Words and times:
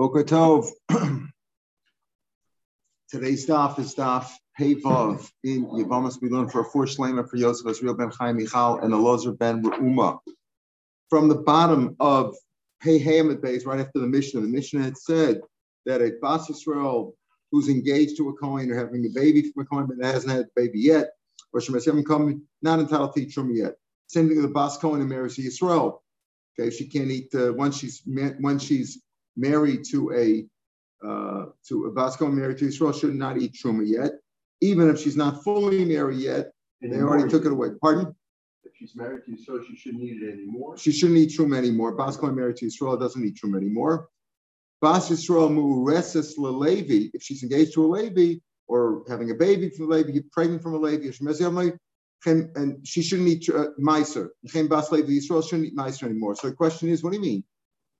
Boker 0.00 0.24
Tov. 0.24 0.66
Today's 3.10 3.46
daf 3.46 3.78
is 3.78 3.94
daf 3.94 4.30
Pevav 4.58 5.30
in 5.44 5.66
Yevamos. 5.66 6.22
We 6.22 6.30
learn 6.30 6.48
for 6.48 6.62
a 6.62 6.64
four 6.64 6.86
shlema 6.86 7.28
for 7.28 7.36
Yosef 7.36 7.66
Azriel 7.66 7.98
ben 7.98 8.10
Chaim 8.18 8.38
Michal 8.38 8.78
and 8.78 8.94
Elazar 8.94 9.38
ben 9.38 9.62
Reuma. 9.62 10.18
From 11.10 11.28
the 11.28 11.34
bottom 11.34 11.96
of 12.00 12.34
Pei 12.82 12.98
Hamid 12.98 13.42
Base, 13.42 13.66
right 13.66 13.78
after 13.78 13.98
the 13.98 14.06
Mishnah, 14.06 14.40
the 14.40 14.48
Mishnah 14.48 14.82
had 14.82 14.96
said 14.96 15.42
that 15.84 16.00
a 16.00 16.12
Bas 16.22 16.48
Yisrael 16.48 17.12
who's 17.52 17.68
engaged 17.68 18.16
to 18.16 18.30
a 18.30 18.32
Kohen 18.38 18.70
or 18.70 18.78
having 18.78 19.04
a 19.04 19.10
baby 19.10 19.52
from 19.52 19.64
a 19.64 19.66
Kohen 19.66 19.86
but 19.86 20.02
hasn't 20.02 20.32
had 20.32 20.46
a 20.46 20.48
baby 20.56 20.80
yet, 20.80 21.10
or 21.52 21.60
Shemashem 21.60 22.06
come 22.06 22.46
not 22.62 22.78
entitled 22.78 23.12
to 23.16 23.20
eat 23.20 23.34
Truma 23.36 23.54
yet. 23.54 23.74
Same 24.06 24.28
thing 24.28 24.38
with 24.38 24.46
the 24.46 24.54
Bas 24.54 24.78
Kohen 24.78 25.02
and 25.02 25.10
marries 25.10 25.36
Yisrael. 25.36 25.98
Okay, 26.58 26.74
she 26.74 26.88
can't 26.88 27.10
eat 27.10 27.34
uh, 27.34 27.52
once 27.52 27.76
she's 27.76 28.00
once 28.06 28.64
she's 28.64 29.02
married 29.36 29.84
to 29.90 30.12
a 30.12 30.46
uh, 31.06 31.46
to 31.68 31.86
a 31.86 32.10
Kohen 32.16 32.36
married 32.36 32.58
to 32.58 32.66
Israel 32.66 32.92
should 32.92 33.14
not 33.14 33.38
eat 33.38 33.54
Truma 33.54 33.84
yet, 33.86 34.12
even 34.60 34.90
if 34.90 35.00
she's 35.00 35.16
not 35.16 35.42
fully 35.42 35.84
married 35.84 36.18
yet. 36.18 36.52
They 36.82 37.00
already 37.00 37.28
took 37.28 37.44
it 37.44 37.52
away. 37.52 37.68
Pardon? 37.80 38.14
If 38.64 38.72
she's 38.76 38.94
married 38.94 39.24
to 39.24 39.32
Yisrael, 39.32 39.66
she 39.66 39.76
shouldn't 39.76 40.02
eat 40.02 40.22
it 40.22 40.32
anymore. 40.32 40.76
She 40.76 40.92
shouldn't 40.92 41.18
eat 41.18 41.30
Truma 41.30 41.56
anymore. 41.56 41.92
Bas 41.92 42.16
Kohen 42.16 42.34
married 42.34 42.56
to 42.56 42.66
Israel 42.66 42.96
doesn't 42.96 43.24
eat 43.24 43.38
Truma 43.42 43.56
anymore. 43.56 44.08
Bas 44.80 45.10
Yisrael 45.10 45.50
mu'ureses 45.50 46.36
levi. 46.36 47.10
If 47.12 47.22
she's 47.22 47.42
engaged 47.42 47.74
to 47.74 47.84
a 47.84 47.88
Levi 47.88 48.40
or 48.66 49.04
having 49.08 49.30
a 49.30 49.34
baby 49.34 49.70
from 49.70 49.90
a 49.90 49.96
Levi, 49.96 50.20
pregnant 50.32 50.62
from 50.62 50.74
a 50.74 50.78
Levi, 50.78 51.10
and 52.26 52.86
she 52.86 53.02
shouldn't 53.02 53.28
eat 53.28 53.48
uh, 53.48 53.68
Meiser. 53.80 54.28
Bas 54.68 54.92
Levi 54.92 55.12
Yisrael 55.12 55.46
shouldn't 55.46 55.68
eat 55.68 55.76
Meiser 55.76 56.04
anymore. 56.04 56.34
So 56.34 56.48
the 56.48 56.54
question 56.54 56.88
is, 56.88 57.02
what 57.02 57.10
do 57.12 57.16
you 57.16 57.22
mean? 57.22 57.44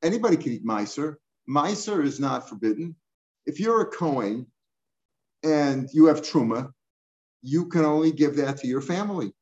Anybody 0.02 0.36
can 0.36 0.52
eat 0.52 0.64
Meiser. 0.64 1.16
Meiser 1.48 2.04
is 2.04 2.20
not 2.20 2.48
forbidden. 2.48 2.96
If 3.46 3.60
you're 3.60 3.82
a 3.82 3.86
Kohen 3.86 4.46
and 5.42 5.88
you 5.92 6.06
have 6.06 6.22
Truma, 6.22 6.72
you 7.42 7.66
can 7.66 7.84
only 7.84 8.12
give 8.12 8.36
that 8.36 8.58
to 8.58 8.66
your 8.66 8.80
family, 8.80 9.32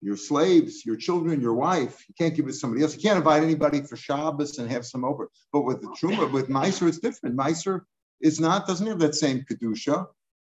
your 0.00 0.16
slaves, 0.16 0.84
your 0.84 0.96
children, 0.96 1.40
your 1.40 1.54
wife. 1.54 2.04
You 2.08 2.14
can't 2.18 2.34
give 2.34 2.46
it 2.46 2.52
to 2.52 2.54
somebody 2.54 2.82
else. 2.82 2.94
You 2.94 3.02
can't 3.02 3.18
invite 3.18 3.42
anybody 3.42 3.82
for 3.82 3.96
Shabbos 3.96 4.58
and 4.58 4.70
have 4.70 4.86
some 4.86 5.04
over. 5.04 5.30
But 5.52 5.62
with 5.62 5.80
the 5.80 5.88
Truma, 5.88 6.30
with 6.30 6.48
Meiser, 6.48 6.86
it's 6.86 6.98
different. 6.98 7.36
Meiser 7.36 7.82
is 8.20 8.38
not, 8.40 8.66
doesn't 8.66 8.86
have 8.86 8.98
that 9.00 9.14
same 9.14 9.44
Kedusha. 9.50 10.06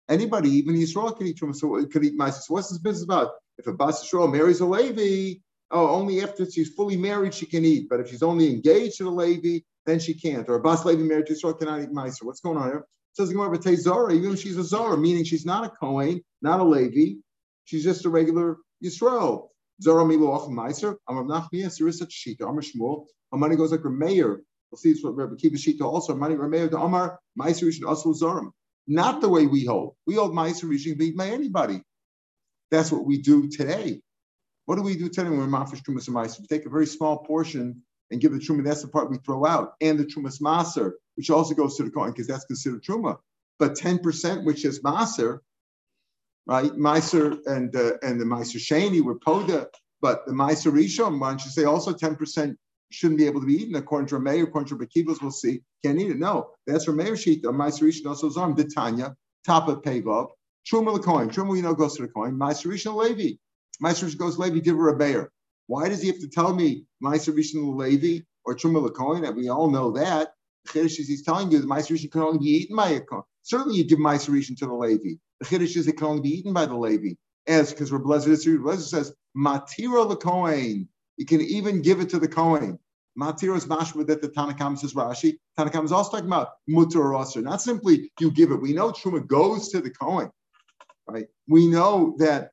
Anybody, 0.08 0.50
even 0.50 0.76
Yisrael, 0.76 1.16
can 1.16 1.26
eat 1.26 1.38
Truma, 1.38 1.54
so 1.54 1.84
could 1.86 2.04
eat 2.04 2.18
Meiser. 2.18 2.42
So 2.42 2.54
what's 2.54 2.68
this 2.68 2.78
business 2.78 3.04
about? 3.04 3.32
If 3.58 3.66
a 3.66 3.72
Bas 3.72 4.04
Yisrael 4.04 4.30
marries 4.30 4.60
a 4.60 4.66
Levi, 4.66 5.40
oh, 5.70 5.88
only 5.88 6.22
after 6.22 6.50
she's 6.50 6.74
fully 6.74 6.96
married 6.96 7.34
she 7.34 7.46
can 7.46 7.64
eat. 7.64 7.88
But 7.88 8.00
if 8.00 8.08
she's 8.10 8.22
only 8.22 8.50
engaged 8.50 8.98
to 8.98 9.04
the 9.04 9.10
Levi, 9.10 9.60
then 9.86 9.98
she 9.98 10.14
can't. 10.14 10.48
Or 10.48 10.56
a 10.56 10.60
Bas 10.60 10.84
Levi 10.84 11.02
married 11.02 11.26
to 11.26 11.32
a 11.32 11.36
Yisrael 11.36 11.58
cannot 11.58 11.82
eat 11.82 11.90
Meiser. 11.90 12.22
What's 12.22 12.40
going 12.40 12.58
on 12.58 12.68
here? 12.68 12.78
It 12.78 13.16
says 13.16 13.28
the 13.28 13.34
Gemara, 13.34 13.50
but 13.50 13.62
Zara, 13.62 14.12
even 14.12 14.32
if 14.32 14.40
she's 14.40 14.56
a 14.56 14.64
Zara, 14.64 14.96
meaning 14.96 15.24
she's 15.24 15.46
not 15.46 15.64
a 15.64 15.68
Kohen, 15.68 16.20
not 16.42 16.60
a 16.60 16.64
Levi, 16.64 17.18
she's 17.64 17.84
just 17.84 18.04
a 18.04 18.10
regular 18.10 18.56
Yisrael. 18.84 19.48
Zara 19.82 20.04
Miloach 20.04 20.48
Meiser, 20.48 20.96
Amar 21.08 21.24
Nachmiya, 21.24 21.66
Sirisa 21.66 22.06
Shita, 22.08 22.42
Amar 22.42 22.62
Shmuel. 22.62 23.06
money 23.32 23.56
goes 23.56 23.72
like 23.72 23.80
Rameir. 23.80 24.38
We'll 24.70 24.78
see 24.78 24.90
it's 24.90 25.04
what 25.04 25.16
Rabbi 25.16 25.34
Kiva 25.36 25.56
Shita 25.56 25.82
also. 25.82 26.14
Money 26.16 26.36
Rameir 26.36 26.70
to 26.70 26.78
Amar, 26.78 27.18
Meiser 27.38 27.72
should 27.72 27.84
also 27.84 28.12
Zarim. 28.12 28.50
Not 28.86 29.20
the 29.20 29.28
way 29.28 29.46
we 29.46 29.64
hold. 29.64 29.96
We 30.06 30.14
hold 30.14 30.32
Meiser, 30.32 30.64
we 30.64 30.78
should 30.78 30.98
be 30.98 31.12
by 31.12 31.28
anybody. 31.28 31.82
That's 32.70 32.90
what 32.90 33.04
we 33.04 33.20
do 33.20 33.48
today. 33.48 34.00
What 34.66 34.76
do 34.76 34.82
we 34.82 34.96
do 34.96 35.08
today 35.08 35.28
when 35.28 35.38
we're 35.38 35.46
mafish 35.46 35.82
trumas 35.82 36.08
and 36.08 36.16
We 36.40 36.46
take 36.46 36.66
a 36.66 36.70
very 36.70 36.86
small 36.86 37.18
portion 37.18 37.82
and 38.10 38.20
give 38.20 38.32
the 38.32 38.38
truma. 38.38 38.64
That's 38.64 38.82
the 38.82 38.88
part 38.88 39.10
we 39.10 39.18
throw 39.18 39.46
out, 39.46 39.74
and 39.80 39.98
the 39.98 40.04
trumas 40.04 40.40
maser, 40.40 40.92
which 41.16 41.30
also 41.30 41.54
goes 41.54 41.76
to 41.76 41.84
the 41.84 41.90
coin 41.90 42.10
because 42.10 42.26
that's 42.26 42.44
considered 42.44 42.82
truma. 42.82 43.18
But 43.58 43.76
ten 43.76 43.98
percent, 43.98 44.44
which 44.44 44.64
is 44.64 44.82
maser, 44.82 45.40
right? 46.46 46.72
Meiser 46.72 47.39
and 47.46 47.74
uh, 47.77 47.98
and 48.02 48.20
the 48.20 48.24
Meiser 48.24 48.56
Shani 48.56 49.02
were 49.02 49.18
poda, 49.18 49.66
but 50.00 50.27
the 50.27 50.33
Meiser 50.33 50.72
Rishon, 50.72 51.20
don't 51.20 51.44
you 51.44 51.50
say 51.50 51.64
also 51.64 51.92
ten 51.92 52.16
percent 52.16 52.58
shouldn't 52.90 53.18
be 53.18 53.27
able 53.27 53.40
to 53.40 53.46
be 53.46 53.55
eaten 53.55 53.74
according 53.74 54.06
to 54.08 54.16
Rameir, 54.16 54.44
according 54.44 54.68
to 54.68 54.77
Bekivos, 54.77 55.20
we'll 55.20 55.30
see, 55.30 55.60
can't 55.84 55.98
eat 55.98 56.10
it. 56.10 56.18
No, 56.18 56.50
that's 56.66 56.86
Rameir 56.86 57.18
sheet. 57.18 57.42
Meiser 57.42 57.83
Rishon 57.83 58.06
also 58.06 58.30
Zarm, 58.30 58.56
Titania, 58.56 59.14
top 59.44 59.68
of 59.68 59.83
Pavov, 59.83 60.28
Truma 60.70 60.94
the 60.94 61.02
coin. 61.02 61.28
Truma, 61.28 61.50
we 61.50 61.62
know, 61.62 61.74
goes 61.74 61.96
to 61.96 62.02
the 62.02 62.08
coin. 62.08 62.34
Meiser 62.39 62.66
Rishon 62.66 62.94
Levi. 62.94 63.36
Rishon 63.83 64.18
goes 64.18 64.39
Levi, 64.39 64.61
give 64.61 64.77
her 64.77 64.89
a 64.89 64.96
bear. 64.96 65.30
Why 65.67 65.89
does 65.89 66.02
he 66.02 66.08
have 66.08 66.20
to 66.20 66.29
tell 66.29 66.55
me 66.55 66.85
Meiser 67.02 67.35
Rishon 67.35 67.77
Levi 67.77 68.24
or 68.45 68.55
Truma 68.55 68.86
Lakoin? 68.86 69.35
We 69.35 69.48
all 69.48 69.70
know 69.70 69.90
that. 69.92 70.35
The 70.67 70.80
Chiddush 70.80 71.01
is 71.01 71.08
he's 71.08 71.24
telling 71.24 71.51
you 71.51 71.58
the 71.58 71.67
Meiser 71.67 71.92
Rishon 71.92 72.11
can 72.11 72.23
only 72.23 72.39
be 72.39 72.51
eaten 72.51 72.77
by 72.77 72.90
a 72.90 73.01
coin. 73.01 73.23
Certainly, 73.42 73.79
you 73.79 73.84
give 73.84 73.98
Meiser 73.98 74.30
Rishon 74.30 74.57
to 74.58 74.67
the 74.67 74.74
Levi. 74.74 75.17
The 75.40 75.46
Chiddush 75.46 75.77
is 75.77 75.89
it 75.89 75.96
can 75.96 76.07
only 76.07 76.23
be 76.23 76.30
eaten 76.30 76.52
by 76.52 76.67
the 76.67 76.77
Levi. 76.77 77.14
As 77.46 77.73
because 77.73 77.92
we're 77.92 77.98
blessed, 77.98 78.46
Rebbe 78.46 78.77
says 78.79 79.14
Matira 79.36 80.11
Lakoin. 80.11 80.89
You 81.17 81.27
can 81.27 81.40
even 81.40 81.83
give 81.83 82.01
it 82.01 82.08
to 82.11 82.18
the 82.18 82.29
coin. 82.29 82.79
Matira 83.18 83.57
is 83.57 83.67
mashma 83.67 84.07
that 84.07 84.23
the 84.23 84.29
Tanakam 84.29 84.77
says 84.79 84.95
Rashi. 84.95 85.39
Tanakam 85.58 85.84
is 85.84 85.92
also 85.92 86.11
talking 86.11 86.27
about 86.27 86.48
mutar 86.68 87.36
or 87.36 87.42
Not 87.42 87.63
simply 87.63 88.11
you 88.18 88.30
give 88.30 88.51
it. 88.51 88.61
We 88.61 88.73
know 88.73 88.90
Truma 88.90 89.24
goes 89.24 89.68
to 89.70 89.80
the 89.80 89.90
coin, 89.90 90.30
right? 91.07 91.27
We 91.48 91.68
know 91.68 92.17
that 92.18 92.51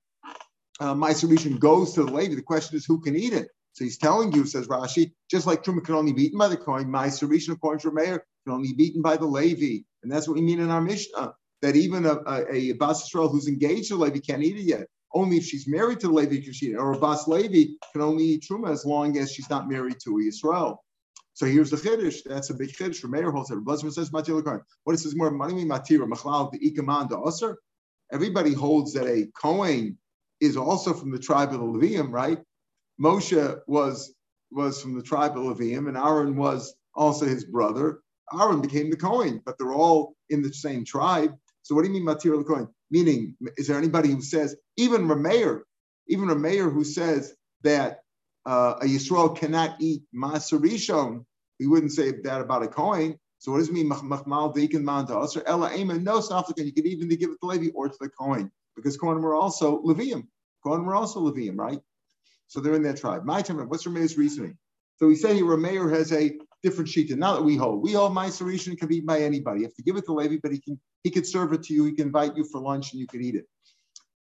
uh, 0.81 0.95
Meiser 0.95 1.59
goes 1.59 1.93
to 1.93 2.03
the 2.03 2.11
lady. 2.11 2.35
The 2.35 2.41
question 2.41 2.75
is 2.75 2.85
who 2.85 2.99
can 2.99 3.15
eat 3.15 3.33
it. 3.33 3.49
So 3.73 3.85
he's 3.85 3.97
telling 3.99 4.33
you, 4.33 4.45
says 4.45 4.67
Rashi, 4.67 5.11
just 5.29 5.47
like 5.47 5.63
Truma 5.63 5.83
can 5.85 5.95
only 5.95 6.11
be 6.11 6.23
eaten 6.23 6.39
by 6.39 6.47
the 6.49 6.57
coin, 6.57 6.85
Meiser 6.85 7.29
Rishon, 7.29 7.53
according 7.53 7.81
to 7.81 7.91
Meir, 7.91 8.25
can 8.43 8.53
only 8.53 8.73
be 8.73 8.85
eaten 8.85 9.01
by 9.01 9.15
the 9.15 9.25
Levi. 9.25 9.83
And 10.03 10.11
that's 10.11 10.27
what 10.27 10.35
we 10.35 10.41
mean 10.41 10.59
in 10.59 10.71
our 10.71 10.81
Mishnah, 10.81 11.33
that 11.61 11.75
even 11.75 12.05
a, 12.05 12.15
a, 12.27 12.45
a 12.51 12.71
Bas 12.73 13.05
Israel 13.05 13.29
who's 13.29 13.47
engaged 13.47 13.89
to 13.89 13.97
the 13.97 14.03
Levi 14.03 14.19
can't 14.19 14.43
eat 14.43 14.57
it 14.57 14.63
yet. 14.63 14.87
Only 15.13 15.37
if 15.37 15.45
she's 15.45 15.67
married 15.67 15.99
to 16.01 16.07
the 16.07 16.13
Levi 16.13 16.41
can 16.41 16.51
she 16.51 16.67
eat 16.67 16.73
it. 16.73 16.77
Or 16.77 16.93
a 16.93 16.99
Bas 16.99 17.27
Levi 17.27 17.73
can 17.93 18.01
only 18.01 18.23
eat 18.25 18.45
Truma 18.49 18.71
as 18.71 18.83
long 18.83 19.17
as 19.17 19.31
she's 19.31 19.49
not 19.49 19.69
married 19.69 19.97
to 20.03 20.17
Israel. 20.17 20.83
So 21.33 21.45
here's 21.45 21.69
the 21.69 21.77
chiddush. 21.77 22.23
That's 22.25 22.49
a 22.49 22.53
big 22.55 22.69
chiddush. 22.69 23.07
Meir 23.07 23.31
holds 23.31 23.51
it. 23.51 23.63
Blazman 23.63 23.93
says 23.93 24.09
matir 24.09 24.41
lekar. 24.41 24.61
What 24.83 24.93
it 24.93 24.99
says 24.99 25.15
more 25.15 25.31
money 25.31 25.63
matira 25.63 26.09
machlal 26.09 26.51
the 26.51 26.59
ikaman 26.59 27.09
the 27.09 27.21
aser. 27.25 27.57
Everybody 28.11 28.53
holds 28.53 28.93
that 28.93 29.07
a 29.07 29.27
kohen 29.41 29.97
is 30.41 30.57
also 30.57 30.93
from 30.93 31.11
the 31.11 31.19
tribe 31.19 31.53
of 31.53 31.59
the 31.59 31.65
Levium, 31.65 32.11
right? 32.11 32.39
Moshe 33.01 33.59
was 33.67 34.13
was 34.51 34.81
from 34.81 34.95
the 34.95 35.03
tribe 35.03 35.37
of 35.37 35.43
Levium, 35.43 35.87
and 35.87 35.97
Aaron 35.97 36.35
was 36.35 36.73
also 36.95 37.25
his 37.25 37.45
brother. 37.45 37.99
Aaron 38.37 38.61
became 38.61 38.89
the 38.89 38.97
Kohen, 38.97 39.41
but 39.45 39.57
they're 39.57 39.73
all 39.73 40.15
in 40.29 40.41
the 40.41 40.53
same 40.53 40.85
tribe. 40.85 41.33
So 41.63 41.75
what 41.75 41.83
do 41.83 41.87
you 41.87 41.93
mean 41.93 42.05
material 42.05 42.43
Kohen? 42.43 42.67
Meaning, 42.89 43.35
is 43.57 43.67
there 43.67 43.77
anybody 43.77 44.09
who 44.09 44.21
says, 44.21 44.55
even 44.77 45.07
Rameir, 45.07 45.61
even 46.07 46.27
Rameir 46.27 46.71
who 46.73 46.83
says 46.83 47.33
that 47.63 47.99
uh, 48.45 48.75
a 48.81 48.85
Yisrael 48.85 49.37
cannot 49.37 49.77
eat 49.79 50.03
Maserishon, 50.13 51.25
we 51.59 51.67
wouldn't 51.67 51.93
say 51.93 52.11
that 52.23 52.41
about 52.41 52.63
a 52.63 52.67
Kohen. 52.67 53.17
So 53.39 53.51
what 53.51 53.59
does 53.59 53.69
it 53.69 53.73
mean? 53.73 53.89
Machmal 53.89 54.53
deacon 54.53 54.83
man 54.83 55.07
to 55.07 55.17
us 55.17 55.37
Ella 55.45 55.71
Amen? 55.71 56.03
No, 56.03 56.19
Saflikan, 56.19 56.65
you 56.65 56.73
can 56.73 56.87
even 56.87 57.07
give 57.09 57.29
it 57.29 57.37
to 57.41 57.47
Levi 57.47 57.69
or 57.73 57.89
to 57.89 57.97
the 57.99 58.09
Kohen 58.09 58.51
because 58.75 58.97
Kohanim 58.97 59.21
were 59.21 59.35
also 59.35 59.81
Levium. 59.83 60.27
Kohanim 60.65 60.85
were 60.85 60.95
also 60.95 61.21
Levium, 61.21 61.57
right? 61.57 61.79
So 62.47 62.59
they're 62.59 62.75
in 62.75 62.83
that 62.83 62.97
tribe. 62.97 63.23
My 63.25 63.41
time, 63.41 63.57
what's 63.69 63.85
Rameir's 63.85 64.17
reasoning? 64.17 64.57
So 64.97 65.07
we 65.07 65.15
say 65.15 65.33
here 65.33 65.45
Rameir 65.45 65.91
has 65.91 66.11
a 66.11 66.37
different 66.63 66.89
sheet, 66.89 67.09
And 67.11 67.19
now 67.19 67.33
that 67.35 67.43
we 67.43 67.55
hold. 67.55 67.81
We 67.81 67.93
hold 67.93 68.13
my 68.13 68.27
Sarishan 68.27 68.77
can 68.77 68.87
be 68.87 68.97
eaten 68.97 69.07
by 69.07 69.21
anybody. 69.21 69.61
You 69.61 69.65
have 69.65 69.75
to 69.75 69.83
give 69.83 69.97
it 69.97 70.05
to 70.05 70.13
Levi, 70.13 70.37
but 70.43 70.51
he 70.51 70.59
can 70.59 70.79
he 71.03 71.09
could 71.09 71.25
serve 71.25 71.53
it 71.53 71.63
to 71.63 71.73
you. 71.73 71.85
He 71.85 71.93
can 71.93 72.07
invite 72.07 72.37
you 72.37 72.43
for 72.43 72.61
lunch 72.61 72.91
and 72.91 72.99
you 72.99 73.07
can 73.07 73.23
eat 73.23 73.35
it. 73.35 73.45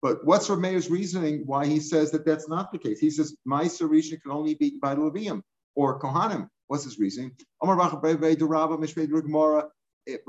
But 0.00 0.24
what's 0.24 0.48
Rameir's 0.48 0.90
reasoning 0.90 1.42
why 1.46 1.66
he 1.66 1.80
says 1.80 2.10
that 2.12 2.24
that's 2.24 2.48
not 2.48 2.72
the 2.72 2.78
case? 2.78 2.98
He 2.98 3.10
says 3.10 3.36
my 3.44 3.64
Sarishan 3.64 4.22
can 4.22 4.30
only 4.30 4.54
be 4.54 4.68
eaten 4.68 4.80
by 4.80 4.94
Levium 4.94 5.42
or 5.74 5.98
Kohanim. 5.98 6.48
What's 6.68 6.84
his 6.84 6.98
reasoning? 6.98 7.32
Rav 7.62 7.78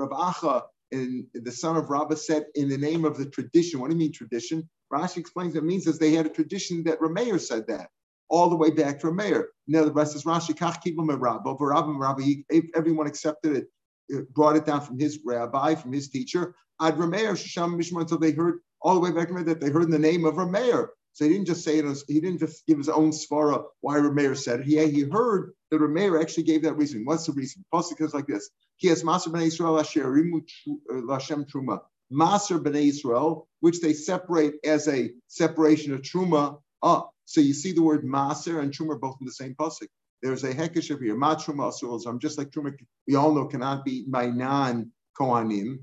Acha 0.09 0.63
and 0.95 1.25
the 1.33 1.51
son 1.51 1.77
of 1.77 1.89
Rabbah 1.89 2.15
said 2.15 2.45
in 2.55 2.69
the 2.69 2.77
name 2.77 3.05
of 3.05 3.17
the 3.17 3.25
tradition. 3.25 3.79
What 3.79 3.89
do 3.89 3.95
you 3.95 3.99
mean 3.99 4.11
tradition? 4.11 4.67
Rashi 4.91 5.17
explains 5.17 5.55
it 5.55 5.63
means 5.63 5.87
as 5.87 5.99
they 5.99 6.11
had 6.11 6.25
a 6.25 6.29
tradition 6.29 6.83
that 6.83 6.99
Rameir 6.99 7.39
said 7.39 7.67
that 7.67 7.89
all 8.29 8.49
the 8.49 8.55
way 8.55 8.71
back 8.71 8.99
to 8.99 9.07
Rameir. 9.07 9.45
Now 9.67 9.83
the 9.83 9.91
rest 9.91 10.15
is 10.15 10.23
Rashi 10.23 10.55
kach 10.55 10.81
kibum 10.83 11.09
Rabbah, 11.19 11.55
Rabba, 11.59 12.67
everyone 12.75 13.07
accepted 13.07 13.55
it, 13.57 13.65
it, 14.09 14.33
brought 14.33 14.55
it 14.55 14.65
down 14.65 14.81
from 14.81 14.99
his 14.99 15.19
rabbi, 15.25 15.75
from 15.75 15.91
his 15.91 16.09
teacher. 16.09 16.55
Ad 16.81 16.95
Rameir 16.95 17.33
Shisham 17.33 17.75
Mishma 17.75 18.01
until 18.01 18.19
they 18.19 18.31
heard 18.31 18.59
all 18.81 18.95
the 18.95 19.01
way 19.01 19.11
back 19.11 19.29
to 19.29 19.43
that 19.43 19.59
they 19.59 19.69
heard 19.69 19.83
in 19.83 19.91
the 19.91 19.99
name 19.99 20.25
of 20.25 20.35
Rameir. 20.35 20.87
So 21.13 21.25
he 21.25 21.31
didn't 21.31 21.47
just 21.47 21.63
say 21.63 21.79
it, 21.79 22.03
he 22.07 22.19
didn't 22.19 22.39
just 22.39 22.65
give 22.67 22.77
his 22.77 22.89
own 22.89 23.11
svara 23.11 23.63
why 23.81 23.97
Rameir 23.97 24.37
said 24.37 24.61
it. 24.61 24.65
He, 24.65 24.85
he 24.87 25.01
heard 25.03 25.53
that 25.77 25.83
Rameir 25.83 26.21
actually 26.21 26.43
gave 26.43 26.63
that 26.63 26.73
reason. 26.73 27.05
What's 27.05 27.25
the 27.25 27.33
reason? 27.33 27.63
Pasuk 27.73 27.97
goes 27.97 28.13
like 28.13 28.27
this. 28.27 28.49
He 28.77 28.87
has 28.89 29.03
Maser 29.03 29.27
Bnei 29.27 29.47
Israel 29.47 29.79
Asher 29.79 30.05
uh, 30.05 30.93
Lashem 30.93 31.49
Truma. 31.49 31.79
Maser 32.11 32.59
Bnei 32.59 32.89
Israel, 32.89 33.47
which 33.61 33.81
they 33.81 33.93
separate 33.93 34.55
as 34.65 34.87
a 34.87 35.11
separation 35.27 35.93
of 35.93 36.01
Truma 36.01 36.59
up. 36.83 37.11
So 37.25 37.41
you 37.41 37.53
see 37.53 37.71
the 37.73 37.81
word 37.81 38.03
Maser 38.03 38.61
and 38.61 38.71
Truma 38.71 38.99
both 38.99 39.17
in 39.19 39.25
the 39.25 39.31
same 39.31 39.55
pasuk. 39.55 39.87
there's 40.21 40.43
a 40.43 40.53
hekesh 40.53 40.91
over 40.91 41.03
here. 41.03 41.15
Ma 41.15 41.35
truma 41.35 42.07
I'm 42.07 42.19
just 42.19 42.37
like 42.37 42.51
truma. 42.51 42.75
We 43.07 43.15
all 43.15 43.33
know 43.33 43.45
cannot 43.45 43.85
be 43.85 43.99
eaten 43.99 44.11
by 44.11 44.27
non 44.27 44.91
kohanim. 45.19 45.79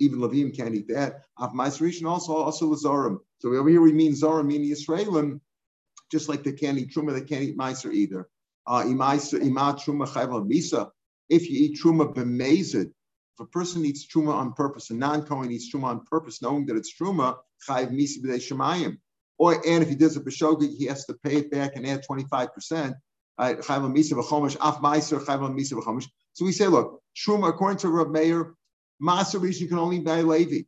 Even 0.00 0.18
Levim 0.18 0.56
can't 0.56 0.74
eat 0.74 0.88
that. 0.88 1.22
Af 1.38 1.52
ma'aser 1.52 2.06
also 2.08 2.34
also 2.34 2.72
lazarim. 2.72 3.18
So 3.38 3.54
over 3.54 3.68
here 3.68 3.80
we 3.80 3.92
mean 3.92 4.12
zarim, 4.12 4.46
meaning 4.46 4.70
Israelim, 4.70 5.40
just 6.10 6.28
like 6.28 6.42
they 6.42 6.52
can't 6.52 6.78
eat 6.78 6.90
truma, 6.92 7.12
they 7.12 7.24
can't 7.24 7.42
eat 7.42 7.56
meiser 7.56 7.92
either. 7.92 8.28
Uh, 8.66 8.84
if 11.28 11.48
you 11.48 11.64
eat 11.64 11.78
truma 11.82 12.14
b'mezid, 12.14 12.86
if 12.86 13.40
a 13.40 13.46
person 13.46 13.84
eats 13.84 14.06
truma 14.06 14.34
on 14.34 14.52
purpose, 14.52 14.90
a 14.90 14.94
non-Kohen 14.94 15.50
eats 15.50 15.72
truma 15.72 15.84
on 15.84 16.04
purpose, 16.04 16.42
knowing 16.42 16.66
that 16.66 16.76
it's 16.76 16.92
truma, 16.94 17.36
chayiv 17.66 17.90
misa 17.90 18.22
b'dei 18.22 18.36
shemayim. 18.36 18.98
Or 19.38 19.54
and 19.54 19.82
if 19.82 19.88
he 19.88 19.94
does 19.94 20.16
a 20.16 20.20
b'shogig, 20.20 20.76
he 20.76 20.84
has 20.86 21.06
to 21.06 21.14
pay 21.14 21.36
it 21.36 21.50
back 21.50 21.76
and 21.76 21.86
add 21.86 22.04
25%. 22.08 22.94
So 23.38 23.54
we 26.44 26.52
say, 26.52 26.66
look, 26.66 27.00
truma 27.16 27.48
according 27.48 27.78
to 27.78 27.88
Rab 27.88 28.10
Meir, 28.10 28.54
Maser 29.02 29.60
you 29.60 29.68
can 29.68 29.78
only 29.78 30.00
buy 30.00 30.18
a 30.18 30.22
Levi 30.22 30.64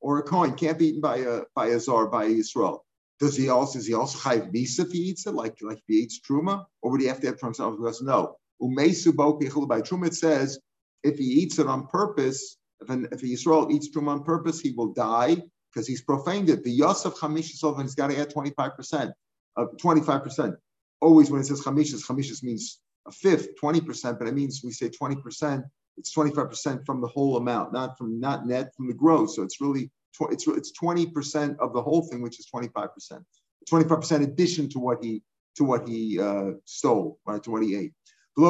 or 0.00 0.18
a 0.18 0.22
coin, 0.22 0.54
can't 0.54 0.78
be 0.78 0.88
eaten 0.88 1.02
by 1.02 1.18
a 1.18 1.42
by 1.54 1.66
a 1.66 1.78
Zar, 1.78 2.06
by 2.06 2.24
Israel. 2.24 2.85
Does 3.18 3.36
he 3.36 3.48
also 3.48 3.78
is 3.78 3.86
he 3.86 3.94
also 3.94 4.18
chayiv 4.18 4.52
misa 4.52 4.80
if 4.80 4.92
he 4.92 4.98
eats 4.98 5.26
it, 5.26 5.34
like 5.34 5.56
like 5.62 5.78
if 5.78 5.84
he 5.86 5.94
eats 5.94 6.20
truma, 6.20 6.66
or 6.82 6.90
would 6.90 7.00
he 7.00 7.06
have 7.06 7.20
to 7.20 7.28
have 7.28 7.40
from 7.40 7.48
himself? 7.48 7.76
No. 8.02 8.36
Umesu 8.62 9.14
by 9.16 9.80
truma. 9.80 10.06
It 10.06 10.14
says 10.14 10.58
if 11.02 11.18
he 11.18 11.24
eats 11.24 11.58
it 11.58 11.66
on 11.66 11.86
purpose, 11.86 12.58
if 12.80 12.90
an, 12.90 13.08
if 13.12 13.22
Yisrael 13.22 13.70
eats 13.70 13.88
truma 13.94 14.08
on 14.08 14.24
purpose, 14.24 14.60
he 14.60 14.72
will 14.72 14.92
die 14.92 15.36
because 15.72 15.86
he's 15.86 16.02
profaned 16.02 16.48
it. 16.48 16.64
The 16.64 16.70
Yosef 16.70 17.14
Chamisha 17.14 17.62
Solvan, 17.62 17.82
he's 17.82 17.94
got 17.94 18.10
to 18.10 18.18
add 18.18 18.32
25%, 18.32 19.12
uh, 19.56 19.64
25%. 19.82 20.56
Always 21.02 21.30
when 21.30 21.40
it 21.40 21.44
says 21.44 21.62
Chamishas, 21.62 22.06
Chamishas 22.06 22.42
means 22.42 22.80
a 23.06 23.12
fifth, 23.12 23.50
20%, 23.62 24.18
but 24.18 24.26
it 24.26 24.34
means 24.34 24.62
we 24.64 24.72
say 24.72 24.88
20%, 24.88 25.62
it's 25.98 26.14
25% 26.14 26.86
from 26.86 27.00
the 27.00 27.08
whole 27.08 27.36
amount, 27.36 27.72
not 27.72 27.96
from 27.98 28.18
not 28.18 28.46
net, 28.46 28.74
from 28.74 28.88
the 28.88 28.94
gross. 28.94 29.36
So 29.36 29.42
it's 29.42 29.60
really, 29.60 29.90
it's, 30.20 30.46
it's 30.46 30.72
20% 30.80 31.58
of 31.58 31.72
the 31.72 31.82
whole 31.82 32.02
thing, 32.02 32.22
which 32.22 32.38
is 32.38 32.48
25%. 32.54 32.90
25% 33.70 34.22
addition 34.22 34.68
to 34.70 34.78
what 34.78 35.02
he 35.02 35.22
to 35.56 35.64
what 35.64 35.88
he 35.88 36.20
uh, 36.20 36.50
stole, 36.66 37.18
right, 37.26 37.42
to 37.42 37.50
what 37.50 37.62
he 37.62 37.74
ate. 37.74 37.92
So 38.38 38.44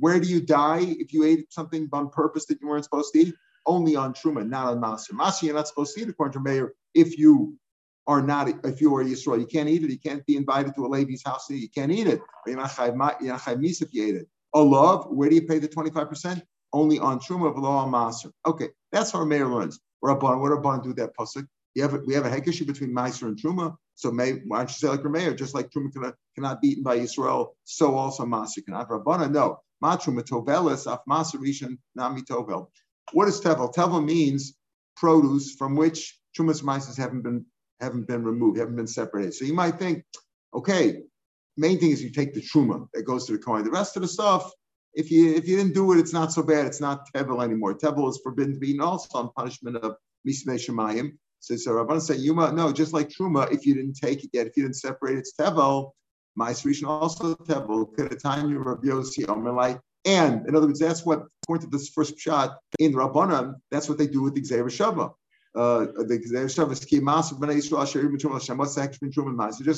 where 0.00 0.20
do 0.20 0.28
you 0.28 0.40
die 0.40 0.80
if 0.80 1.12
you 1.12 1.24
ate 1.24 1.52
something 1.52 1.86
on 1.92 2.08
purpose 2.08 2.46
that 2.46 2.58
you 2.62 2.68
weren't 2.68 2.84
supposed 2.84 3.12
to 3.12 3.18
eat? 3.20 3.34
Only 3.66 3.96
on 3.96 4.14
truma, 4.14 4.48
not 4.48 4.68
on 4.68 4.80
maser. 4.80 5.10
Maser, 5.10 5.42
you're 5.42 5.54
not 5.54 5.68
supposed 5.68 5.94
to 5.94 6.00
eat 6.00 6.08
according 6.08 6.32
to 6.32 6.40
Meir 6.40 6.72
if 6.94 7.18
you 7.18 7.58
are 8.06 8.22
not, 8.22 8.48
if 8.64 8.80
you 8.80 8.96
are 8.96 9.04
Yisrael. 9.04 9.38
You 9.38 9.46
can't 9.46 9.68
eat 9.68 9.84
it. 9.84 9.90
You 9.90 9.98
can't 9.98 10.24
be 10.24 10.36
invited 10.36 10.74
to 10.76 10.86
a 10.86 10.88
lady's 10.88 11.22
house. 11.22 11.50
You 11.50 11.68
can't 11.68 11.92
eat 11.92 12.06
it. 12.06 12.22
You're 12.46 12.56
not 12.56 12.70
chayv 12.70 13.82
if 13.82 13.92
you 13.92 14.06
ate 14.06 14.14
it. 14.14 14.26
A 14.54 14.60
love, 14.60 15.08
where 15.10 15.28
do 15.28 15.34
you 15.34 15.42
pay 15.42 15.58
the 15.58 15.68
25%? 15.68 16.42
Only 16.72 16.98
on 16.98 17.18
truma, 17.18 17.54
below 17.54 17.70
on 17.70 17.90
maser. 17.90 18.30
Okay, 18.46 18.68
that's 18.92 19.10
how 19.10 19.24
Meir 19.24 19.48
learns. 19.48 19.80
Rabban, 20.04 20.40
what 20.40 20.52
Rabban 20.52 20.82
do 20.82 20.94
that 20.94 21.16
pasuk? 21.18 21.46
You 21.74 21.82
have 21.82 22.00
we 22.06 22.14
have 22.14 22.26
a 22.26 22.30
hekeshi 22.30 22.66
between 22.66 22.94
Meiser 22.94 23.22
and 23.22 23.40
Truma. 23.40 23.76
So 23.94 24.10
may, 24.10 24.32
why 24.46 24.58
don't 24.58 24.70
you 24.70 24.74
say 24.74 24.88
like 24.88 25.02
Rameir, 25.02 25.36
just 25.36 25.54
like 25.54 25.70
Truma 25.70 25.92
cannot, 25.92 26.14
cannot 26.34 26.60
be 26.60 26.68
eaten 26.68 26.82
by 26.82 26.96
Israel, 26.96 27.56
so 27.64 27.94
also 27.94 28.24
Maser 28.24 28.64
cannot. 28.64 28.88
Rabbana, 28.88 29.30
no. 29.30 29.58
Ma 29.80 29.96
Truma 29.96 30.22
tovelis 30.22 30.90
af 30.90 31.00
Maser 31.08 31.36
rishon 31.38 31.78
nami 31.94 32.22
tovel. 32.22 32.70
What 33.12 33.28
is 33.28 33.40
tevel? 33.40 33.72
Tevel 33.72 34.04
means 34.04 34.54
produce 34.96 35.54
from 35.54 35.76
which 35.76 36.18
Trumas 36.36 36.62
Meisers 36.62 36.96
haven't 36.96 37.22
been 37.22 37.44
haven't 37.80 38.06
been 38.06 38.24
removed, 38.24 38.58
haven't 38.58 38.76
been 38.76 38.86
separated. 38.86 39.34
So 39.34 39.44
you 39.44 39.54
might 39.54 39.78
think, 39.78 40.04
okay, 40.54 41.02
main 41.56 41.78
thing 41.78 41.90
is 41.90 42.02
you 42.02 42.10
take 42.10 42.34
the 42.34 42.42
truma 42.42 42.86
that 42.92 43.04
goes 43.04 43.26
to 43.26 43.32
the 43.32 43.38
coin. 43.38 43.64
The 43.64 43.70
rest 43.70 43.96
of 43.96 44.02
the 44.02 44.08
stuff, 44.08 44.52
if 44.94 45.10
you 45.10 45.34
if 45.34 45.46
you 45.48 45.56
didn't 45.56 45.74
do 45.74 45.92
it, 45.92 45.98
it's 45.98 46.12
not 46.12 46.32
so 46.32 46.42
bad. 46.42 46.66
It's 46.66 46.80
not 46.80 47.06
tevel 47.12 47.42
anymore. 47.42 47.74
Tevel 47.74 48.10
is 48.10 48.20
forbidden 48.22 48.54
to 48.54 48.60
be 48.60 48.70
eaten 48.70 48.82
also 48.82 49.18
on 49.18 49.30
punishment 49.36 49.76
of 49.76 49.96
mismei 50.26 50.56
shemayim. 50.56 51.12
So, 51.40 51.56
so 51.56 51.70
Rabban 51.72 52.00
say, 52.00 52.16
Yuma, 52.16 52.52
no, 52.52 52.70
just 52.70 52.92
like 52.92 53.08
Truma, 53.08 53.50
if 53.50 53.64
you 53.64 53.74
didn't 53.74 53.94
take 53.94 54.24
it 54.24 54.30
yet, 54.32 54.46
if 54.46 54.56
you 54.56 54.64
didn't 54.64 54.76
separate 54.76 55.16
it's 55.16 55.32
Tevel, 55.34 55.92
my 56.36 56.52
solution 56.52 56.86
also 56.86 57.34
Tevel, 57.34 57.94
Kedatanya 57.94 58.62
Rabbi 58.62 58.88
Yossi 58.88 59.26
Omer 59.26 59.80
and 60.06 60.46
in 60.46 60.56
other 60.56 60.66
words, 60.66 60.80
that's 60.80 61.04
what, 61.04 61.24
according 61.42 61.70
to 61.70 61.76
this 61.76 61.88
first 61.90 62.18
shot 62.18 62.58
in 62.78 62.94
Rabbanan, 62.94 63.54
that's 63.70 63.88
what 63.88 63.98
they 63.98 64.06
do 64.06 64.22
with 64.22 64.34
the 64.34 64.42
Xavier 64.42 64.64
Shava. 64.64 65.12
Uh? 65.56 65.86
Just 65.86 66.12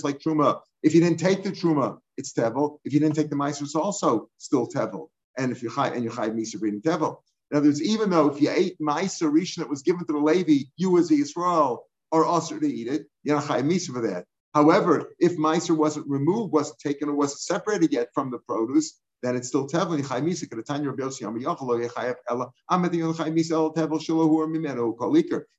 like 0.05 0.19
Truma, 0.19 0.61
if 0.83 0.95
you 0.95 1.01
didn't 1.01 1.19
take 1.19 1.43
the 1.43 1.51
Truma, 1.51 1.99
it's 2.17 2.33
Tevel. 2.33 2.79
If 2.85 2.93
you 2.93 3.01
didn't 3.01 3.17
take 3.17 3.31
the 3.31 3.37
Ma'aser, 3.37 3.63
it's 3.63 3.75
also 3.75 4.29
still 4.39 4.69
Tevel. 4.69 5.09
And 5.39 5.51
if 5.51 5.63
you 5.63 5.71
chai 5.71 5.89
and 5.89 6.05
you 6.05 6.11
chai 6.11 6.31
Misa 6.31 6.61
reading 6.61 6.83
Tevel. 6.83 7.17
In 7.51 7.57
other 7.59 7.69
words, 7.69 7.83
even 7.83 8.11
though 8.11 8.29
if 8.29 8.41
you 8.41 8.51
ate 8.51 8.79
Ma'aser 8.81 9.31
Rishon 9.33 9.59
that 9.59 9.69
was 9.71 9.83
given 9.83 10.07
to 10.07 10.13
the 10.13 10.19
Levi, 10.19 10.65
you 10.77 10.99
as 10.99 11.11
a 11.11 11.15
Yisrael 11.15 11.79
are 12.11 12.25
also 12.25 12.59
to 12.59 12.67
eat 12.67 12.89
it, 12.89 13.07
you're 13.23 13.37
not 13.37 13.47
chai 13.47 13.63
Misa 13.63 13.93
for 13.93 14.03
that. 14.03 14.27
However, 14.55 15.15
if 15.19 15.37
Meiser 15.39 15.77
wasn't 15.77 16.09
removed, 16.09 16.53
wasn't 16.53 16.79
taken, 16.79 17.09
or 17.09 17.15
wasn't 17.15 17.41
separated 17.41 17.93
yet 17.93 18.09
from 18.13 18.31
the 18.31 18.39
produce, 18.39 19.01
then 19.23 19.37
it's 19.37 19.49
still 19.49 19.69
tevel. 19.69 19.99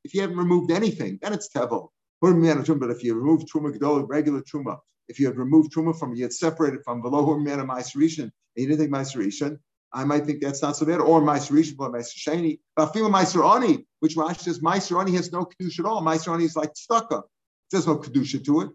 If 0.04 0.14
you 0.14 0.22
haven't 0.22 0.38
removed 0.38 0.72
anything, 0.72 1.20
then 1.22 1.34
it's 1.34 1.50
tevel. 1.50 1.90
But 2.22 2.36
if 2.36 3.04
you 3.04 3.16
remove 3.16 3.46
truma 3.46 4.08
regular 4.08 4.42
truma, 4.42 4.78
if 5.08 5.20
you 5.20 5.28
had 5.28 5.38
removed 5.38 5.74
truma 5.74 5.98
from, 5.98 6.16
you 6.16 6.24
had 6.24 6.34
separated 6.34 6.84
from 6.84 7.02
below 7.02 7.26
mimeno 7.26 7.66
ma'aserishin, 7.66 8.24
and 8.24 8.32
you 8.56 8.68
didn't 8.68 8.80
take 8.80 8.92
ma'aserishin, 8.92 9.58
I 9.92 10.06
might 10.06 10.26
think 10.26 10.42
that's 10.42 10.62
not 10.62 10.76
so 10.76 10.86
bad. 10.86 11.02
Or 11.02 11.22
ma'aserishin, 11.22 11.78
but 11.78 11.92
ma'aser 11.92 12.60
But 12.76 12.94
feel 12.94 13.10
ma'aser 13.10 13.84
which 14.00 14.16
Rashi 14.16 14.40
says 14.40 14.60
ma'aser 14.60 15.14
has 15.14 15.32
no 15.32 15.46
kedusha 15.46 15.80
at 15.80 15.86
all. 15.86 16.02
Ma'aser 16.02 16.42
is 16.42 16.56
like 16.56 16.72
stucco. 16.76 17.24
There's 17.72 17.88
no 17.88 17.98
kedusha 17.98 18.44
to 18.46 18.62
it. 18.62 18.70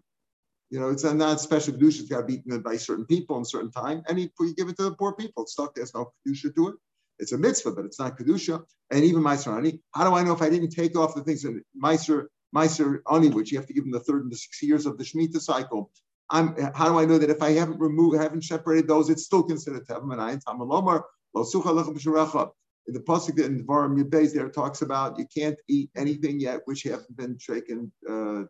You 0.69 0.79
know, 0.79 0.89
it's 0.89 1.03
a 1.03 1.13
not 1.13 1.41
special 1.41 1.73
kedusha. 1.73 2.01
It's 2.01 2.09
got 2.09 2.21
to 2.21 2.25
be 2.25 2.35
eaten 2.35 2.61
by 2.61 2.77
certain 2.77 3.05
people 3.05 3.37
in 3.37 3.45
certain 3.45 3.71
time, 3.71 4.03
and 4.07 4.19
you, 4.19 4.29
you 4.39 4.53
give 4.55 4.69
it 4.69 4.77
to 4.77 4.83
the 4.83 4.91
poor 4.91 5.13
people. 5.13 5.43
It's 5.43 5.53
stuck. 5.53 5.73
There's 5.73 5.93
no 5.93 6.11
kedusha 6.27 6.53
to 6.55 6.69
it. 6.69 6.75
It's 7.17 7.31
a 7.31 7.37
mitzvah, 7.37 7.71
but 7.71 7.85
it's 7.85 7.99
not 7.99 8.17
kedusha. 8.17 8.63
And 8.91 9.03
even 9.03 9.23
meiser 9.23 9.55
ani. 9.57 9.81
How 9.93 10.07
do 10.07 10.15
I 10.15 10.23
know 10.23 10.33
if 10.33 10.41
I 10.41 10.49
didn't 10.49 10.69
take 10.69 10.97
off 10.97 11.15
the 11.15 11.23
things 11.23 11.43
in 11.45 11.63
meiser 11.81 12.27
meiser 12.55 12.99
ani, 13.11 13.29
which 13.29 13.51
you 13.51 13.57
have 13.57 13.67
to 13.67 13.73
give 13.73 13.83
them 13.83 13.91
the 13.91 13.99
third 13.99 14.23
and 14.23 14.31
the 14.31 14.37
sixth 14.37 14.61
years 14.61 14.85
of 14.85 14.97
the 14.97 15.03
shemitah 15.03 15.41
cycle? 15.41 15.91
I'm. 16.29 16.55
How 16.75 16.89
do 16.89 16.99
I 16.99 17.05
know 17.05 17.17
that 17.17 17.31
if 17.31 17.41
I 17.41 17.51
haven't 17.51 17.79
removed, 17.79 18.19
haven't 18.19 18.43
separated 18.43 18.87
those, 18.87 19.09
it's 19.09 19.23
still 19.23 19.43
considered 19.43 19.87
tevel 19.87 20.11
and 20.11 20.21
ayin 20.21 20.43
tamalomar 20.43 21.03
lo 21.33 21.43
sucha 21.43 21.73
lechem 21.73 22.51
the 22.93 22.99
pasuk 22.99 23.39
in 23.43 23.65
Dvarim 23.65 23.97
Yudbeis 23.97 24.33
there 24.33 24.49
talks 24.49 24.81
about 24.81 25.17
you 25.19 25.25
can't 25.35 25.57
eat 25.67 25.89
anything 25.95 26.39
yet 26.39 26.61
which 26.65 26.83
haven't 26.83 27.15
been 27.15 27.37
shaken 27.37 27.91
uh, 28.09 28.43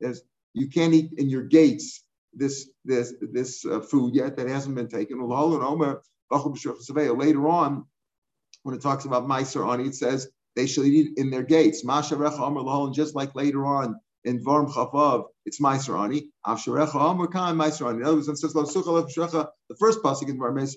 is 0.00 0.22
you 0.54 0.68
can't 0.68 0.94
eat 0.94 1.10
in 1.18 1.28
your 1.28 1.42
gates 1.42 2.04
this 2.36 2.68
this 2.84 3.14
this 3.20 3.64
uh, 3.64 3.80
food 3.80 4.14
yet 4.14 4.36
that 4.36 4.48
hasn't 4.48 4.74
been 4.76 4.88
taken. 4.88 5.18
Later 5.26 5.64
on, 7.48 7.84
when 8.62 8.74
it 8.74 8.82
talks 8.82 9.04
about 9.04 9.26
Meiser 9.26 9.72
Ani, 9.72 9.88
it 9.88 9.94
says 9.94 10.28
they 10.54 10.66
shall 10.66 10.84
eat 10.84 11.16
in 11.16 11.30
their 11.30 11.42
gates. 11.42 11.82
And 11.84 12.94
just 12.94 13.14
like 13.14 13.34
later 13.34 13.66
on 13.66 13.96
in 14.24 14.44
Varm 14.44 14.70
Chavav, 14.70 15.24
it's 15.46 15.60
Meiser 15.60 15.96
Ani. 15.98 16.18
In 16.18 18.04
other 18.04 18.14
words, 18.16 18.28
it 18.28 18.36
says 18.36 18.52
the 18.52 19.76
first 19.78 20.02
pasuk 20.02 20.28
in 20.28 20.38
Varm 20.38 20.60
is 20.60 20.76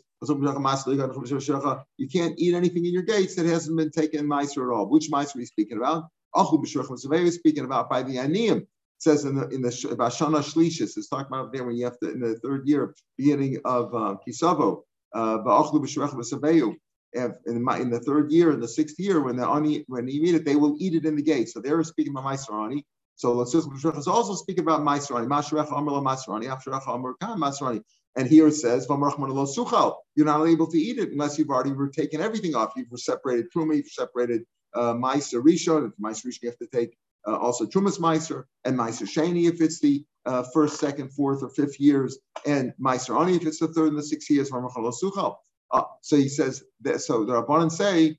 you 1.98 2.08
can't 2.08 2.36
eat 2.38 2.54
anything 2.54 2.86
in 2.86 2.94
your 2.94 3.04
gates 3.04 3.36
that 3.36 3.46
hasn't 3.48 3.78
been 3.78 3.92
taken 3.92 4.28
Meiser 4.28 4.72
at 4.72 4.76
all. 4.76 4.88
Which 4.88 5.10
Meiser 5.12 5.36
are 5.36 5.40
we 5.40 5.46
speaking 5.46 5.78
about? 5.78 6.06
Achu 6.36 6.64
b'shurach 6.64 7.32
speaking 7.32 7.66
about 7.66 7.90
by 7.90 8.04
the 8.04 8.18
Aniyim 8.18 8.68
says 9.00 9.26
in 9.26 9.36
the 9.36 9.48
in 9.50 9.62
the 9.64 9.70
Shlishis, 9.70 10.98
it's 10.98 11.10
talking 11.10 11.28
about 11.28 11.52
there 11.52 11.64
when 11.64 11.76
you 11.76 11.86
have 11.86 12.00
to 12.00 12.12
in 12.12 12.20
the 12.20 12.38
third 12.38 12.68
year, 12.68 12.94
beginning 13.18 13.58
of 13.66 13.96
uh, 13.96 14.16
Kisavo, 14.28 14.84
b'shurech 15.16 16.14
b'saveyu. 16.14 16.76
In, 17.12 17.34
in 17.48 17.90
the 17.90 18.00
third 18.06 18.32
year, 18.32 18.52
in 18.52 18.60
the 18.60 18.68
sixth 18.68 19.00
year, 19.00 19.20
when 19.20 19.36
the 19.36 19.48
ani 19.48 19.84
when 19.88 20.08
you 20.08 20.22
eat 20.26 20.36
it, 20.36 20.46
they 20.46 20.56
will 20.56 20.76
eat 20.80 20.94
it 20.94 21.06
in 21.06 21.16
the 21.16 21.24
gate. 21.24 21.50
So 21.50 21.60
they're 21.60 21.84
speaking 21.84 22.14
about 22.16 22.26
Maiser 22.26 22.84
So 23.20 23.34
let's 23.34 23.52
just 23.52 23.68
also 24.08 24.34
speak 24.34 24.60
about 24.60 24.80
Maiser 24.80 25.18
Ani. 25.18 25.28
Mashrech 25.28 25.78
Amar 25.78 26.02
Maiser 26.02 26.34
Ani, 26.34 26.46
Afshrech 26.46 26.88
Amar 26.88 27.16
Kan 27.20 27.38
Maiser 27.38 27.84
And 28.16 28.30
here 28.30 28.48
it 28.48 28.54
says, 28.54 28.88
You're 28.88 30.26
not 30.26 30.48
able 30.48 30.68
to 30.68 30.78
eat 30.78 31.00
it 31.00 31.12
unless 31.12 31.38
you've 31.38 31.50
already 31.50 31.74
taken 31.92 32.22
everything 32.22 32.56
off. 32.56 32.72
You've 32.78 32.88
separated 32.98 33.52
Truma, 33.54 33.76
you've 33.76 33.88
separated 33.88 34.44
uh, 34.74 34.94
Maiser 34.94 35.44
Rishon. 35.44 35.92
Maiser 36.02 36.28
Rishon, 36.28 36.44
you 36.44 36.50
have 36.50 36.60
to 36.60 36.68
take 36.68 36.96
uh, 37.28 37.36
also 37.36 37.66
Trumas 37.66 38.00
Meiser 38.00 38.46
and 38.64 38.80
Meiser 38.80 39.04
Shani 39.04 39.50
if 39.50 39.60
it's 39.60 39.82
the 39.82 40.06
uh, 40.26 40.44
first, 40.54 40.80
second, 40.80 41.10
fourth, 41.10 41.44
or 41.44 41.50
fifth 41.50 41.78
years, 41.78 42.20
and 42.46 42.72
Meiser 42.82 43.20
Ani 43.20 43.36
if 43.36 43.46
it's 43.46 43.60
the 43.60 43.68
third 43.68 43.90
and 43.90 43.98
the 43.98 44.04
sixth 44.04 44.30
years. 44.30 44.50
Uh, 44.50 45.84
so 46.00 46.16
he 46.16 46.30
says 46.30 46.64
that. 46.84 47.02
So 47.02 47.26
the 47.26 47.34
Rabbanan 47.34 47.70
say 47.70 48.18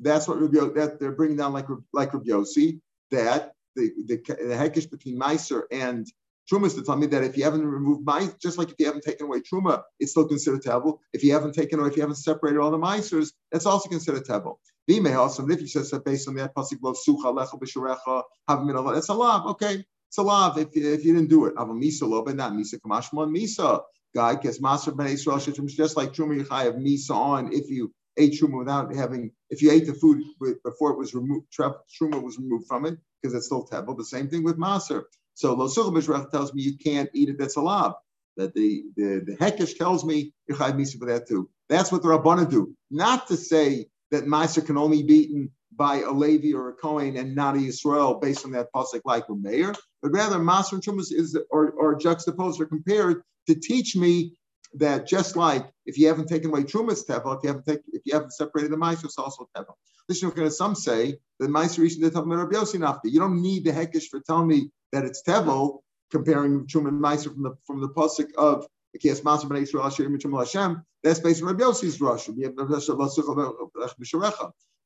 that's 0.00 0.26
what 0.26 0.40
Rabbi, 0.40 0.74
that 0.74 0.98
they're 0.98 1.12
bringing 1.12 1.36
down 1.36 1.52
like 1.52 1.68
like 1.92 2.12
Rabbi 2.14 2.30
Yossi 2.30 2.80
that 3.12 3.52
the 3.76 3.90
the, 4.06 4.16
the 4.16 4.54
hekesh 4.54 4.90
between 4.90 5.18
Meiser 5.18 5.62
and 5.70 6.06
Truma 6.50 6.66
is 6.66 6.74
to 6.74 6.82
tell 6.82 6.96
me 6.96 7.06
that 7.06 7.22
if 7.22 7.36
you 7.36 7.44
haven't 7.44 7.64
removed 7.64 8.04
my, 8.04 8.28
just 8.42 8.58
like 8.58 8.70
if 8.70 8.74
you 8.78 8.86
haven't 8.86 9.04
taken 9.04 9.26
away 9.26 9.40
Truma, 9.40 9.82
it's 10.00 10.12
still 10.12 10.26
considered 10.26 10.62
tevel. 10.62 10.98
If 11.12 11.22
you 11.22 11.32
haven't 11.32 11.54
taken 11.54 11.78
away, 11.78 11.88
if 11.90 11.96
you 11.96 12.02
haven't 12.02 12.16
separated 12.16 12.58
all 12.58 12.70
the 12.72 12.78
Meisers, 12.78 13.28
that's 13.52 13.66
also 13.66 13.88
considered 13.88 14.24
tevel. 14.24 14.56
may 14.88 15.14
also, 15.14 15.46
if 15.48 15.60
you 15.60 15.68
says 15.68 15.90
that 15.90 16.04
based 16.04 16.28
on 16.28 16.34
that 16.36 16.54
pasuk 16.54 16.78
of 16.84 16.96
sucha 16.96 17.32
lecha 17.32 17.60
b'sharecha 17.60 18.22
have 18.48 18.62
min 18.64 18.76
that's 18.92 19.08
a 19.08 19.14
lav. 19.14 19.46
Okay, 19.46 19.84
it's 20.08 20.18
a 20.18 20.22
lav 20.22 20.58
if 20.58 20.68
if 20.74 21.04
you 21.04 21.14
didn't 21.14 21.30
do 21.30 21.46
it. 21.46 21.54
Ava 21.56 21.72
misa 21.72 22.02
lo, 22.08 22.24
but 22.24 22.34
not 22.34 22.52
misa 22.52 22.80
kamashmon 22.80 23.30
misa. 23.30 23.82
Guy 24.14 24.34
gets 24.34 24.60
master 24.60 24.90
ben 24.90 25.06
Israel 25.06 25.38
just 25.38 25.96
like 25.96 26.12
truma 26.12 26.42
yichai 26.42 26.64
have 26.64 26.74
misa 26.74 27.12
on 27.12 27.52
if 27.52 27.70
you 27.70 27.92
ate 28.16 28.38
truma 28.40 28.58
without 28.58 28.94
having 28.94 29.30
if 29.50 29.62
you 29.62 29.70
ate 29.70 29.86
the 29.86 29.94
food 29.94 30.22
before 30.64 30.92
it 30.92 30.98
was 30.98 31.14
removed 31.14 31.46
truma 31.52 32.22
was 32.22 32.38
removed 32.38 32.66
from 32.66 32.86
it 32.86 32.98
because 33.20 33.34
it's 33.34 33.46
still 33.46 33.66
tevel. 33.66 33.96
The 33.96 34.04
same 34.04 34.28
thing 34.28 34.42
with 34.42 34.58
maser. 34.58 35.04
So 35.34 35.54
Lo 35.54 35.68
Suchah 35.68 36.30
tells 36.30 36.52
me 36.52 36.62
you 36.62 36.76
can't 36.76 37.08
eat 37.14 37.28
it, 37.28 37.38
that's 37.38 37.56
a 37.56 37.62
lob. 37.62 37.94
That 38.36 38.54
the, 38.54 38.84
the, 38.96 39.22
the 39.26 39.36
Hekesh 39.36 39.76
tells 39.76 40.04
me 40.04 40.32
you're 40.48 40.56
Misa 40.56 40.98
for 40.98 41.06
that 41.06 41.28
too. 41.28 41.48
That's 41.68 41.90
what 41.92 42.02
the 42.02 42.08
Rabbana 42.08 42.48
do. 42.48 42.74
Not 42.90 43.26
to 43.28 43.36
say 43.36 43.86
that 44.10 44.24
maser 44.24 44.64
can 44.64 44.76
only 44.76 45.02
be 45.02 45.14
eaten 45.14 45.50
by 45.76 46.00
a 46.00 46.10
Levi 46.10 46.54
or 46.54 46.70
a 46.70 46.72
Kohen 46.74 47.16
and 47.16 47.34
not 47.34 47.56
a 47.56 47.58
Yisrael 47.58 48.20
based 48.20 48.44
on 48.44 48.52
that 48.52 48.68
pasuk 48.74 49.00
like 49.04 49.24
a 49.28 49.34
mayor, 49.34 49.72
but 50.02 50.12
rather 50.12 50.38
Maser 50.38 50.72
and 50.72 50.82
Trumas 50.82 51.12
is 51.12 51.38
or, 51.50 51.70
or 51.70 51.94
juxtaposed 51.94 52.60
or 52.60 52.66
compared 52.66 53.22
to 53.46 53.54
teach 53.54 53.96
me 53.96 54.34
that 54.74 55.06
just 55.06 55.36
like 55.36 55.66
if 55.86 55.98
you 55.98 56.06
haven't 56.06 56.28
taken 56.28 56.50
away 56.50 56.62
Trumas 56.62 57.06
Tevel, 57.06 57.36
if 57.36 57.42
you 57.42 57.48
haven't 57.48 57.66
taken, 57.66 57.84
if 57.92 58.02
you 58.04 58.14
haven't 58.14 58.32
separated 58.32 58.70
the 58.72 58.76
Meiser, 58.76 59.04
it's 59.04 59.18
also 59.18 59.48
Tevel. 59.56 59.74
Listen, 60.08 60.50
some 60.50 60.74
say 60.74 61.18
that 61.38 61.50
Meiser 61.50 61.80
Rishon 61.80 62.00
the 62.00 62.10
Tevel 62.10 62.36
Rabbi 62.36 62.56
Yossi 62.56 62.78
Nafti. 62.78 63.10
You 63.10 63.20
don't 63.20 63.40
need 63.40 63.64
the 63.64 63.72
Hekesh 63.72 64.08
for 64.08 64.20
telling 64.20 64.48
me 64.48 64.70
that 64.92 65.04
it's 65.04 65.22
Tevel, 65.22 65.80
comparing 66.10 66.66
Truman 66.66 67.00
Meiser 67.00 67.32
from 67.32 67.42
the 67.42 67.54
from 67.66 67.80
the 67.80 67.88
pasuk 67.88 68.32
of 68.36 68.66
Kias 68.98 69.22
Maser 69.22 69.48
Ben 69.48 69.62
Yisrael 69.64 69.84
Asher 69.84 70.08
Mitrum 70.08 70.38
Hashem. 70.38 70.82
That's 71.02 71.20
based 71.20 71.42
on 71.42 71.48
Rabbi 71.48 71.64
Yossi's 71.64 72.00
Rosh. 72.00 72.28
We 72.28 72.42
have 72.44 72.56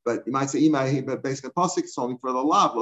but 0.05 0.21
you 0.27 0.31
might 0.31 0.51
say, 0.51 0.61
Imai, 0.61 1.05
but 1.05 1.23
based 1.23 1.43
on 1.43 1.51
the 1.53 1.61
pasuk, 1.61 1.79
it's 1.79 1.97
only 1.97 2.15
for 2.21 2.31
the 2.31 2.39
lav. 2.39 2.75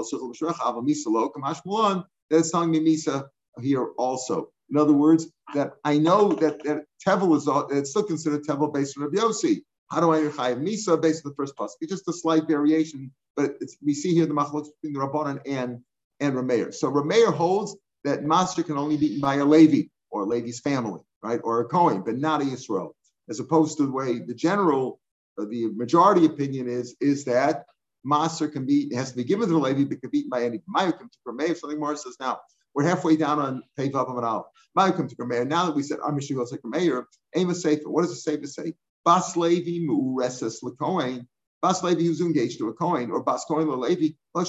That's 2.30 2.52
telling 2.52 2.72
me 2.72 2.80
Misa 2.80 3.28
here 3.62 3.88
also. 3.98 4.50
In 4.70 4.78
other 4.78 4.94
words, 4.94 5.28
that 5.54 5.74
I 5.84 5.98
know 5.98 6.34
that, 6.34 6.64
that 6.64 6.86
Tevel 7.06 7.36
is 7.36 7.48
it's 7.78 7.92
still 7.92 8.04
considered 8.04 8.44
Tevel 8.44 8.74
based 8.74 8.98
on 8.98 9.04
Rabbi 9.04 9.18
Yossi. 9.18 9.62
How 9.92 10.00
do 10.00 10.12
I 10.12 10.20
chayav 10.22 10.62
Misa 10.62 11.00
based 11.02 11.26
on 11.26 11.32
the 11.32 11.36
first 11.36 11.56
pasuk? 11.56 11.76
It's 11.82 11.92
just 11.92 12.08
a 12.08 12.14
slight 12.14 12.48
variation, 12.48 13.12
but 13.36 13.56
we 13.84 13.94
see 13.94 14.14
here 14.14 14.26
the 14.26 14.34
machlokes 14.34 14.70
between 14.82 14.94
the 14.94 15.00
Rabbanan 15.00 15.42
and 15.46 15.82
and 16.20 16.36
Rameir. 16.36 16.74
So 16.74 16.92
Rameir 16.92 17.34
holds 17.34 17.76
that 18.04 18.24
master 18.24 18.64
can 18.64 18.78
only 18.78 18.98
be 18.98 19.08
eaten 19.08 19.22
by 19.22 19.36
a 19.36 19.46
Levi 19.46 19.88
or 20.10 20.24
a 20.24 20.26
Levi's 20.26 20.60
family, 20.60 21.02
right, 21.22 21.40
or 21.44 21.62
a 21.62 21.66
Kohen, 21.66 22.02
but 22.02 22.18
not 22.18 22.42
a 22.42 22.46
Yisrael, 22.46 22.92
as 23.30 23.40
opposed 23.40 23.78
to 23.78 23.86
the 23.86 23.92
way 23.92 24.20
the 24.20 24.34
general, 24.34 25.00
uh, 25.40 25.46
the 25.46 25.70
majority 25.76 26.26
opinion 26.26 26.68
is, 26.68 26.96
is 27.02 27.26
that 27.26 27.66
master 28.04 28.48
can 28.48 28.66
be 28.66 28.94
has 28.94 29.12
to 29.12 29.18
be 29.18 29.24
given 29.24 29.48
to 29.48 29.54
the 29.54 29.60
Levi, 29.60 29.84
but 29.84 30.02
can 30.02 30.10
be 30.10 30.20
eaten 30.20 30.30
by 30.30 30.44
any 30.44 30.60
Mayukim 30.76 31.10
to 31.12 31.18
Rameir. 31.28 31.56
Something 31.58 31.80
more 31.80 31.96
says 31.96 32.18
now. 32.20 32.40
We're 32.76 32.84
halfway 32.84 33.18
down 33.18 33.40
on 33.40 33.64
page 33.78 33.92
Pevav 33.92 34.10
Amanal. 34.10 34.46
Mayukim 34.78 35.08
to 35.10 35.16
Rameir. 35.16 35.48
Now 35.48 35.68
that 35.68 35.76
we 35.76 35.84
said 35.84 36.00
Amish 36.00 36.30
like 36.52 36.62
Rameir, 36.62 37.06
aim 37.36 37.50
a 37.50 37.56
Sefer. 37.56 37.90
What 37.90 38.02
does 38.02 38.12
the 38.12 38.16
Sefer 38.16 38.48
say? 38.48 38.74
Bas 39.06 39.36
Levi 39.36 39.86
Mu'ureses 39.86 40.64
LeKohen 40.64 41.28
Bas 41.64 41.82
Levi 41.82 42.04
who's 42.04 42.20
engaged 42.20 42.58
to 42.58 42.68
a 42.68 42.74
coin, 42.74 43.10
or 43.10 43.24
Bas 43.24 43.46
Coin 43.46 43.70
or 43.70 43.78
Levi, 43.78 44.10
you 44.36 44.46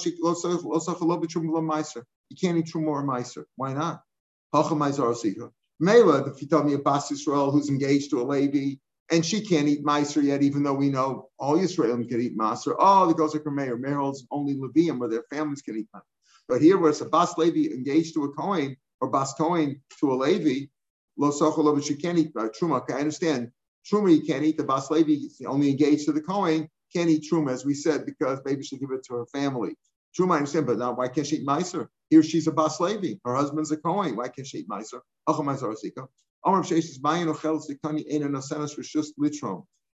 can't 2.40 2.59
eat 2.59 2.66
Truma 2.66 2.88
or 2.88 3.07
Meiser. 3.07 3.45
Why 3.54 3.73
not? 3.73 4.02
Mela, 5.81 6.25
if 6.28 6.43
you 6.43 6.49
tell 6.49 6.64
me 6.64 6.75
a 6.75 6.78
Bas 6.78 7.12
Israel 7.12 7.52
who's 7.52 7.69
engaged 7.69 8.11
to 8.11 8.21
a 8.21 8.25
Levi, 8.25 8.75
and 9.12 9.25
she 9.25 9.43
can't 9.43 9.69
eat 9.69 9.85
Meiser 9.85 10.25
yet, 10.25 10.43
even 10.43 10.64
though 10.64 10.75
we 10.75 10.90
know 10.90 11.28
all 11.38 11.57
Israelim 11.57 12.09
can 12.09 12.21
eat 12.21 12.37
Maser. 12.37 12.75
Oh, 12.81 13.07
the 13.07 13.14
goes 13.14 13.33
like 13.33 13.47
Meir. 13.47 13.76
Meir 13.76 13.99
holds 13.99 14.26
only 14.33 14.57
Levium 14.57 14.99
where 14.99 15.09
their 15.09 15.25
families 15.31 15.62
can 15.62 15.76
eat 15.76 15.87
Maser. 15.95 16.02
But 16.48 16.62
here, 16.62 16.78
where 16.78 16.90
it's 16.90 17.00
a 17.00 17.06
Bas 17.06 17.36
Levi 17.38 17.72
engaged 17.74 18.14
to 18.14 18.24
a 18.24 18.32
coin, 18.32 18.76
or 19.00 19.08
Bas 19.08 19.34
Coin 19.34 19.80
to 20.00 20.12
a 20.12 20.14
Levi, 20.14 20.66
Lo 21.16 21.30
Sochel 21.30 21.84
she 21.84 21.96
can't 21.96 22.18
eat 22.18 22.32
uh, 22.36 22.48
Truma. 22.48 22.82
Okay, 22.82 22.94
I 22.94 22.98
understand. 22.98 23.50
Truma, 23.90 24.14
you 24.14 24.22
can't 24.22 24.44
eat 24.44 24.56
the 24.56 24.64
Bas 24.64 24.90
Levi, 24.90 25.12
is 25.12 25.40
only 25.46 25.70
engaged 25.70 26.06
to 26.06 26.12
the 26.12 26.20
coin 26.20 26.68
can't 26.94 27.10
eat 27.10 27.26
truma, 27.30 27.50
as 27.50 27.64
we 27.64 27.74
said, 27.74 28.06
because 28.06 28.40
maybe 28.44 28.62
she'll 28.62 28.78
give 28.78 28.92
it 28.92 29.04
to 29.04 29.14
her 29.14 29.26
family. 29.26 29.74
Truma, 30.18 30.34
I 30.34 30.36
understand, 30.38 30.66
but 30.66 30.78
now 30.78 30.92
why 30.92 31.08
can't 31.08 31.26
she 31.26 31.36
eat 31.36 31.46
meiser? 31.46 31.88
Here 32.08 32.22
she's 32.22 32.46
a 32.46 32.52
bas 32.52 32.78
levi. 32.78 33.14
Her 33.24 33.34
husband's 33.34 33.72
a 33.72 33.76
kohen. 33.76 34.14
Why 34.16 34.28
can't 34.28 34.46
she 34.46 34.58
eat 34.58 34.68
meiser? 34.68 35.00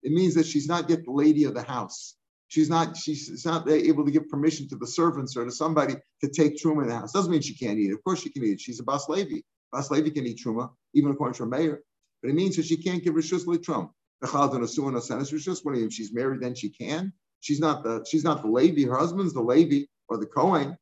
It 0.03 0.11
means 0.11 0.35
that 0.35 0.45
she's 0.45 0.67
not 0.67 0.89
yet 0.89 1.03
the 1.03 1.11
lady 1.11 1.43
of 1.45 1.53
the 1.53 1.63
house. 1.63 2.15
She's 2.55 2.69
not. 2.69 2.95
She's 2.95 3.45
not 3.45 3.67
able 3.69 4.05
to 4.05 4.11
give 4.11 4.29
permission 4.29 4.69
to 4.69 4.77
the 4.77 4.87
servants 4.87 5.35
or 5.35 5.43
to 5.43 5.51
somebody 5.51 5.95
to 6.21 6.29
take 6.29 6.55
truma 6.55 6.83
in 6.83 6.87
the 6.87 6.95
house. 6.95 7.11
Doesn't 7.11 7.29
mean 7.29 7.41
she 7.41 7.53
can't 7.53 7.77
eat 7.77 7.89
it. 7.89 7.95
Of 7.95 8.03
course 8.05 8.21
she 8.21 8.29
can 8.29 8.45
eat 8.45 8.53
it. 8.53 8.61
She's 8.61 8.79
a 8.79 8.83
bas 8.83 9.09
levi. 9.09 9.41
Bas 9.73 9.91
levi 9.91 10.09
can 10.11 10.25
eat 10.25 10.39
truma, 10.41 10.69
even 10.93 11.11
according 11.11 11.33
to 11.33 11.43
her 11.43 11.49
mayor. 11.49 11.81
But 12.21 12.29
it 12.29 12.35
means 12.35 12.55
that 12.55 12.63
she 12.63 12.77
can't 12.77 13.03
give 13.03 13.13
rishus 13.13 13.45
litrom. 13.45 13.89
If 14.23 15.93
she's 15.93 16.13
married, 16.13 16.39
then 16.39 16.55
she 16.55 16.69
can. 16.69 17.11
She's 17.41 17.59
not 17.59 17.83
the 17.83 18.05
she's 18.09 18.23
not 18.23 18.41
the 18.41 18.47
Levi. 18.47 18.89
Her 18.89 18.97
husband's 18.97 19.33
the 19.33 19.41
Levi 19.41 19.87
or 20.07 20.17
the 20.17 20.25
Kohen. 20.25 20.77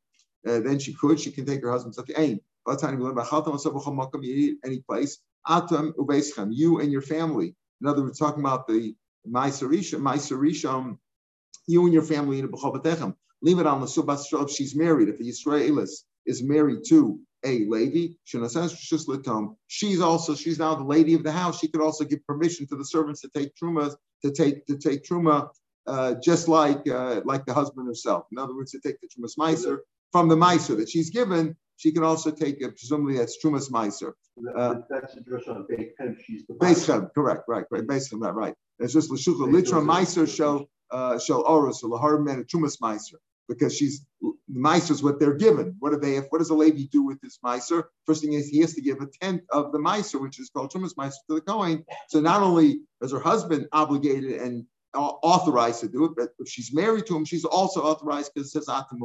Uh, 0.46 0.60
then 0.60 0.78
she 0.78 0.94
could. 0.94 1.18
She 1.18 1.32
can 1.32 1.44
take 1.44 1.60
her 1.64 1.72
husband's 1.72 1.98
aim. 2.16 2.38
Any 4.64 4.80
place. 4.88 5.18
You 5.48 6.78
and 6.78 6.92
your 6.92 7.02
family. 7.02 7.56
In 7.80 7.88
other 7.88 8.02
words, 8.04 8.20
talking 8.20 8.44
about 8.44 8.68
the 8.68 8.94
Maisarisha, 9.28 9.98
you 11.66 11.84
and 11.84 11.92
your 11.92 12.02
family 12.02 12.38
in 12.38 12.46
the 12.50 13.14
Leave 13.42 13.58
it 13.58 13.66
on 13.66 13.80
the 13.80 13.86
Subas 13.86 14.24
if 14.32 14.50
she's 14.50 14.74
married. 14.74 15.08
If 15.08 15.20
a 15.20 15.22
Yisraelis 15.22 15.90
is 16.26 16.42
married 16.42 16.80
to 16.88 17.20
a 17.44 17.66
Levi, 17.66 18.14
she's 19.66 20.00
also 20.00 20.34
she's 20.34 20.58
now 20.58 20.74
the 20.74 20.84
lady 20.84 21.14
of 21.14 21.22
the 21.22 21.32
house. 21.32 21.58
She 21.58 21.68
could 21.68 21.82
also 21.82 22.04
give 22.04 22.26
permission 22.26 22.66
to 22.68 22.76
the 22.76 22.84
servants 22.84 23.20
to 23.20 23.28
take 23.36 23.52
truma 23.54 23.94
to 24.24 24.30
take 24.30 24.66
to 24.66 24.78
take 24.78 25.04
truma, 25.04 25.50
uh, 25.86 26.14
just 26.22 26.48
like 26.48 26.88
uh, 26.88 27.20
like 27.24 27.44
the 27.44 27.52
husband 27.52 27.86
herself. 27.86 28.24
In 28.32 28.38
other 28.38 28.56
words, 28.56 28.72
to 28.72 28.80
take 28.80 28.96
the 29.00 29.08
trumas 29.08 29.36
meiser 29.38 29.80
from 30.10 30.28
the 30.28 30.36
meiser 30.36 30.76
that 30.78 30.88
she's 30.88 31.10
given. 31.10 31.56
She 31.76 31.92
can 31.92 32.04
also 32.04 32.30
take 32.30 32.62
it. 32.62 32.76
Presumably, 32.78 33.18
that's 33.18 33.36
trumas 33.44 33.70
meiser. 33.70 34.12
Uh, 34.56 34.76
that's 34.88 35.16
addressed 35.16 35.48
on 35.48 35.66
She's 36.24 36.46
the 36.46 36.54
base 36.54 36.86
correct, 36.86 37.42
right, 37.46 37.64
right, 37.70 37.86
based 37.86 38.12
on 38.14 38.20
that, 38.20 38.34
right. 38.34 38.54
It's 38.78 38.92
just 38.92 39.10
l'shucha 39.10 39.48
litra 39.48 39.84
meiser 39.84 40.28
show 40.28 40.68
uh, 40.94 41.18
show 41.18 41.42
oros 41.42 41.82
or 41.82 42.18
man 42.20 42.44
trumas 42.44 42.78
meiser 42.80 43.18
because 43.48 43.76
she's 43.76 44.06
the 44.22 44.32
miser 44.48 44.92
is 44.92 45.02
what 45.02 45.18
they're 45.18 45.34
given. 45.34 45.76
What 45.80 45.92
do 45.92 45.98
they? 45.98 46.18
What 46.18 46.38
does 46.38 46.50
a 46.50 46.54
Levi 46.54 46.84
do 46.90 47.02
with 47.02 47.20
this 47.20 47.38
miser? 47.42 47.90
First 48.06 48.22
thing 48.22 48.32
is 48.34 48.48
he 48.48 48.60
has 48.60 48.74
to 48.74 48.80
give 48.80 49.00
a 49.00 49.06
tenth 49.06 49.42
of 49.50 49.72
the 49.72 49.78
miser, 49.78 50.18
which 50.18 50.38
is 50.38 50.50
called 50.50 50.72
Trumas 50.72 50.96
miser, 50.96 51.16
to 51.28 51.34
the 51.34 51.40
Kohen. 51.40 51.84
So 52.08 52.20
not 52.20 52.42
only 52.42 52.80
is 53.02 53.12
her 53.12 53.20
husband 53.20 53.68
obligated 53.72 54.40
and 54.40 54.64
authorized 54.94 55.80
to 55.80 55.88
do 55.88 56.04
it, 56.04 56.12
but 56.16 56.30
if 56.38 56.48
she's 56.48 56.72
married 56.72 57.06
to 57.06 57.16
him, 57.16 57.24
she's 57.24 57.44
also 57.44 57.82
authorized 57.82 58.32
because 58.32 58.48
it 58.48 58.52
says 58.52 58.68
Atam 58.68 59.00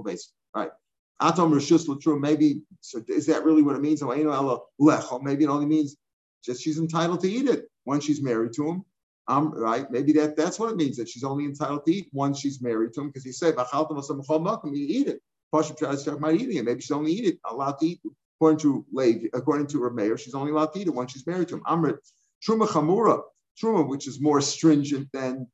Right. 0.56 0.70
Atom 1.22 1.52
Rishus 1.52 1.88
Latrum, 1.88 2.20
maybe 2.22 2.62
so 2.82 3.02
is 3.08 3.26
that 3.26 3.44
really 3.44 3.62
what 3.62 3.76
it 3.76 3.82
means? 3.82 4.02
Maybe 4.02 4.22
it 5.44 5.50
only 5.50 5.66
means 5.66 5.98
just 6.46 6.62
she's 6.62 6.78
entitled 6.78 7.22
to 7.22 7.30
eat 7.30 7.50
it 7.50 7.66
when 7.84 8.00
she's 8.00 8.22
married 8.22 8.54
to 8.54 8.70
him. 8.70 8.86
Um, 9.30 9.54
right? 9.54 9.90
Maybe 9.92 10.12
that 10.14 10.36
that's 10.36 10.58
what 10.58 10.72
it 10.72 10.76
means 10.76 10.98
that 10.98 11.08
she's 11.08 11.24
only 11.24 11.46
entitled 11.46 11.86
to 11.86 11.94
eat 11.94 12.10
once 12.12 12.40
she's 12.40 12.62
married 12.64 12.94
to 12.94 13.02
him 13.02 13.08
because 13.08 13.24
he 13.24 13.32
said, 13.32 13.56
"You 13.56 14.72
eat 14.74 15.08
it." 15.08 15.22
Pasha 15.52 15.76
tries 15.76 16.04
to 16.04 16.10
talk 16.10 16.20
about 16.20 16.34
eating 16.36 16.58
it. 16.58 16.66
Maybe 16.66 16.82
she's 16.82 16.92
only 16.92 17.12
eat 17.12 17.26
it, 17.26 17.40
allowed 17.46 17.80
to 17.80 17.86
eat. 17.86 18.02
According 18.38 18.60
to 18.60 18.86
Levi, 18.92 19.28
according 19.34 19.68
to 19.68 19.90
mayor, 19.92 20.18
she's 20.18 20.34
only 20.34 20.52
allowed 20.52 20.74
to 20.74 20.80
eat 20.80 20.88
it 20.88 20.94
once 20.96 21.12
she's 21.12 21.28
married 21.28 21.50
to 21.50 21.56
him. 21.56 21.64
Amrit 21.68 21.98
truma 22.48 22.68
chamura, 22.68 23.22
truma, 23.62 23.88
which 23.88 24.08
is 24.08 24.20
more 24.20 24.42
stringent 24.42 25.10
than 25.14 25.48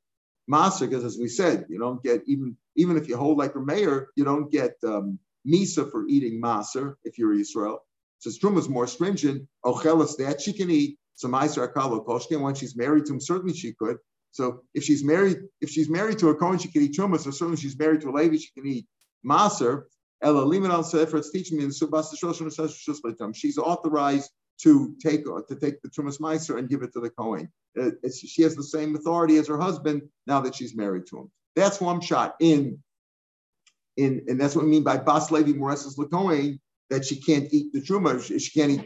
maser, 0.50 0.88
because 0.90 1.04
as 1.04 1.18
we 1.18 1.28
said, 1.28 1.66
you 1.68 1.80
don't 1.80 2.02
get 2.04 2.22
even 2.28 2.56
even 2.78 2.96
if 2.96 3.10
you 3.10 3.18
hold 3.18 3.38
like 3.38 3.56
mayor, 3.56 4.08
you 4.16 4.24
don't 4.24 4.52
get 4.52 4.76
um, 4.86 5.20
misa 5.46 5.90
for 5.90 6.08
eating 6.08 6.42
maser 6.42 6.96
if 7.04 7.18
you're 7.18 7.34
Israel. 7.34 7.80
So 8.20 8.30
truma 8.30 8.60
is 8.60 8.70
more 8.70 8.88
stringent. 8.88 9.48
Ochelas 9.66 10.18
that 10.18 10.42
she 10.42 10.54
can 10.54 10.70
eat 10.70 10.98
so 11.16 11.28
Meiser 11.28 11.68
Akalo 11.68 12.06
Koshkin, 12.06 12.42
when 12.42 12.56
she's 12.56 12.76
married 12.76 13.06
to 13.06 13.14
him, 13.14 13.22
certainly 13.22 13.56
she 13.56 13.74
could. 13.74 13.98
So 14.32 14.62
if 14.74 14.84
she's 14.84 15.04
married, 15.04 15.38
if 15.62 15.70
she's 15.70 15.90
married 15.90 16.20
to 16.20 16.30
a 16.30 16.36
Kohen, 16.36 16.60
she 16.60 16.72
can 16.72 16.82
eat 16.82 16.96
Truma. 16.98 17.20
So 17.20 17.32
certainly 17.32 17.60
she's 17.60 17.78
married 17.80 18.02
to 18.02 18.10
a 18.10 18.12
Levi, 18.12 18.38
she 18.38 18.52
can 18.54 18.68
eat 18.68 18.86
Maser. 19.26 19.84
Ella 20.22 20.44
Liman 20.44 20.72
al 20.72 20.84
Sefer, 20.84 21.18
it's 21.18 21.32
teaching 21.32 21.58
me 21.58 21.64
in 21.64 21.70
Subas 21.70 23.36
She's 23.36 23.58
authorized 23.58 24.32
to 24.62 24.96
take 25.02 25.28
uh, 25.28 25.42
to 25.48 25.56
take 25.56 25.82
the 25.82 25.90
Trumas 25.90 26.20
Meiser 26.20 26.58
and 26.58 26.70
give 26.70 26.82
it 26.82 26.94
to 26.94 27.00
the 27.00 27.10
Kohen. 27.10 27.50
Uh, 27.80 27.92
she 28.14 28.42
has 28.44 28.56
the 28.56 28.64
same 28.64 28.96
authority 28.96 29.38
as 29.38 29.48
her 29.48 29.60
husband 29.60 30.02
now 30.28 30.42
that 30.42 30.56
she's 30.56 30.76
married 30.76 31.06
to 31.08 31.20
him. 31.20 31.32
That's 31.56 31.82
one 31.82 32.02
shot 32.02 32.36
in 32.40 32.80
in, 33.98 34.26
and 34.28 34.40
that's 34.40 34.56
what 34.56 34.64
I 34.64 34.68
mean 34.68 34.84
by 34.84 34.98
Bas 34.98 35.32
Levi 35.32 35.52
Moreses 35.52 35.98
LeKohen. 35.98 36.60
That 36.90 37.06
she 37.06 37.20
can't 37.20 37.48
eat 37.52 37.74
the 37.74 37.82
truma. 37.82 38.22
She 38.22 38.52
can't 38.52 38.72
eat. 38.72 38.86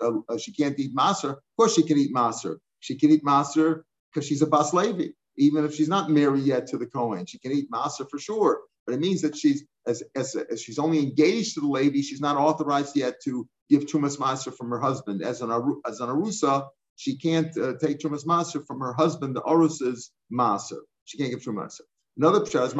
Uh, 0.00 0.10
uh, 0.28 0.38
she 0.38 0.52
can't 0.52 0.78
eat 0.78 0.94
maser. 0.94 1.30
Of 1.30 1.38
course, 1.56 1.74
she 1.74 1.82
can 1.82 1.98
eat 1.98 2.14
maser. 2.14 2.56
She 2.80 2.96
can 2.98 3.10
eat 3.10 3.24
maser 3.24 3.82
because 4.12 4.26
she's 4.26 4.42
a 4.42 4.46
bas 4.46 4.72
levi, 4.72 5.08
even 5.36 5.64
if 5.64 5.74
she's 5.74 5.88
not 5.88 6.10
married 6.10 6.44
yet 6.44 6.66
to 6.68 6.78
the 6.78 6.86
Kohen. 6.86 7.26
She 7.26 7.38
can 7.38 7.52
eat 7.52 7.70
maser 7.70 8.06
for 8.10 8.18
sure. 8.18 8.60
But 8.86 8.94
it 8.94 9.00
means 9.00 9.20
that 9.20 9.36
she's 9.36 9.64
as, 9.88 10.02
as, 10.14 10.36
as 10.36 10.62
she's 10.62 10.78
only 10.78 11.00
engaged 11.00 11.54
to 11.54 11.60
the 11.60 11.66
Levi, 11.66 12.02
she's 12.02 12.20
not 12.20 12.36
authorized 12.36 12.96
yet 12.96 13.16
to 13.24 13.48
give 13.68 13.86
Trumas 13.86 14.18
Maser 14.18 14.54
from 14.54 14.70
her 14.70 14.80
husband. 14.80 15.22
As 15.22 15.40
an, 15.40 15.50
as 15.86 16.00
an 16.00 16.08
Arusa, 16.08 16.68
she 16.96 17.16
can't 17.16 17.56
uh, 17.58 17.74
take 17.80 17.98
Trumas 17.98 18.24
Maser 18.24 18.64
from 18.66 18.80
her 18.80 18.92
husband, 18.92 19.36
the 19.36 19.42
Arusa's 19.42 20.10
Maser. 20.32 20.80
She 21.04 21.18
can't 21.18 21.30
give 21.30 21.40
Maser. 21.40 21.80
Another 22.16 22.40
pshat 22.40 22.66
is 22.66 22.74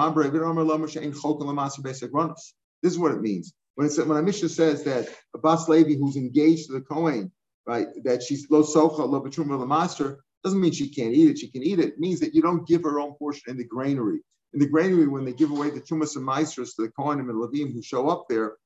This 2.82 2.92
is 2.92 2.98
what 2.98 3.12
it 3.12 3.20
means. 3.20 3.52
When, 3.78 3.86
it's, 3.86 3.96
when 3.96 4.24
Mishnah 4.24 4.48
says 4.48 4.82
that 4.84 5.08
a 5.36 5.38
Bas 5.38 5.68
Levi 5.68 5.94
who's 5.94 6.16
engaged 6.16 6.66
to 6.66 6.72
the 6.72 6.80
Kohen, 6.80 7.30
right, 7.64 7.86
that 8.02 8.24
she's 8.24 8.50
lo 8.50 8.64
socha, 8.64 9.08
lo 9.08 9.22
betruma, 9.22 9.64
master, 9.68 10.18
doesn't 10.42 10.60
mean 10.60 10.72
she 10.72 10.88
can't 10.88 11.14
eat 11.14 11.30
it. 11.30 11.38
She 11.38 11.48
can 11.48 11.62
eat 11.62 11.78
it. 11.78 11.90
It 11.90 12.00
means 12.00 12.18
that 12.18 12.34
you 12.34 12.42
don't 12.42 12.66
give 12.66 12.82
her 12.82 12.98
own 12.98 13.14
portion 13.14 13.52
in 13.52 13.56
the 13.56 13.62
granary. 13.62 14.18
In 14.52 14.58
the 14.58 14.66
granary, 14.66 15.06
when 15.06 15.24
they 15.24 15.32
give 15.32 15.52
away 15.52 15.70
the 15.70 15.80
Tumas 15.80 16.16
and 16.16 16.24
Maestros 16.24 16.74
to 16.74 16.82
the 16.82 16.88
Kohanim 16.88 17.20
and 17.20 17.28
the 17.28 17.34
Levim 17.34 17.72
who 17.72 17.80
show 17.80 18.08
up 18.08 18.24
there, 18.28 18.56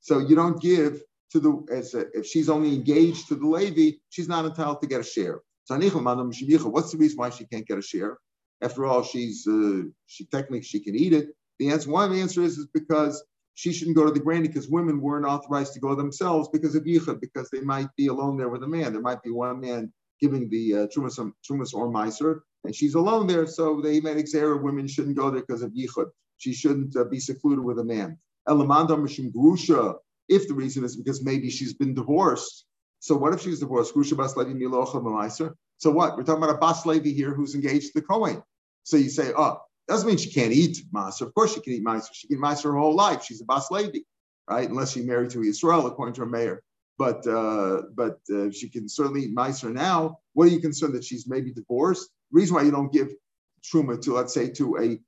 so 0.00 0.20
you 0.20 0.36
don't 0.36 0.62
give 0.62 1.02
to 1.32 1.40
the, 1.40 1.66
as 1.72 1.94
a, 1.94 2.06
if 2.16 2.24
she's 2.24 2.48
only 2.48 2.76
engaged 2.76 3.26
to 3.26 3.34
the 3.34 3.48
Levi, 3.48 3.96
she's 4.10 4.28
not 4.28 4.44
entitled 4.44 4.80
to 4.82 4.86
get 4.86 5.00
a 5.00 5.02
share. 5.02 5.40
So, 5.64 5.76
what's 5.76 6.92
the 6.92 6.96
reason 6.96 7.16
why 7.16 7.30
she 7.30 7.44
can't 7.46 7.66
get 7.66 7.78
a 7.78 7.82
share? 7.82 8.18
After 8.62 8.86
all, 8.86 9.02
she's 9.02 9.48
uh, 9.48 9.82
she 10.06 10.26
technically 10.26 10.62
she 10.62 10.78
can 10.78 10.94
eat 10.94 11.12
it. 11.12 11.30
The 11.58 11.70
answer, 11.70 11.90
one 11.90 12.14
answer 12.14 12.42
is, 12.42 12.56
is 12.56 12.68
because 12.72 13.20
she 13.54 13.72
shouldn't 13.72 13.96
go 13.96 14.04
to 14.04 14.10
the 14.10 14.20
granny 14.20 14.48
because 14.48 14.68
women 14.68 15.00
weren't 15.00 15.26
authorized 15.26 15.74
to 15.74 15.80
go 15.80 15.94
themselves 15.94 16.48
because 16.52 16.74
of 16.74 16.84
yichud, 16.84 17.20
because 17.20 17.48
they 17.50 17.60
might 17.60 17.88
be 17.96 18.08
alone 18.08 18.36
there 18.36 18.48
with 18.48 18.62
a 18.64 18.68
man. 18.68 18.92
There 18.92 19.02
might 19.02 19.22
be 19.22 19.30
one 19.30 19.60
man 19.60 19.92
giving 20.20 20.48
the 20.48 20.74
uh, 20.74 20.86
trumas, 20.88 21.18
trumas 21.48 21.74
or 21.74 21.88
meiser, 21.88 22.40
and 22.64 22.74
she's 22.74 22.94
alone 22.94 23.26
there. 23.26 23.46
So 23.46 23.80
they 23.80 24.00
made 24.00 24.16
exera 24.16 24.60
women 24.60 24.88
shouldn't 24.88 25.16
go 25.16 25.30
there 25.30 25.42
because 25.42 25.62
of 25.62 25.72
yichud. 25.72 26.06
She 26.38 26.52
shouldn't 26.52 26.96
uh, 26.96 27.04
be 27.04 27.20
secluded 27.20 27.64
with 27.64 27.78
a 27.78 27.84
man. 27.84 28.18
Elamanda 28.48 28.96
mishim 28.98 29.32
grusha. 29.32 29.94
If 30.28 30.48
the 30.48 30.54
reason 30.54 30.84
is 30.84 30.96
because 30.96 31.22
maybe 31.22 31.50
she's 31.50 31.74
been 31.74 31.94
divorced. 31.94 32.64
So 33.00 33.14
what 33.14 33.34
if 33.34 33.42
she's 33.42 33.60
divorced? 33.60 33.94
Grusha 33.94 34.14
baslevi 34.14 34.54
milocha. 34.54 35.54
So 35.78 35.90
what? 35.90 36.16
We're 36.16 36.24
talking 36.24 36.42
about 36.42 36.56
a 36.56 36.58
baslevi 36.58 37.14
here 37.14 37.34
who's 37.34 37.54
engaged 37.54 37.92
to 37.92 38.00
the 38.00 38.02
kohen. 38.02 38.42
So 38.84 38.96
you 38.96 39.10
say, 39.10 39.32
oh, 39.36 39.58
doesn't 39.88 40.08
mean 40.08 40.16
she 40.16 40.30
can't 40.30 40.52
eat 40.52 40.78
maser. 40.94 41.22
Of 41.22 41.34
course 41.34 41.54
she 41.54 41.60
can 41.60 41.74
eat 41.74 41.84
maser. 41.84 42.08
She 42.12 42.26
can 42.28 42.38
eat 42.38 42.42
maser 42.42 42.64
her 42.64 42.78
whole 42.78 42.94
life. 42.94 43.24
She's 43.24 43.40
a 43.40 43.44
bas 43.44 43.70
lady, 43.70 44.06
right? 44.48 44.68
Unless 44.68 44.92
she's 44.92 45.06
married 45.06 45.30
to 45.30 45.42
Israel, 45.42 45.86
according 45.86 46.14
to 46.14 46.22
her 46.22 46.26
mayor 46.26 46.62
but 46.98 47.26
uh, 47.26 47.82
but 47.94 48.18
uh, 48.34 48.50
she 48.50 48.68
can 48.68 48.88
certainly 48.88 49.22
eat 49.24 49.32
miser 49.32 49.70
now. 49.70 50.18
What 50.34 50.48
are 50.48 50.50
you 50.50 50.60
concerned 50.60 50.94
that 50.94 51.04
she's 51.04 51.26
maybe 51.28 51.52
divorced? 51.52 52.10
Reason 52.30 52.54
why 52.54 52.62
you 52.62 52.70
don't 52.70 52.92
give 52.92 53.12
truma 53.64 54.00
to 54.02 54.14
let's 54.14 54.34
say 54.34 54.50
to 54.50 54.76
a 54.78 54.98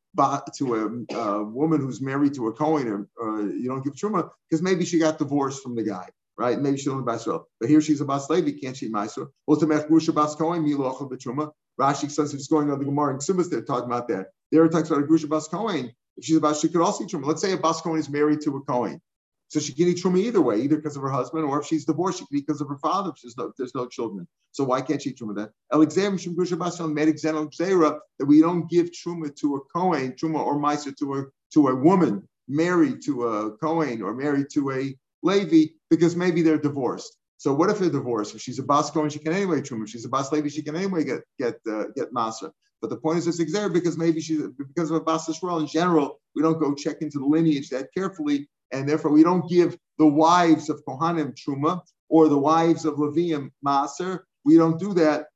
to 0.55 0.75
a, 0.75 1.15
a 1.15 1.45
woman 1.45 1.81
who's 1.81 2.01
married 2.01 2.35
to 2.35 2.49
a 2.49 2.53
Kohen, 2.53 3.07
or, 3.19 3.43
you 3.43 3.69
don't 3.69 3.85
give 3.85 3.95
truma 3.95 4.31
because 4.49 4.63
maybe 4.63 4.85
she 4.85 4.99
got 4.99 5.19
divorced 5.19 5.63
from 5.63 5.75
the 5.75 5.83
guy, 5.83 6.09
right? 6.39 6.59
Maybe 6.59 6.79
she 6.79 6.87
don't 6.87 7.05
but 7.05 7.45
here 7.69 7.81
she's 7.81 8.01
a 8.01 8.05
bas 8.05 8.31
levi, 8.31 8.53
can't 8.53 8.77
she 8.77 8.89
miser? 8.89 9.29
Ultimech 9.49 9.89
grusha 9.89 10.15
bas 10.15 10.35
Kohen 10.35 10.65
milocha 10.65 11.09
betruma. 11.11 11.51
Rashi 11.79 12.11
says 12.11 12.33
it's 12.33 12.47
going 12.47 12.71
on 12.71 12.79
the 12.79 12.87
Gemara 12.87 13.13
in 13.13 13.19
Simas. 13.19 13.51
They're 13.51 13.61
talking 13.61 13.85
about 13.85 14.09
that. 14.09 14.29
There 14.53 14.65
it 14.65 14.73
talks 14.73 14.91
about 14.91 15.03
a 15.03 15.07
grusha 15.07 15.29
bas 15.29 15.49
Kohen. 15.49 15.93
If 16.17 16.25
she's 16.25 16.37
about, 16.37 16.57
she 16.57 16.69
could 16.69 16.81
also 16.81 17.05
eat 17.05 17.11
truma. 17.11 17.27
Let's 17.27 17.43
say 17.43 17.53
a 17.53 17.57
bas 17.57 17.81
Kohen 17.81 17.99
is 17.99 18.09
married 18.09 18.41
to 18.43 18.57
a 18.57 18.61
Kohen. 18.63 19.01
So 19.49 19.61
she 19.61 19.75
can 19.75 19.87
eat 19.89 19.99
truma 19.99 20.19
either 20.19 20.41
way, 20.41 20.61
either 20.61 20.77
because 20.77 20.97
of 20.97 21.03
her 21.03 21.11
husband, 21.11 21.45
or 21.45 21.61
if 21.61 21.67
she's 21.67 21.85
divorced, 21.85 22.19
she 22.19 22.27
can 22.27 22.39
eat 22.39 22.47
because 22.47 22.61
of 22.61 22.69
her 22.69 22.79
father. 22.79 23.11
If 23.11 23.23
there's 23.23 23.37
no, 23.37 23.53
there's 23.57 23.75
no 23.75 23.87
children. 23.87 24.27
So 24.51 24.65
why 24.65 24.81
can't 24.81 25.01
she 25.01 25.11
eat 25.11 25.19
truma 25.19 25.37
then? 25.37 25.49
Alexander 25.73 26.93
made 26.93 27.09
example 27.09 27.49
Zera 27.49 27.99
that 28.19 28.27
we 28.27 28.41
don't 28.41 28.69
give 28.69 28.91
truma 28.91 29.35
to 29.37 29.57
a 29.57 29.61
Kohen, 29.73 30.13
truma 30.13 30.45
or 30.45 30.57
Meiser 30.57 30.97
to 30.97 31.15
a 31.15 31.25
to 31.53 31.69
a 31.69 31.75
woman 31.75 32.27
married 32.49 33.03
to 33.05 33.27
a 33.27 33.57
Kohen 33.59 34.03
or 34.03 34.15
married 34.15 34.47
to 34.55 34.73
a 34.73 34.97
Levi, 35.23 35.73
because 35.91 36.17
maybe 36.17 36.43
they're 36.43 36.59
divorced. 36.59 37.17
So 37.39 37.53
what 37.53 37.71
if 37.71 37.79
they're 37.79 37.91
divorced? 37.91 38.35
If 38.35 38.41
she's 38.41 38.59
a 38.59 38.63
Bas 38.63 38.91
Kohen, 38.91 39.11
she 39.11 39.19
can 39.19 39.33
anyway 39.33 39.61
truma. 39.61 39.85
If 39.85 39.91
she's 39.91 40.05
a 40.05 40.09
Bas 40.09 40.33
Levi, 40.33 40.49
she 40.49 40.63
can 40.63 40.75
anyway 40.75 41.05
get 41.05 41.21
get 41.39 41.55
uh, 41.69 41.85
get 41.95 42.13
Maser. 42.13 42.51
But 42.81 42.91
the 42.91 42.97
point 42.97 43.19
is 43.19 43.27
it's 43.27 43.41
exer 43.41 43.73
because 43.73 43.97
maybe 43.97 44.21
she's 44.21 44.43
because 44.59 44.91
of 44.91 44.97
a 44.97 45.01
Bas 45.01 45.29
Yisrael 45.29 45.61
in 45.61 45.67
general, 45.67 46.21
we 46.35 46.43
don't 46.43 46.61
go 46.61 46.75
check 46.75 46.99
into 47.01 47.19
the 47.19 47.25
lineage 47.27 47.71
that 47.71 47.89
carefully 47.95 48.49
and 48.73 48.89
therefore 48.89 49.11
we 49.11 49.23
don't 49.23 49.49
give 49.49 49.77
the 49.99 50.07
wives 50.07 50.69
of 50.69 50.85
Kohanim 50.87 51.35
Truma 51.35 51.81
or 52.09 52.29
the 52.29 52.39
wives 52.39 52.85
of 52.85 52.95
Levium 52.95 53.51
Maser. 53.65 54.21
We 54.45 54.57
don't 54.57 54.79
do 54.79 54.95
that. 54.95 55.27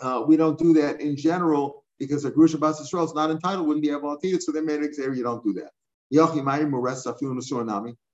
Uh, 0.00 0.24
we 0.26 0.36
don't 0.36 0.58
do 0.58 0.72
that 0.74 1.00
in 1.00 1.16
general 1.16 1.84
because 1.98 2.24
a 2.24 2.30
Grusha 2.30 2.58
Bas 2.58 2.80
Israel 2.80 3.04
is 3.04 3.14
not 3.14 3.30
entitled, 3.30 3.66
wouldn't 3.66 3.84
be 3.84 3.90
able 3.90 4.16
to 4.16 4.26
eat 4.26 4.34
it, 4.34 4.42
so 4.42 4.52
they 4.52 4.60
made 4.60 4.80
clear 4.94 5.14
you 5.14 5.22
don't 5.22 5.42
do 5.42 5.52
that. 5.54 5.70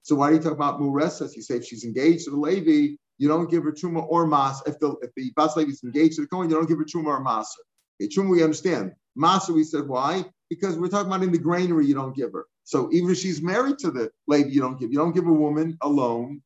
So 0.04 0.16
why 0.16 0.30
do 0.30 0.36
you 0.36 0.42
talk 0.42 0.52
about 0.52 0.80
Muresa? 0.80 1.28
You 1.34 1.42
say 1.42 1.56
if 1.56 1.64
she's 1.64 1.84
engaged 1.84 2.24
to 2.24 2.30
the 2.30 2.36
Levi, 2.36 2.94
you 3.18 3.28
don't 3.28 3.50
give 3.50 3.64
her 3.64 3.72
Truma 3.72 4.06
or 4.08 4.26
Mas. 4.26 4.62
If 4.66 4.78
the 4.78 4.96
if 5.02 5.10
the 5.14 5.32
Bas 5.36 5.56
Levi 5.56 5.70
is 5.70 5.82
engaged 5.84 6.16
to 6.16 6.22
the 6.22 6.28
Kohen, 6.28 6.48
you 6.48 6.56
don't 6.56 6.68
give 6.68 6.78
her 6.78 6.84
Truma 6.84 7.06
or 7.06 7.24
Maser. 7.24 7.62
Okay, 8.02 8.08
Truma 8.08 8.30
we 8.30 8.42
understand. 8.42 8.92
Maser 9.16 9.54
we 9.54 9.64
said 9.64 9.86
why? 9.86 10.24
Because 10.50 10.76
we're 10.76 10.88
talking 10.88 11.06
about 11.06 11.22
in 11.22 11.32
the 11.32 11.38
granary 11.38 11.86
you 11.86 11.94
don't 11.94 12.16
give 12.16 12.32
her. 12.32 12.46
So 12.64 12.88
even 12.92 13.10
if 13.10 13.18
she's 13.18 13.42
married 13.42 13.78
to 13.78 13.90
the 13.90 14.10
lady, 14.26 14.50
you 14.50 14.60
don't 14.60 14.78
give. 14.78 14.90
You 14.92 14.98
don't 14.98 15.12
give 15.12 15.26
a 15.26 15.32
woman 15.32 15.76
alone, 15.82 16.42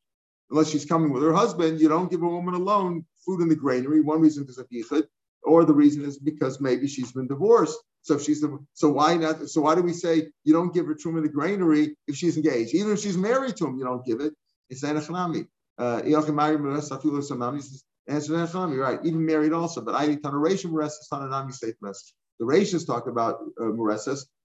unless 0.51 0.69
she's 0.69 0.85
coming 0.85 1.13
with 1.13 1.23
her 1.23 1.33
husband. 1.33 1.81
You 1.81 1.89
don't 1.89 2.11
give 2.11 2.23
a 2.23 2.29
woman 2.29 2.55
alone 2.55 3.05
food 3.25 3.41
in 3.41 3.49
the 3.49 3.57
granary. 3.57 4.01
One 4.01 4.21
reason 4.21 4.47
is 4.49 4.59
a 4.59 4.65
yichud, 4.65 5.05
or 5.45 5.65
the 5.65 5.75
reason 5.75 6.05
is 6.05 6.19
because 6.19 6.61
maybe 6.61 6.87
she's 6.89 7.13
been 7.13 7.27
divorced. 7.27 7.79
So 8.03 8.15
if 8.15 8.23
she's 8.23 8.41
the, 8.41 8.59
so 8.75 8.91
why 8.91 9.17
not? 9.17 9.49
So 9.49 9.63
why 9.63 9.75
do 9.75 9.83
we 9.83 9.93
say 9.93 10.29
you 10.45 10.53
don't 10.53 10.75
give 10.75 10.87
her 10.87 10.95
truma 10.95 11.19
in 11.19 11.23
the 11.23 11.29
granary 11.29 11.97
if 12.07 12.17
she's 12.17 12.37
engaged? 12.37 12.75
Even 12.75 12.93
if 12.93 13.01
she's 13.01 13.17
married 13.17 13.57
to 13.57 13.67
him, 13.67 13.79
you 13.79 13.85
don't 13.85 14.05
give 14.05 14.21
it. 14.21 14.35
It's 14.69 14.83
anachanami. 14.83 15.49
Uh, 15.79 16.03
answer 18.09 18.35
right? 18.35 19.01
Even 19.05 19.25
married 19.25 19.53
also, 19.53 19.81
but 19.81 19.95
I 19.95 20.17
tanarashim 20.17 20.71
muresas 20.71 21.09
tananami 21.13 21.53
state 21.53 21.77
message. 21.81 22.15
The 22.39 22.45
ratios 22.45 22.85
talk 22.85 23.07
about 23.07 23.41
uh, 23.61 23.71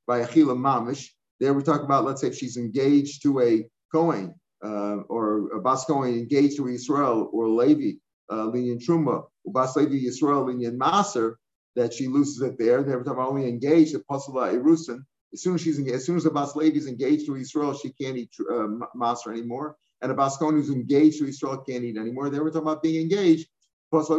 by 0.08 0.22
achila 0.22 0.58
mamish 0.58 1.08
there 1.42 1.56
we 1.56 1.64
talk 1.64 1.82
about, 1.82 2.06
let's 2.06 2.22
say, 2.22 2.28
if 2.28 2.38
she's 2.38 2.56
engaged 2.56 3.24
to 3.24 3.42
a 3.42 3.66
Kohen 3.92 4.36
uh, 4.64 4.98
or 5.10 5.52
a 5.58 5.60
Bas 5.60 5.84
Kohen 5.86 6.14
engaged 6.14 6.58
to 6.58 6.68
Israel 6.68 7.32
or 7.34 7.50
Levi, 7.50 7.98
uh, 8.30 8.46
Linyan 8.46 8.80
Truma, 8.80 9.24
Bas 9.48 9.76
Levi 9.76 10.08
Israel, 10.08 10.46
Linyan 10.46 10.78
Maser, 10.78 11.34
that 11.76 11.94
she 11.94 12.08
loses 12.08 12.44
it 12.44 12.60
there. 12.60 12.84
They 12.84 12.96
were 12.96 13.04
talking 13.04 13.20
about 13.20 13.30
only 13.30 13.50
engaged, 13.50 13.96
the 13.96 14.04
Pasala 14.10 14.54
Erusin. 14.54 15.00
As 15.34 15.42
soon 15.42 15.56
as 15.56 15.62
she's 15.62 15.80
as 15.88 16.06
soon 16.06 16.18
as 16.18 16.26
the 16.26 16.30
Bas 16.30 16.56
Levi 16.56 16.78
is 16.78 16.86
engaged 16.86 17.26
to 17.26 17.36
Israel, 17.36 17.74
she 17.74 17.90
can't 17.90 18.18
eat 18.18 18.30
uh, 18.40 18.68
Maser 18.96 19.32
anymore. 19.32 19.76
And 20.02 20.12
a 20.12 20.16
Bas 20.16 20.38
Kohen 20.38 20.56
who's 20.56 20.70
engaged 20.70 21.20
to 21.20 21.28
Israel 21.28 21.58
can't 21.58 21.84
eat 21.84 21.98
anymore. 21.98 22.30
They 22.30 22.40
were 22.40 22.50
talking 22.50 22.68
about 22.68 22.82
being 22.84 23.02
engaged. 23.02 23.48
Also, 23.94 24.14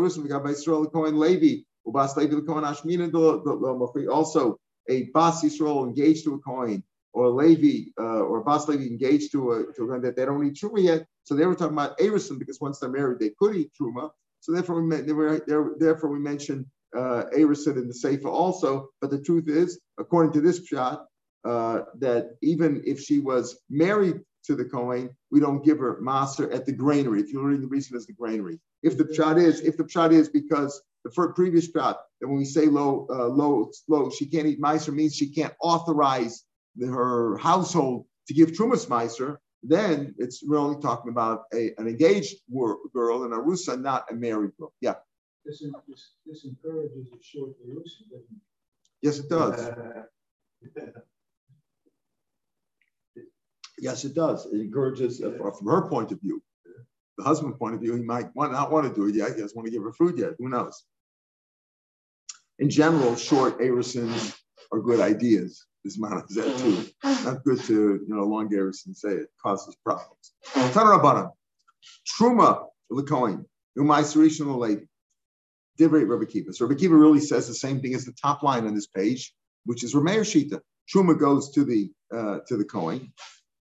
a 4.88 5.02
Bas 5.14 5.44
Israel 5.44 5.84
engaged 5.84 6.24
to 6.24 6.34
a 6.34 6.38
coin 6.38 6.82
or 7.12 7.30
Levi 7.30 7.90
uh, 7.98 8.20
or 8.20 8.42
Bas 8.42 8.68
Levi 8.68 8.84
engaged 8.84 9.32
to 9.32 9.52
a 9.52 9.72
to 9.74 9.92
a 9.92 10.00
that 10.00 10.16
they 10.16 10.24
don't 10.24 10.46
eat 10.46 10.54
truma 10.54 10.82
yet. 10.82 11.06
So 11.24 11.34
they 11.34 11.46
were 11.46 11.54
talking 11.54 11.76
about 11.76 11.98
Erison 11.98 12.38
because 12.38 12.60
once 12.60 12.78
they're 12.78 12.90
married, 12.90 13.18
they 13.18 13.30
could 13.38 13.54
eat 13.56 13.72
truma. 13.80 14.10
So 14.40 14.52
therefore, 14.52 14.82
we 14.82 14.96
they 14.96 15.12
were, 15.12 15.44
therefore 15.78 16.10
we 16.10 16.18
mentioned 16.18 16.66
uh, 16.96 17.24
Erison 17.36 17.76
in 17.76 17.88
the 17.88 17.94
Sefer 17.94 18.28
also. 18.28 18.88
But 19.00 19.10
the 19.10 19.20
truth 19.20 19.48
is, 19.48 19.80
according 19.98 20.32
to 20.32 20.40
this 20.40 20.64
shot, 20.66 21.06
uh, 21.44 21.80
that 21.98 22.36
even 22.42 22.82
if 22.84 23.00
she 23.00 23.18
was 23.18 23.60
married 23.70 24.20
to 24.44 24.54
the 24.54 24.64
Kohen, 24.64 25.10
we 25.30 25.40
don't 25.40 25.64
give 25.64 25.78
her 25.78 26.00
master 26.00 26.50
at 26.52 26.66
the 26.66 26.72
granary. 26.72 27.20
If 27.20 27.32
you're 27.32 27.44
reading 27.44 27.62
the 27.62 27.68
reason 27.68 27.96
as 27.96 28.06
the 28.06 28.12
granary, 28.12 28.58
if 28.82 28.98
the 28.98 29.12
shot 29.14 29.38
is, 29.38 29.60
if 29.60 29.76
the 29.76 29.88
shot 29.88 30.12
is 30.12 30.28
because 30.28 30.80
the 31.04 31.10
first 31.10 31.34
previous 31.34 31.68
shot 31.68 32.00
that 32.20 32.28
when 32.28 32.38
we 32.38 32.44
say 32.44 32.66
low, 32.66 33.06
uh, 33.10 33.26
low, 33.26 33.70
low, 33.88 34.10
she 34.10 34.26
can't 34.26 34.46
eat 34.46 34.60
miser 34.60 34.92
means 34.92 35.14
she 35.14 35.28
can't 35.28 35.54
authorize 35.60 36.44
her 36.80 37.36
household 37.38 38.06
to 38.28 38.34
give 38.34 38.52
Trumas 38.52 38.86
Meiser, 38.86 39.36
then 39.62 40.14
it's 40.18 40.42
we're 40.46 40.58
only 40.58 40.80
talking 40.80 41.10
about 41.10 41.44
a, 41.54 41.72
an 41.78 41.86
engaged 41.86 42.36
girl 42.92 43.24
and 43.24 43.32
a 43.32 43.36
Rusa, 43.36 43.80
not 43.80 44.10
a 44.10 44.14
married 44.14 44.52
girl. 44.58 44.72
Yeah. 44.80 44.94
This, 45.44 45.64
this, 45.88 46.12
this 46.24 46.44
encourages 46.44 47.08
a 47.12 47.22
short 47.22 47.50
Rusa, 47.68 48.20
Yes, 49.02 49.18
it 49.18 49.28
does. 49.28 49.60
Yes, 53.82 54.04
it 54.04 54.14
does. 54.14 54.46
It 54.46 54.60
encourages, 54.60 55.20
uh, 55.20 55.32
from 55.32 55.66
her 55.66 55.88
point 55.88 56.12
of 56.12 56.20
view, 56.20 56.40
the 57.18 57.24
husband 57.24 57.58
point 57.58 57.74
of 57.74 57.80
view, 57.80 57.94
he 57.94 58.02
might 58.02 58.34
want, 58.34 58.52
not 58.52 58.70
want 58.70 58.86
to 58.86 58.94
do 58.94 59.08
it 59.08 59.14
yet. 59.14 59.34
He 59.34 59.40
doesn't 59.40 59.56
want 59.56 59.66
to 59.66 59.72
give 59.72 59.82
her 59.82 59.92
food 59.92 60.18
yet. 60.18 60.30
Who 60.38 60.48
knows? 60.48 60.82
In 62.58 62.70
general, 62.70 63.16
short 63.16 63.58
erisons 63.58 64.36
are 64.70 64.80
good 64.80 65.00
ideas 65.00 65.66
This 65.84 65.96
that 65.98 66.56
too. 66.58 67.24
Not 67.24 67.42
good 67.44 67.60
to 67.64 67.74
you 67.74 68.06
know 68.08 68.24
long 68.24 68.48
garrison 68.48 68.94
say 68.94 69.10
it 69.10 69.28
causes 69.42 69.76
problems. 69.84 70.32
Tanarabanan. 70.46 71.30
Truma 72.08 72.66
Lekoin. 72.90 73.44
Umaisarishan 73.76 74.56
Levi. 74.56 74.84
Divrei 75.78 76.08
Rabbi 76.08 76.26
Kiva. 76.26 76.52
So 76.52 76.68
Kiva 76.68 76.94
really 76.94 77.20
says 77.20 77.48
the 77.48 77.54
same 77.54 77.80
thing 77.80 77.94
as 77.94 78.04
the 78.04 78.12
top 78.12 78.42
line 78.42 78.66
on 78.66 78.74
this 78.74 78.86
page, 78.86 79.34
which 79.64 79.82
is 79.82 79.94
Rameir 79.94 80.20
Shita. 80.20 80.60
Truma 80.94 81.18
goes 81.18 81.50
to 81.52 81.64
the 81.64 81.90
uh, 82.14 82.38
to 82.46 82.56
the 82.56 82.64
coin, 82.64 83.12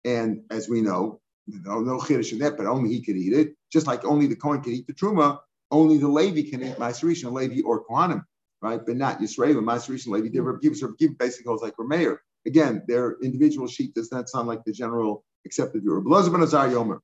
and 0.07 0.43
as 0.51 0.69
we 0.69 0.81
know, 0.81 1.21
no, 1.49 1.81
no 1.81 1.99
chiddush 1.99 2.33
in 2.33 2.39
that, 2.39 2.57
but 2.57 2.67
only 2.67 2.91
he 2.91 3.03
could 3.03 3.17
eat 3.17 3.33
it. 3.33 3.55
Just 3.73 3.87
like 3.87 4.05
only 4.05 4.27
the 4.27 4.37
coin 4.37 4.63
can 4.63 4.73
eat 4.73 4.87
the 4.87 4.95
truma, 4.95 5.39
only 5.71 5.99
the 5.99 6.09
Levi 6.09 6.49
can 6.49 6.63
eat 6.63 6.77
Ma'aserishan, 6.77 7.33
Levi 7.33 7.63
or 7.63 7.85
Kohanim, 7.85 8.23
right? 8.63 8.81
But 8.85 8.97
not 8.97 9.21
Yisrael, 9.21 9.57
Ma'aserishan, 9.57 10.09
Levi. 10.09 10.29
They're 10.33 10.43
Rabbi 10.43 10.69
Kiva 10.99 11.15
basically 11.19 11.45
goes 11.45 11.61
like 11.61 11.77
Rameir. 11.77 12.19
Again, 12.47 12.83
their 12.87 13.17
individual 13.21 13.67
sheet 13.67 13.95
does 13.95 14.13
not 14.13 14.29
sound 14.29 14.47
like 14.47 14.65
the 14.65 14.73
general 14.73 15.25
accepted 15.45 15.83
view. 15.83 16.03
Lazar 16.07 16.31
ben 16.31 16.43
Azariah 16.43 16.71
Yomer. 16.71 17.01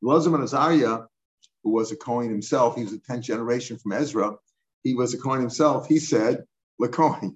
Lazar 0.00 0.30
ben 0.30 0.42
Azariah, 0.42 1.00
who 1.62 1.70
was 1.70 1.92
a 1.92 1.96
coin 1.96 2.30
himself, 2.30 2.76
he 2.76 2.84
was 2.84 2.94
a 2.94 2.98
10th 2.98 3.20
generation 3.20 3.78
from 3.78 3.92
Ezra. 3.92 4.32
He 4.82 4.94
was 4.94 5.12
a 5.12 5.18
coin 5.18 5.40
himself. 5.40 5.86
He 5.86 5.98
said, 5.98 6.44
a 6.80 7.30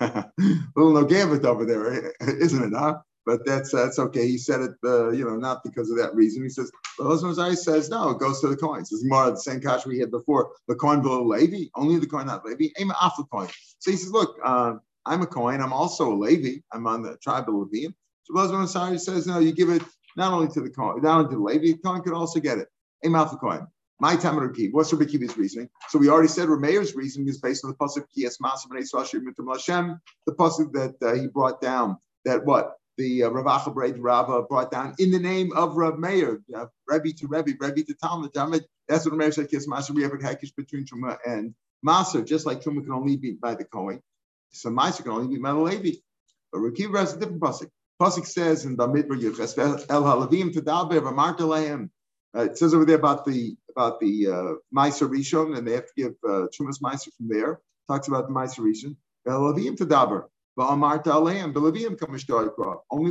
little 0.76 0.92
no 0.92 1.04
gambit 1.04 1.44
over 1.44 1.64
there, 1.64 2.12
isn't 2.20 2.64
it? 2.64 2.78
Huh? 2.78 2.98
But 3.24 3.46
that's 3.46 3.70
that's 3.70 3.98
okay. 3.98 4.26
He 4.26 4.38
said 4.38 4.60
it, 4.60 4.72
uh, 4.84 5.10
you 5.10 5.24
know, 5.24 5.36
not 5.36 5.62
because 5.62 5.90
of 5.90 5.98
that 5.98 6.14
reason. 6.14 6.42
He 6.42 6.48
says, 6.48 6.70
well, 6.98 7.16
Mosai 7.16 7.56
says 7.56 7.88
no, 7.88 8.10
it 8.10 8.18
goes 8.18 8.40
to 8.40 8.48
the 8.48 8.56
coins. 8.56 8.90
Is 8.90 9.04
more 9.04 9.26
of 9.26 9.34
the 9.34 9.40
same 9.40 9.60
cash 9.60 9.86
we 9.86 9.98
had 10.00 10.10
before. 10.10 10.50
The 10.68 10.74
coin 10.74 11.02
below 11.02 11.22
Levi, 11.24 11.66
only 11.76 11.98
the 11.98 12.06
coin, 12.06 12.26
not 12.26 12.44
Levi. 12.44 12.68
Aim 12.78 12.90
off 13.00 13.16
the 13.16 13.24
coin. 13.24 13.48
So 13.78 13.90
he 13.90 13.96
says, 13.96 14.10
look, 14.10 14.36
uh, 14.44 14.74
I'm 15.06 15.22
a 15.22 15.26
coin. 15.26 15.60
I'm 15.60 15.72
also 15.72 16.12
a 16.12 16.16
Levi. 16.16 16.60
I'm 16.72 16.86
on 16.86 17.02
the 17.02 17.16
tribe 17.18 17.48
of 17.48 17.54
Levi. 17.54 17.92
So 18.24 18.34
Mosai 18.34 18.98
says, 18.98 19.26
no, 19.26 19.38
you 19.38 19.52
give 19.52 19.70
it 19.70 19.82
not 20.16 20.32
only 20.32 20.48
to 20.48 20.60
the 20.60 20.70
coin, 20.70 21.00
not 21.02 21.18
only 21.18 21.30
to 21.30 21.36
the 21.36 21.42
Levi, 21.42 21.76
the 21.76 21.78
coin 21.78 22.02
could 22.02 22.14
also 22.14 22.40
get 22.40 22.58
it. 22.58 22.68
Aim 23.04 23.14
off 23.14 23.30
the 23.30 23.36
coin. 23.36 23.66
My 24.00 24.16
time 24.16 24.36
of 24.36 24.42
Rabbi 24.42 24.66
What's 24.72 24.92
Rabbi 24.92 25.04
Kiva's 25.04 25.36
reasoning? 25.36 25.68
So 25.88 25.96
we 25.96 26.08
already 26.08 26.26
said 26.26 26.48
Rameir's 26.48 26.96
reasoning 26.96 27.28
is 27.28 27.38
based 27.38 27.64
on 27.64 27.70
the 27.70 27.76
pasuk 27.76 28.04
Masim 28.16 29.48
Hashem, 29.48 30.00
the 30.26 30.32
pasuk 30.32 30.72
that 30.72 30.96
uh, 31.06 31.14
he 31.14 31.28
brought 31.28 31.60
down. 31.60 31.98
That 32.24 32.44
what 32.44 32.78
the 32.98 33.24
uh, 33.24 33.30
Rav 33.30 33.66
Rava 33.98 34.42
brought 34.42 34.70
down 34.70 34.94
in 34.98 35.10
the 35.10 35.18
name 35.18 35.52
of 35.54 35.76
Rav 35.76 35.98
Meir, 35.98 36.42
uh, 36.54 36.66
Rebbe 36.86 37.12
to 37.18 37.26
Rebbe, 37.26 37.52
Rebbe 37.58 37.82
to 37.84 37.94
Talmud. 37.94 38.34
Talmud. 38.34 38.64
That's 38.88 39.04
what 39.04 39.14
Rameir 39.14 39.32
said. 39.32 39.48
Kiyas 39.48 39.66
Masim. 39.66 39.94
We 39.94 40.02
have 40.02 40.12
a 40.12 40.16
hakish 40.16 40.54
between 40.54 40.84
Truma 40.84 41.18
and 41.26 41.54
Maser, 41.86 42.26
just 42.26 42.46
like 42.46 42.62
Truma 42.62 42.82
can 42.82 42.92
only 42.92 43.16
be 43.16 43.32
by 43.32 43.54
the 43.54 43.64
Kohen. 43.64 44.02
So 44.50 44.70
Maser 44.70 45.02
can 45.02 45.12
only 45.12 45.34
be 45.34 45.40
by 45.40 45.52
the 45.52 45.58
Levi. 45.58 45.98
But 46.52 46.60
Rabbi 46.60 46.98
has 46.98 47.14
a 47.14 47.18
different 47.18 47.40
pasuk. 47.40 47.70
Pasuk 48.00 48.26
says 48.26 48.64
in 48.64 48.76
the 48.76 48.86
Midbar 48.86 49.20
Yuchas, 49.20 49.56
El 49.88 50.02
Halavim 50.02 50.52
Tadaber 50.52 51.00
V'Amarta 51.00 51.88
uh, 52.34 52.44
it 52.44 52.56
says 52.56 52.74
over 52.74 52.84
there 52.84 52.96
about 52.96 53.24
the 53.24 53.56
about 53.70 54.00
the 54.00 54.26
uh, 54.26 54.52
Meiser 54.74 55.08
Rishon, 55.08 55.56
and 55.56 55.66
they 55.66 55.72
have 55.72 55.86
to 55.86 55.92
give 55.96 56.12
uh, 56.24 56.46
Trumas 56.48 56.80
Meiser 56.82 57.12
from 57.16 57.28
there. 57.28 57.60
Talks 57.88 58.08
about 58.08 58.26
the 58.26 58.32
Meiser 58.32 58.60
Rishon. 58.60 58.96
Leviim 59.26 59.76
Tadaber. 59.76 60.24
Only 60.58 60.82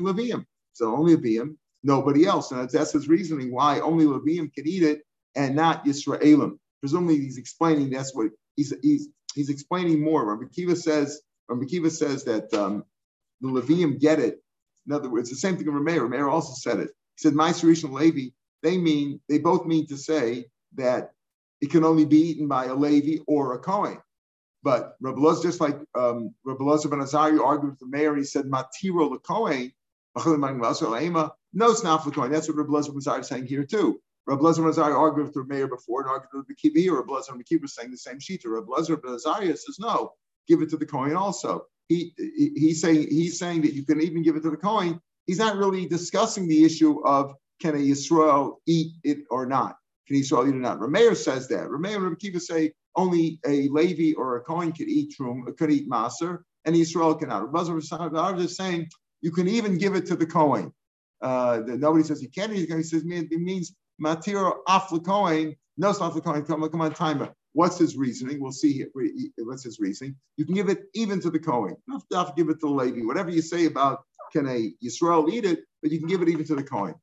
Leviim. 0.02 0.46
So 0.74 0.96
only 0.96 1.18
Leviim, 1.18 1.56
nobody 1.84 2.26
else. 2.26 2.52
And 2.52 2.70
that's 2.70 2.92
his 2.92 3.08
reasoning 3.08 3.54
why 3.54 3.80
only 3.80 4.06
Leviim 4.06 4.54
can 4.54 4.68
eat 4.68 4.84
it 4.84 5.02
and 5.36 5.56
not 5.56 5.86
Yisraelim. 5.86 6.58
Presumably 6.80 7.18
he's 7.20 7.38
explaining 7.38 7.90
that's 7.90 8.16
what 8.16 8.32
he's 8.56 8.74
he's 8.82 9.10
he's 9.36 9.50
explaining 9.50 10.04
more. 10.04 10.26
Rabbi 10.26 10.52
Kiva 10.54 10.76
says, 10.76 11.22
Rabbi 11.50 11.66
Kiva 11.66 11.90
says 11.90 12.24
that 12.26 12.54
um, 12.54 12.84
the 13.42 13.50
Leviim 13.50 14.00
get 14.00 14.20
it. 14.20 14.44
In 14.88 14.94
other 14.94 15.10
words, 15.10 15.30
the 15.30 15.36
same 15.36 15.58
thing 15.58 15.68
in 15.68 15.74
Rameir. 15.74 16.08
Rameir 16.08 16.32
also 16.32 16.54
said 16.54 16.80
it. 16.80 16.90
He 17.18 17.24
said, 17.30 17.34
Meiser 17.34 17.66
Rishon 17.66 17.94
Levi 17.94 18.30
they 18.64 18.78
mean 18.78 19.20
they 19.30 19.40
both 19.40 19.66
mean 19.66 19.88
to 19.88 19.98
say 19.98 20.46
that 20.76 21.12
it 21.62 21.72
can 21.72 21.84
only 21.84 22.06
be 22.06 22.18
eaten 22.30 22.48
by 22.48 22.66
a 22.66 22.76
Levi 22.76 23.24
or 23.28 23.54
a 23.54 23.60
Kohen. 23.60 24.00
But 24.64 24.96
Rabbi 25.02 25.22
just 25.42 25.60
like 25.60 25.78
um, 25.96 26.34
Rabbi 26.46 26.64
ben 26.90 27.02
Azariah 27.02 27.42
argued 27.42 27.72
with 27.72 27.80
the 27.80 27.88
mayor, 27.88 28.16
he 28.16 28.24
said 28.24 28.46
Matiro 28.46 29.12
the 29.12 29.20
Kohen. 29.20 29.72
No, 31.54 31.72
it's 31.72 31.84
not 31.84 32.04
for 32.04 32.10
the 32.10 32.16
Kohen. 32.16 32.32
That's 32.32 32.48
what 32.48 32.58
Rabbi 32.58 32.72
Loz 32.72 32.88
ben 32.88 32.98
Azariah 32.98 33.20
is 33.22 33.28
saying 33.28 33.48
here 33.48 33.64
too. 33.64 34.00
Rabbi 34.28 34.42
Lezer 34.42 34.58
ben 34.58 34.70
Azariah 34.70 34.96
argued 34.96 35.28
with 35.28 35.34
the 35.34 35.46
mayor 35.46 35.68
before 35.68 36.02
and 36.02 36.10
argued 36.10 36.30
with 36.34 36.48
the. 36.48 36.90
Rabbi 36.90 37.12
Lezer 37.12 37.46
Kiva 37.46 37.66
is 37.66 37.76
saying 37.76 37.92
the 37.92 37.98
same 37.98 38.20
sheet. 38.20 38.44
Rabbi 38.46 38.68
Lezer 38.68 39.02
ben 39.02 39.14
Azariah 39.14 39.58
says 39.58 39.78
no, 39.80 40.14
give 40.48 40.62
it 40.62 40.70
to 40.70 40.78
the 40.78 40.86
Kohen 40.86 41.16
also. 41.16 41.66
He, 41.90 42.14
he, 42.18 42.52
he's 42.56 42.82
saying 42.82 43.08
he's 43.10 43.40
saying 43.40 43.62
that 43.64 43.74
you 43.74 43.86
can 43.86 44.02
even 44.02 44.22
give 44.22 44.36
it 44.36 44.44
to 44.44 44.52
the 44.52 44.58
Kohen. 44.58 45.02
He's 45.26 45.40
not 45.40 45.58
really 45.58 45.88
discussing 45.88 46.48
the 46.48 46.64
issue 46.64 47.04
of 47.06 47.34
can 47.62 47.76
a 47.76 47.78
Yisrael 47.78 48.56
eat 48.66 48.94
it 49.04 49.20
or 49.30 49.46
not? 49.46 49.78
Can 50.12 50.20
eat 50.20 50.32
it 50.32 50.34
or 50.34 50.60
not? 50.60 50.80
Rameir 50.80 51.16
says 51.16 51.48
that. 51.48 51.70
Rameir 51.70 51.96
and 51.96 52.04
Rabbi 52.04 52.16
Kiva 52.16 52.40
say 52.42 52.74
only 52.98 53.40
a 53.46 53.70
Levi 53.70 54.14
or 54.18 54.36
a 54.36 54.42
Kohen 54.42 54.74
could 54.74 54.90
eat 54.90 55.14
trum, 55.16 55.46
could 55.58 55.72
eat 55.72 55.90
maser, 55.90 56.40
and 56.66 56.76
Yisrael 56.76 57.18
cannot. 57.18 57.52
Rabbi 57.54 58.42
is 58.42 58.58
saying 58.58 58.90
you 59.22 59.32
can 59.32 59.48
even 59.48 59.78
give 59.78 59.96
it 59.96 60.06
to 60.08 60.18
the 60.18 60.26
Kohen. 60.26 60.74
Uh, 61.22 61.62
nobody 61.66 62.04
says 62.04 62.20
he 62.20 62.28
can't 62.28 62.52
eat. 62.52 62.70
He 62.70 62.84
says 62.84 63.04
it 63.06 63.42
means 63.42 63.74
matir 64.04 64.54
off 64.68 64.90
the 64.90 65.00
Kohen. 65.00 65.56
No, 65.78 65.92
not 65.94 66.14
the 66.14 66.20
Kohen. 66.20 66.44
Come, 66.44 66.68
come 66.70 66.82
on, 66.82 66.94
timer. 66.94 67.34
What's 67.54 67.78
his 67.78 67.96
reasoning? 67.96 68.42
We'll 68.42 68.52
see 68.52 68.74
here. 68.74 68.90
What's 69.38 69.64
his 69.64 69.80
reasoning? 69.80 70.16
You 70.36 70.46
can 70.46 70.56
give 70.56 70.68
it 70.68 70.84
even 70.94 71.22
to 71.22 71.30
the. 71.30 71.40
You 71.40 71.78
don't 71.90 72.04
have 72.14 72.28
to 72.28 72.34
give 72.36 72.50
it 72.50 72.60
to 72.60 72.68
the 72.68 72.74
Levi. 72.74 73.06
Whatever 73.06 73.30
you 73.30 73.42
say 73.42 73.66
about 73.66 74.04
can 74.34 74.48
a 74.48 74.74
Yisrael 74.84 75.32
eat 75.32 75.46
it, 75.46 75.62
but 75.82 75.92
you 75.92 76.00
can 76.00 76.08
give 76.08 76.22
it 76.22 76.28
even 76.28 76.46
to 76.48 76.56
the 76.56 76.64
Kohen. 76.64 76.96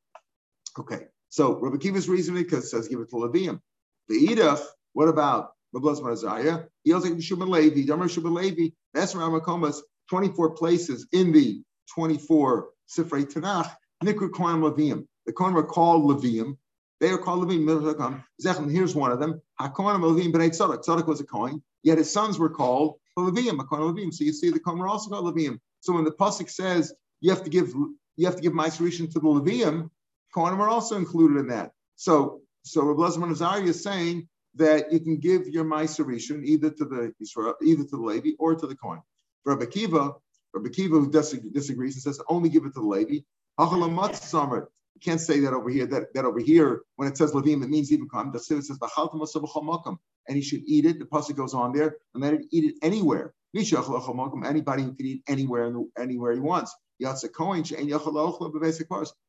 Okay, 0.79 1.07
so 1.29 1.59
Rabbi 1.59 1.77
Kiva's 1.77 2.09
reasoning 2.09 2.43
because 2.43 2.71
says 2.71 2.89
give 2.89 3.01
it 3.01 3.11
to 3.11 3.17
Levium. 3.17 3.61
The 4.09 4.29
Edach, 4.29 4.63
what 4.93 5.09
about 5.09 5.53
Rabbi 5.73 5.89
Azariah? 5.89 6.65
He 6.85 6.93
also 6.93 7.09
gives 7.09 7.29
Shubin 7.29 7.49
Levi, 7.49 7.87
Damar 7.87 8.07
Shubin 8.07 8.35
Levi, 8.35 8.71
that's 8.95 9.15
Ramakomas, 9.15 9.81
24 10.09 10.51
places 10.51 11.07
in 11.13 11.33
the 11.33 11.63
24 11.95 12.69
Sifrei 12.89 13.31
Tanakh, 13.31 13.71
Nikra 14.03 14.33
Kohen 14.33 14.61
Levium. 14.61 15.07
The 15.27 15.33
Kohen 15.33 15.55
are 15.57 15.63
called 15.63 16.05
Levium. 16.05 16.57
They 17.01 17.11
are 17.11 17.19
called 17.19 17.47
Levium. 17.47 18.71
Here's 18.71 18.95
one 18.95 19.13
of 19.13 19.21
them. 19.21 19.41
HaKohen 19.61 20.01
Levium 20.01 20.33
B'nai 20.33 20.51
Tzadok. 20.51 20.85
Tzadok 20.85 21.07
was 21.07 21.21
a 21.21 21.25
coin, 21.25 21.63
yet 21.83 21.99
his 21.99 22.11
sons 22.11 22.39
were 22.39 22.49
called 22.49 22.99
Levium, 23.19 23.59
Kohen 23.69 23.95
Levium. 23.95 24.13
So 24.13 24.25
you 24.25 24.33
see 24.33 24.51
the 24.51 24.59
Kohen 24.59 24.79
were 24.79 24.89
also 24.89 25.11
called 25.11 25.35
Levium. 25.35 25.59
So 25.81 25.93
when 25.93 26.05
the 26.05 26.13
Pasuk 26.13 26.49
says 26.49 26.95
you 27.21 27.31
have 27.31 27.45
to 27.45 27.51
give 27.51 27.75
you 28.17 28.27
have 28.27 28.37
to 28.37 28.43
give 28.43 28.53
Ma'aserishin 28.53 29.13
to 29.13 29.21
the 29.21 29.27
Levium, 29.29 29.91
Kohanim 30.35 30.59
are 30.59 30.69
also 30.69 30.97
included 30.97 31.39
in 31.39 31.49
that. 31.49 31.73
So, 31.97 32.41
so 32.63 32.83
Rabbi 32.83 33.09
Azariah 33.09 33.63
is 33.63 33.83
saying 33.83 34.29
that 34.55 34.93
you 34.93 35.01
can 35.01 35.19
give 35.19 35.49
your 35.49 35.65
Ma'aser 35.65 36.45
either 36.45 36.71
to 36.71 36.85
the 36.85 37.13
Israel, 37.21 37.55
either 37.63 37.85
to 37.85 37.91
the 37.91 37.97
Levi 37.97 38.31
or 38.39 38.55
to 38.55 38.67
the 38.67 38.77
Kohen. 38.77 39.01
Rabbi 39.45 39.67
Kiva, 39.67 40.13
Rabbi 40.53 40.69
Kiva 40.71 41.01
who 41.01 41.11
disagrees 41.11 41.95
and 41.95 42.03
says 42.03 42.21
only 42.29 42.49
give 42.49 42.65
it 42.65 42.75
to 42.75 42.81
the 42.81 42.87
Levi. 42.87 43.21
You 43.61 45.01
can't 45.01 45.21
say 45.21 45.41
that 45.41 45.53
over 45.53 45.71
here. 45.71 45.87
That, 45.87 46.13
that 46.15 46.25
over 46.25 46.41
here, 46.41 46.83
when 46.97 47.09
it 47.09 47.17
says 47.17 47.33
Levim, 47.33 47.63
it 47.63 47.69
means 47.69 47.93
even 47.93 48.09
Kohen. 48.09 48.33
The 48.33 48.41
Siva 48.41 48.63
says 48.63 48.79
and 50.29 50.37
he 50.37 50.43
should 50.43 50.63
eat 50.67 50.85
it. 50.85 50.99
The 50.99 51.07
pasuk 51.07 51.37
goes 51.37 51.55
on 51.55 51.73
there 51.73 51.97
and 52.15 52.23
let 52.23 52.35
it 52.35 52.43
eat 52.51 52.65
it 52.65 52.75
anywhere. 52.83 53.33
Anybody 53.57 54.83
who 54.83 54.95
can 54.95 55.07
eat 55.07 55.23
anywhere 55.27 55.73
anywhere 55.99 56.33
he 56.33 56.41
wants. 56.41 56.77
Yatsa 57.03 57.33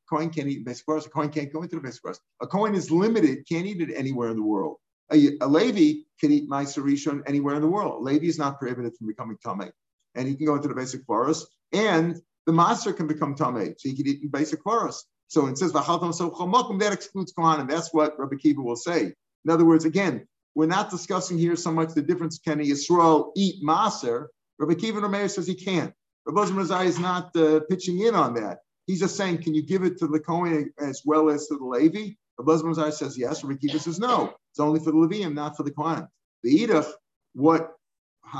Coin 0.09 0.29
can't 0.29 0.47
eat 0.47 0.65
beis 0.65 0.83
hakvaros. 0.83 1.05
A 1.05 1.09
coin 1.09 1.29
can't 1.29 1.53
go 1.53 1.61
into 1.61 1.75
the 1.79 1.87
beis 1.87 1.99
hakvaros. 1.99 2.19
A 2.41 2.47
coin 2.47 2.75
is 2.75 2.89
limited, 2.89 3.47
can't 3.47 3.65
eat 3.65 3.81
it 3.81 3.93
anywhere 3.95 4.29
in 4.29 4.37
the 4.37 4.43
world. 4.43 4.77
A, 5.11 5.37
a 5.41 5.47
Levi 5.47 6.01
can 6.19 6.31
eat 6.31 6.49
Rishon 6.49 7.21
anywhere 7.27 7.55
in 7.55 7.61
the 7.61 7.67
world. 7.67 8.03
Levi 8.03 8.25
is 8.25 8.37
not 8.37 8.59
prohibited 8.59 8.95
from 8.97 9.07
becoming 9.07 9.37
Tameh. 9.45 9.71
And 10.15 10.27
he 10.27 10.35
can 10.35 10.45
go 10.45 10.55
into 10.55 10.67
the 10.67 10.73
beis 10.73 10.95
hakvaros. 10.95 11.45
And 11.71 12.19
the 12.45 12.53
master 12.53 12.93
can 12.93 13.07
become 13.07 13.35
Tameh. 13.35 13.75
So 13.77 13.89
he 13.89 13.95
can 13.95 14.07
eat 14.07 14.23
in 14.23 14.29
beis 14.29 14.55
hakvaros. 14.55 15.03
So 15.27 15.45
it 15.45 15.59
says, 15.59 15.71
that 15.73 16.89
excludes 16.91 17.33
Kohanim. 17.33 17.69
That's 17.69 17.93
what 17.93 18.17
Rabbi 18.19 18.37
Kiva 18.37 18.61
will 18.61 18.75
say. 18.75 19.13
In 19.45 19.51
other 19.51 19.63
words, 19.63 19.85
again, 19.85 20.27
we're 20.55 20.65
not 20.65 20.89
discussing 20.89 21.37
here 21.37 21.55
so 21.55 21.71
much 21.71 21.93
the 21.93 22.01
difference 22.01 22.39
can 22.39 22.59
a 22.59 22.63
Yisrael 22.63 23.31
eat 23.35 23.63
Maser. 23.63 24.27
Rabbi 24.57 24.73
Kiva 24.73 25.01
Rameir 25.01 25.29
says 25.29 25.45
he 25.45 25.53
can't. 25.53 25.93
Rabbi 26.25 26.49
Mazai 26.51 26.85
is 26.85 26.99
not 26.99 27.35
uh, 27.35 27.61
pitching 27.69 27.99
in 27.99 28.15
on 28.15 28.33
that. 28.35 28.59
He's 28.85 28.99
just 28.99 29.15
saying, 29.15 29.43
can 29.43 29.53
you 29.53 29.63
give 29.63 29.83
it 29.83 29.97
to 29.99 30.07
the 30.07 30.19
Kohen 30.19 30.71
as 30.79 31.01
well 31.05 31.29
as 31.29 31.47
to 31.47 31.57
the 31.57 31.65
Levi? 31.65 32.13
Rabbi 32.37 32.61
Mazai 32.61 32.93
says 32.93 33.17
yes. 33.17 33.43
Rabbi 33.43 33.57
Kiva 33.59 33.79
says 33.79 33.99
no. 33.99 34.33
It's 34.51 34.59
only 34.59 34.79
for 34.79 34.91
the 34.91 34.97
Levium, 34.97 35.33
not 35.33 35.57
for 35.57 35.63
the 35.63 35.71
Kohen. 35.71 36.07
The 36.43 36.67
Edach, 36.67 36.89
what 37.33 37.71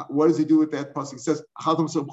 what 0.10 0.28
does 0.28 0.38
he 0.38 0.46
do 0.46 0.60
with 0.60 0.72
that 0.72 0.94
pasuk? 0.94 1.14
He 1.14 1.18
says, 1.18 1.44
How 1.58 1.76
can 1.76 1.86
Rabbi 1.86 2.04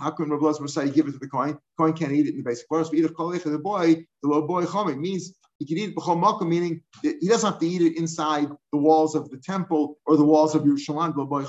Mazai 0.00 0.94
give 0.94 1.08
it 1.08 1.12
to 1.12 1.18
the 1.18 1.28
Kohen? 1.28 1.58
Kohen 1.76 1.92
can't 1.92 2.12
eat 2.12 2.26
it 2.26 2.34
in 2.34 2.42
the 2.42 2.50
beis 2.50 2.60
hakvaros. 2.70 2.90
But 2.90 3.50
the 3.50 3.58
boy, 3.58 3.94
the 4.22 4.28
little 4.28 4.46
boy 4.46 4.64
Chomim 4.64 4.98
means 4.98 5.34
he 5.58 5.66
can 5.66 5.78
eat 5.78 5.94
it 5.96 6.46
meaning 6.46 6.80
he 7.02 7.28
doesn't 7.28 7.50
have 7.50 7.60
to 7.60 7.66
eat 7.66 7.82
it 7.82 7.96
inside 7.96 8.48
the 8.72 8.78
walls 8.78 9.14
of 9.16 9.28
the 9.30 9.38
temple 9.38 9.98
or 10.06 10.16
the 10.16 10.24
walls 10.24 10.54
of 10.54 10.62
Yerushalayim, 10.62 11.16
the 11.16 11.24
boy 11.24 11.42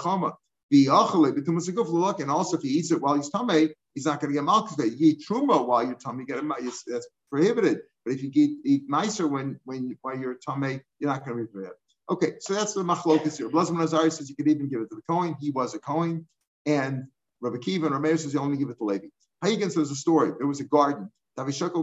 Chama. 0.71 2.19
And 2.19 2.31
also, 2.31 2.57
if 2.57 2.63
he 2.63 2.69
eats 2.69 2.91
it 2.91 3.01
while 3.01 3.15
he's 3.15 3.29
tummy, 3.29 3.69
he's 3.95 4.05
not 4.05 4.19
going 4.19 4.31
to 4.31 4.35
get 4.35 4.43
malchus. 4.43 4.77
You 4.77 5.07
eat 5.07 5.23
truma 5.27 5.67
while 5.67 5.83
you're 5.83 5.95
tummy, 5.95 6.25
get 6.25 6.39
a, 6.39 6.43
that's 6.87 7.07
prohibited. 7.29 7.79
But 8.05 8.13
if 8.13 8.23
you 8.23 8.31
eat, 8.33 8.59
eat 8.65 8.83
nicer 8.87 9.27
when 9.27 9.59
when 9.65 9.97
while 10.01 10.17
you're 10.17 10.35
tummy, 10.35 10.81
you're 10.99 11.09
not 11.09 11.25
going 11.25 11.37
to 11.37 11.43
be 11.43 11.51
prohibited. 11.51 11.77
Okay, 12.09 12.33
so 12.39 12.53
that's 12.53 12.73
the 12.73 12.81
machlokas 12.81 13.37
here. 13.37 13.49
Blazman 13.49 13.87
Azari 13.87 14.11
says 14.11 14.29
you 14.29 14.35
could 14.35 14.47
even 14.47 14.67
give 14.67 14.81
it 14.81 14.89
to 14.89 14.95
the 14.95 15.01
Kohen. 15.07 15.35
He 15.39 15.51
was 15.51 15.75
a 15.75 15.79
Kohen. 15.79 16.27
And 16.65 17.05
Rabbi 17.41 17.57
Kiva 17.57 17.87
and 17.87 18.19
says 18.19 18.33
you 18.33 18.39
only 18.39 18.57
give 18.57 18.69
it 18.69 18.77
to 18.79 18.83
Levi. 18.83 19.07
Hagen 19.43 19.69
says 19.69 19.91
a 19.91 19.95
story. 19.95 20.31
There 20.37 20.47
was 20.47 20.59
a 20.59 20.65
garden. 20.65 21.11
He 21.37 21.43
took 21.53 21.73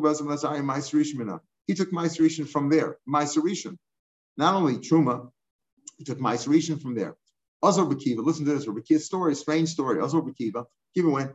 Maiserishan 1.90 2.48
from 2.48 2.68
there. 2.68 2.98
Maiserishan. 3.08 3.78
Not 4.36 4.54
only 4.54 4.76
Truma, 4.76 5.30
he 5.96 6.04
took 6.04 6.18
Maiserishan 6.18 6.82
from 6.82 6.94
there. 6.94 7.16
Azor 7.64 7.84
Bakiva, 7.84 8.24
listen 8.24 8.44
to 8.44 8.54
this, 8.54 8.66
Rabbi 8.66 8.98
story, 8.98 9.34
strange 9.34 9.70
story. 9.70 10.02
Azor 10.02 10.22
Bakiva, 10.22 10.64
Kiva 10.94 11.10
went, 11.10 11.32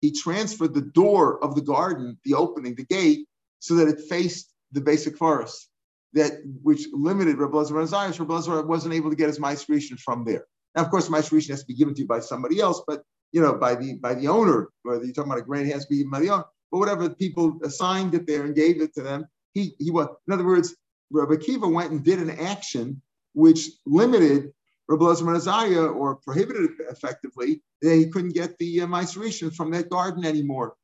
he 0.00 0.12
transferred 0.12 0.74
the 0.74 0.90
door 0.94 1.42
of 1.42 1.54
the 1.54 1.60
garden, 1.60 2.18
the 2.24 2.34
opening, 2.34 2.74
the 2.74 2.84
gate, 2.84 3.26
so 3.58 3.74
that 3.76 3.88
it 3.88 4.00
faced 4.08 4.52
the 4.72 4.80
beis 4.80 5.08
hakvaros, 5.08 5.52
that 6.12 6.32
which 6.62 6.86
limited 6.92 7.36
Rabbi 7.38 7.56
Lazar 7.56 7.74
Zayas. 7.74 8.18
Rabbi 8.20 8.66
wasn't 8.66 8.94
able 8.94 9.10
to 9.10 9.16
get 9.16 9.28
his 9.28 9.40
Maiserishan 9.40 9.98
from 9.98 10.24
there. 10.24 10.44
Now, 10.76 10.82
of 10.84 10.90
course, 10.90 11.08
Maiserishan 11.08 11.50
has 11.50 11.60
to 11.60 11.66
be 11.66 11.74
given 11.74 11.94
to 11.94 12.02
you 12.02 12.06
by 12.06 12.20
somebody 12.20 12.60
else, 12.60 12.82
but 12.86 13.02
you 13.32 13.42
know, 13.42 13.54
by 13.54 13.74
the 13.74 13.94
by 13.94 14.14
the 14.14 14.28
owner, 14.28 14.68
whether 14.82 15.04
you're 15.04 15.12
talking 15.12 15.32
about 15.32 15.42
a 15.42 15.44
grant, 15.44 15.68
it 15.68 15.72
has 15.72 15.84
to 15.86 15.90
be 15.90 15.96
given 15.98 16.10
by 16.10 16.20
the 16.20 16.30
owner. 16.30 16.44
But 16.70 16.78
whatever 16.78 17.10
people 17.10 17.58
assigned 17.64 18.14
it 18.14 18.26
there 18.26 18.44
and 18.44 18.54
gave 18.54 18.80
it 18.80 18.94
to 18.94 19.02
them, 19.02 19.26
he 19.54 19.74
he 19.78 19.90
was. 19.90 20.08
In 20.26 20.32
other 20.32 20.46
words, 20.46 20.76
Rabbi 21.10 21.36
Kiva 21.36 21.66
went 21.66 21.90
and 21.90 22.04
did 22.04 22.20
an 22.20 22.30
action 22.30 23.02
which 23.38 23.70
limited 23.86 24.52
Rabbi 24.88 25.04
Azariah 25.04 25.86
or 25.86 26.16
prohibited 26.16 26.70
effectively 26.90 27.62
that 27.82 27.94
he 27.94 28.10
couldn't 28.10 28.34
get 28.34 28.58
the 28.58 28.80
uh, 28.80 29.50
from 29.54 29.70
that 29.70 29.88
garden 29.90 30.24
anymore. 30.24 30.74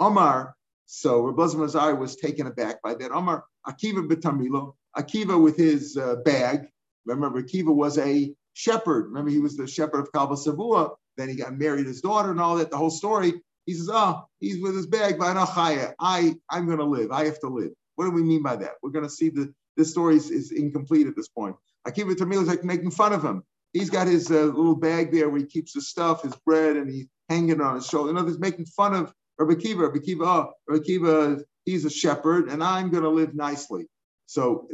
Omar, 0.00 0.54
so 0.86 1.20
Rabbi 1.20 1.42
Azariah 1.64 1.94
was 1.94 2.16
taken 2.16 2.46
aback 2.46 2.80
by 2.82 2.94
that. 2.94 3.10
Omar, 3.10 3.44
Akiva 3.68 4.08
betamilo, 4.08 4.74
Akiva 4.96 5.40
with 5.40 5.58
his 5.58 5.98
uh, 5.98 6.16
bag. 6.24 6.66
Remember, 7.04 7.42
Akiva 7.42 7.74
was 7.74 7.98
a 7.98 8.34
shepherd. 8.54 9.08
Remember, 9.08 9.30
he 9.30 9.40
was 9.40 9.56
the 9.56 9.66
shepherd 9.66 10.00
of 10.00 10.12
Kalba 10.12 10.36
Savua. 10.36 10.94
Then 11.18 11.28
he 11.28 11.34
got 11.34 11.58
married 11.58 11.86
his 11.86 12.00
daughter 12.00 12.30
and 12.30 12.40
all 12.40 12.56
that, 12.56 12.70
the 12.70 12.78
whole 12.78 12.90
story. 12.90 13.34
He 13.66 13.74
says, 13.74 13.90
Oh, 13.92 14.22
he's 14.40 14.62
with 14.62 14.74
his 14.76 14.86
bag, 14.86 15.16
I, 15.20 16.34
I'm 16.48 16.66
going 16.66 16.78
to 16.78 16.84
live. 16.84 17.10
I 17.12 17.24
have 17.26 17.40
to 17.40 17.48
live. 17.48 17.72
What 17.96 18.06
do 18.06 18.12
we 18.12 18.22
mean 18.22 18.42
by 18.42 18.56
that? 18.56 18.74
We're 18.82 18.90
going 18.90 19.04
to 19.04 19.10
see 19.10 19.28
that 19.30 19.52
this 19.76 19.90
story 19.90 20.16
is, 20.16 20.30
is 20.30 20.52
incomplete 20.52 21.06
at 21.06 21.16
this 21.16 21.28
point. 21.28 21.56
Akiva 21.86 22.16
Tamil 22.16 22.42
is 22.42 22.48
like 22.48 22.64
making 22.64 22.90
fun 22.90 23.12
of 23.12 23.22
him. 23.22 23.42
He's 23.72 23.90
got 23.90 24.06
his 24.06 24.30
uh, 24.30 24.44
little 24.44 24.76
bag 24.76 25.12
there 25.12 25.28
where 25.28 25.40
he 25.40 25.46
keeps 25.46 25.74
his 25.74 25.88
stuff, 25.88 26.22
his 26.22 26.34
bread, 26.46 26.76
and 26.76 26.90
he's 26.90 27.06
hanging 27.28 27.60
on 27.60 27.76
his 27.76 27.86
shoulder. 27.86 28.10
In 28.10 28.16
other 28.16 28.26
words, 28.26 28.38
making 28.38 28.66
fun 28.66 28.94
of 28.94 29.12
Rabbi 29.38 29.54
Akiva. 29.60 29.82
Rabbi 29.82 29.98
Akiva, 29.98 30.22
oh, 30.22 30.52
Rabbi 30.68 30.82
Akiva, 30.82 31.42
he's 31.64 31.84
a 31.84 31.90
shepherd, 31.90 32.48
and 32.48 32.62
I'm 32.62 32.90
going 32.90 33.02
to 33.02 33.10
live 33.10 33.34
nicely. 33.34 33.86
So, 34.26 34.68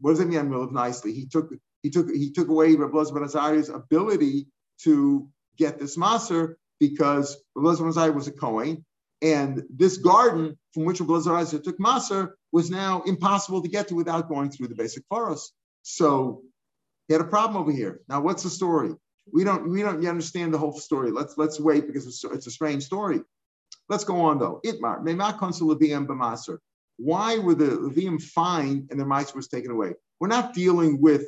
what 0.00 0.12
does 0.12 0.18
that 0.20 0.28
mean? 0.28 0.38
I'm 0.38 0.48
going 0.48 0.60
to 0.60 0.64
live 0.66 0.72
nicely. 0.72 1.12
He 1.12 1.26
took 1.26 1.50
he 1.82 1.90
took 1.90 2.08
he 2.10 2.30
took 2.30 2.48
away 2.48 2.74
Rabbi 2.74 3.10
Ben 3.12 3.24
Azariah's 3.24 3.68
ability 3.68 4.46
to 4.82 5.28
get 5.58 5.78
this 5.78 5.96
maser 5.96 6.54
because 6.80 7.36
Rabbi 7.54 7.76
Ben 7.78 7.88
Azariah 7.88 8.12
was 8.12 8.28
a 8.28 8.32
Kohen, 8.32 8.84
and 9.24 9.62
this 9.70 9.96
garden 9.96 10.58
from 10.74 10.84
which 10.84 11.00
Rabbi 11.00 11.14
Azariah 11.14 11.58
took 11.58 11.78
maser 11.78 12.32
was 12.52 12.70
now 12.70 13.02
impossible 13.02 13.62
to 13.62 13.68
get 13.68 13.88
to 13.88 13.94
without 13.94 14.28
going 14.28 14.50
through 14.50 14.68
the 14.68 14.74
beis 14.74 14.98
hakvaros. 14.98 15.46
So 15.82 16.42
he 17.08 17.14
had 17.14 17.22
a 17.22 17.26
problem 17.26 17.56
over 17.56 17.72
here. 17.72 18.00
Now, 18.06 18.20
what's 18.20 18.42
the 18.42 18.50
story? 18.50 18.92
We 19.32 19.42
don't 19.42 19.70
we 19.70 19.80
don't 19.80 20.06
understand 20.06 20.52
the 20.52 20.58
whole 20.58 20.78
story. 20.78 21.10
Let's 21.10 21.38
let's 21.38 21.58
wait 21.58 21.86
because 21.86 22.06
it's, 22.06 22.22
it's 22.24 22.46
a 22.46 22.50
strange 22.50 22.84
story. 22.84 23.22
Let's 23.88 24.04
go 24.04 24.20
on 24.20 24.38
though. 24.38 24.60
Itmar 24.66 25.02
b'maser. 25.02 26.58
Why 26.96 27.38
were 27.38 27.54
the 27.54 27.64
Levium 27.64 28.22
fined 28.22 28.88
and 28.90 29.00
their 29.00 29.06
mice 29.06 29.34
was 29.34 29.48
taken 29.48 29.70
away? 29.70 29.94
We're 30.20 30.28
not 30.28 30.52
dealing 30.52 31.00
with 31.00 31.24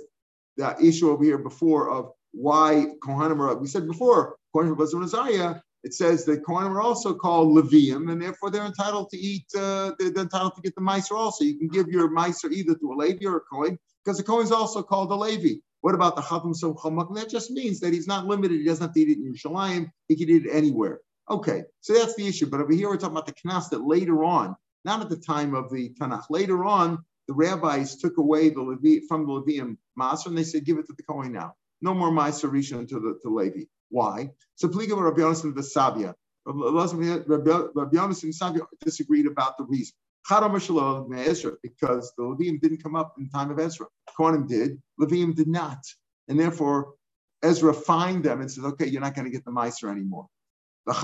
the 0.58 0.76
issue 0.82 1.10
over 1.10 1.24
here 1.24 1.38
before 1.38 1.90
of 1.90 2.12
why 2.32 2.88
Kohanim 3.02 3.40
are. 3.40 3.56
We 3.56 3.66
said 3.66 3.86
before, 3.86 4.36
according 4.50 4.72
to 4.72 4.76
Bazar 4.76 5.62
it 5.84 5.94
says 5.94 6.24
that 6.24 6.42
Kohanim 6.42 6.70
are 6.70 6.80
also 6.80 7.14
called 7.14 7.56
Levium, 7.56 8.10
and 8.10 8.20
therefore 8.20 8.50
they're 8.50 8.64
entitled 8.64 9.10
to 9.10 9.16
eat. 9.16 9.46
Uh, 9.56 9.92
they're, 9.98 10.08
entitled 10.08 10.56
to 10.56 10.62
get 10.62 10.74
the 10.74 10.80
mice 10.80 11.10
also. 11.10 11.44
You 11.44 11.58
can 11.58 11.68
give 11.68 11.88
your 11.88 12.10
mice 12.10 12.44
either 12.44 12.74
to 12.74 12.92
a 12.92 12.94
Levi 12.94 13.26
or 13.26 13.36
a 13.36 13.40
Kohen, 13.40 13.78
because 14.04 14.18
the 14.18 14.24
Kohen 14.24 14.44
is 14.44 14.52
also 14.52 14.82
called 14.82 15.10
a 15.10 15.14
Levi. 15.14 15.60
What 15.82 15.94
about 15.94 16.16
the 16.16 16.22
Chatam 16.22 16.54
So 16.54 16.74
Chamak? 16.74 17.14
That 17.14 17.28
just 17.30 17.50
means 17.50 17.80
that 17.80 17.92
he's 17.92 18.08
not 18.08 18.26
limited. 18.26 18.58
He 18.58 18.64
doesn't 18.64 18.84
have 18.84 18.94
to 18.94 19.00
eat 19.00 19.10
it 19.10 19.18
in 19.18 19.32
Yerushalayim. 19.32 19.90
He 20.08 20.16
can 20.16 20.28
eat 20.28 20.46
it 20.46 20.50
anywhere. 20.50 21.00
Okay, 21.30 21.62
so 21.80 21.94
that's 21.94 22.14
the 22.16 22.26
issue. 22.26 22.46
But 22.46 22.60
over 22.60 22.72
here, 22.72 22.88
we're 22.88 22.96
talking 22.96 23.16
about 23.16 23.26
the 23.26 23.32
Knas 23.32 23.70
that 23.70 23.86
later 23.86 24.24
on, 24.24 24.56
not 24.84 25.00
at 25.00 25.08
the 25.08 25.16
time 25.16 25.54
of 25.54 25.70
the 25.70 25.90
Tanakh, 26.00 26.24
later 26.30 26.64
on, 26.64 27.04
the 27.28 27.34
rabbis 27.34 27.96
took 27.96 28.18
away 28.18 28.50
the 28.50 28.62
Levi 28.62 29.04
from 29.08 29.26
the 29.26 29.32
Levium 29.32 29.76
Maser 29.98 30.26
and 30.26 30.38
they 30.38 30.44
said, 30.44 30.64
give 30.64 30.78
it 30.78 30.86
to 30.86 30.94
the 30.96 31.02
Kohen 31.02 31.32
now. 31.32 31.54
No 31.82 31.94
more 31.94 32.10
Maser 32.10 32.50
Rishon 32.50 32.88
to 32.88 33.00
the 33.00 33.18
to 33.22 33.34
Levi. 33.34 33.64
Why? 33.90 34.30
So 34.56 34.68
Pliga 34.68 34.96
Rabbi 35.00 35.20
Yonasan 35.20 35.54
the 35.54 35.62
Sabia. 35.62 36.14
Rabbi 36.46 37.96
Yonasan 37.96 38.24
and 38.24 38.34
Sabia 38.34 38.66
disagreed 38.84 39.26
about 39.26 39.56
the 39.58 39.64
reason 39.64 39.94
because 40.28 42.12
the 42.16 42.22
Levim 42.22 42.60
didn't 42.60 42.82
come 42.82 42.96
up 42.96 43.14
in 43.16 43.24
the 43.24 43.30
time 43.30 43.50
of 43.50 43.58
Ezra. 43.60 43.86
Kohanim 44.18 44.48
did, 44.48 44.82
Levim 45.00 45.34
did 45.34 45.46
not. 45.46 45.78
And 46.28 46.38
therefore, 46.40 46.94
Ezra 47.42 47.72
fined 47.72 48.24
them 48.24 48.40
and 48.40 48.50
says, 48.50 48.64
okay, 48.64 48.86
you're 48.86 49.00
not 49.00 49.14
going 49.14 49.26
to 49.26 49.30
get 49.30 49.44
the 49.44 49.52
Meiser 49.52 49.88
anymore. 49.90 50.26
When 50.84 50.94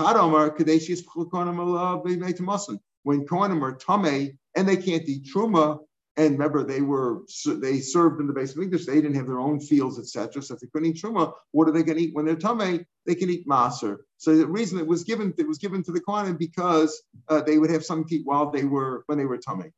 Kohanim 3.25 3.61
are 3.61 3.75
Tame 3.75 4.37
and 4.55 4.67
they 4.67 4.77
can't 4.77 5.07
eat 5.07 5.25
Truma, 5.33 5.79
and 6.15 6.33
remember, 6.33 6.63
they 6.63 6.81
were 6.81 7.21
they 7.45 7.79
served 7.79 8.21
in 8.21 8.27
the 8.27 8.33
base 8.33 8.55
of 8.55 8.61
English. 8.61 8.85
They 8.85 8.95
didn't 8.95 9.15
have 9.15 9.25
their 9.25 9.39
own 9.39 9.59
fields, 9.59 9.97
etc. 9.97 10.43
So 10.43 10.53
if 10.53 10.59
they 10.59 10.67
couldn't 10.67 10.89
eat 10.89 11.01
truma, 11.01 11.33
what 11.51 11.67
are 11.67 11.71
they 11.71 11.81
going 11.81 11.97
to 11.97 12.03
eat 12.03 12.13
when 12.13 12.25
they're 12.25 12.35
tame? 12.35 12.85
They 13.05 13.15
can 13.15 13.31
eat 13.31 13.47
maser. 13.47 13.97
So 14.17 14.37
the 14.37 14.45
reason 14.45 14.77
it 14.77 14.85
was 14.85 15.03
given 15.03 15.33
it 15.37 15.47
was 15.47 15.57
given 15.57 15.81
to 15.83 15.91
the 15.91 16.01
Kohanim 16.01 16.37
because 16.37 17.01
uh, 17.29 17.41
they 17.41 17.57
would 17.57 17.71
have 17.71 17.83
some 17.83 18.05
to 18.05 18.15
eat 18.15 18.25
while 18.25 18.51
they 18.51 18.63
were 18.63 19.03
when 19.07 19.17
they 19.17 19.25
were 19.25 19.37
tame. 19.37 19.73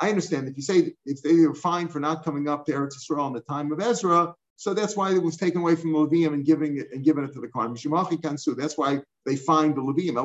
I 0.00 0.08
understand 0.08 0.48
if 0.48 0.56
you 0.56 0.62
say 0.62 0.94
if 1.06 1.22
they 1.22 1.46
were 1.46 1.54
fine 1.54 1.88
for 1.88 2.00
not 2.00 2.24
coming 2.24 2.48
up 2.48 2.66
to 2.66 2.72
Eretz 2.72 2.94
Yisrael 2.98 3.28
in 3.28 3.32
the 3.32 3.40
time 3.40 3.72
of 3.72 3.80
Ezra, 3.80 4.34
so 4.58 4.74
that's 4.74 4.96
why 4.96 5.14
it 5.14 5.22
was 5.22 5.36
taken 5.36 5.60
away 5.60 5.76
from 5.76 5.92
the 5.92 5.98
Levium 6.00 6.34
and 6.34 6.44
giving 6.44 6.78
it 6.78 6.88
and 6.92 7.04
given 7.04 7.22
it 7.22 7.32
to 7.32 7.40
the 7.40 7.46
Kohanim. 7.46 8.56
That's 8.56 8.76
why 8.76 9.00
they 9.24 9.36
find 9.36 9.76
the 9.76 9.80
Levium. 9.80 10.18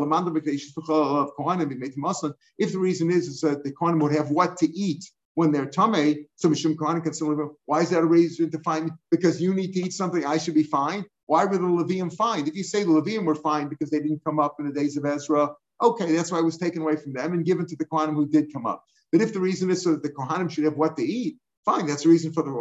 If 2.57 2.71
the 2.71 2.79
reason 2.79 3.11
is, 3.11 3.27
is 3.27 3.41
that 3.41 3.63
the 3.63 3.71
Kohanim 3.71 4.01
would 4.01 4.15
have 4.15 4.31
what 4.31 4.57
to 4.57 4.65
eat 4.75 5.05
when 5.35 5.51
they're 5.51 5.67
tame, 5.67 6.25
so 6.35 6.49
Mishum 6.49 6.75
Kohanim 6.75 7.13
still 7.13 7.55
Why 7.67 7.81
is 7.81 7.91
that 7.91 7.99
a 7.99 8.05
reason 8.05 8.49
to 8.49 8.59
find? 8.59 8.91
Because 9.11 9.39
you 9.39 9.53
need 9.53 9.73
to 9.73 9.81
eat 9.81 9.93
something, 9.93 10.25
I 10.25 10.39
should 10.39 10.55
be 10.55 10.63
fine. 10.63 11.05
Why 11.27 11.45
were 11.45 11.59
the 11.59 11.67
Levium 11.67 12.11
fined? 12.11 12.47
If 12.47 12.55
you 12.55 12.63
say 12.63 12.83
the 12.83 12.89
Levium 12.89 13.25
were 13.25 13.35
fined 13.35 13.69
because 13.69 13.91
they 13.91 13.99
didn't 13.99 14.23
come 14.25 14.39
up 14.39 14.55
in 14.59 14.65
the 14.65 14.73
days 14.73 14.97
of 14.97 15.05
Ezra, 15.05 15.53
okay, 15.79 16.11
that's 16.11 16.31
why 16.31 16.39
it 16.39 16.45
was 16.45 16.57
taken 16.57 16.81
away 16.81 16.95
from 16.95 17.13
them 17.13 17.33
and 17.33 17.45
given 17.45 17.67
to 17.67 17.75
the 17.75 17.85
Kohanim 17.85 18.15
who 18.15 18.27
did 18.27 18.51
come 18.51 18.65
up. 18.65 18.83
But 19.11 19.21
if 19.21 19.31
the 19.31 19.39
reason 19.39 19.69
is 19.69 19.83
so 19.83 19.91
that 19.91 20.01
the 20.01 20.09
Kohanim 20.09 20.49
should 20.49 20.63
have 20.63 20.77
what 20.77 20.97
to 20.97 21.03
eat, 21.03 21.37
Fine, 21.65 21.87
that's 21.87 22.03
the 22.03 22.09
reason 22.09 22.33
for 22.33 22.43
the 22.43 22.51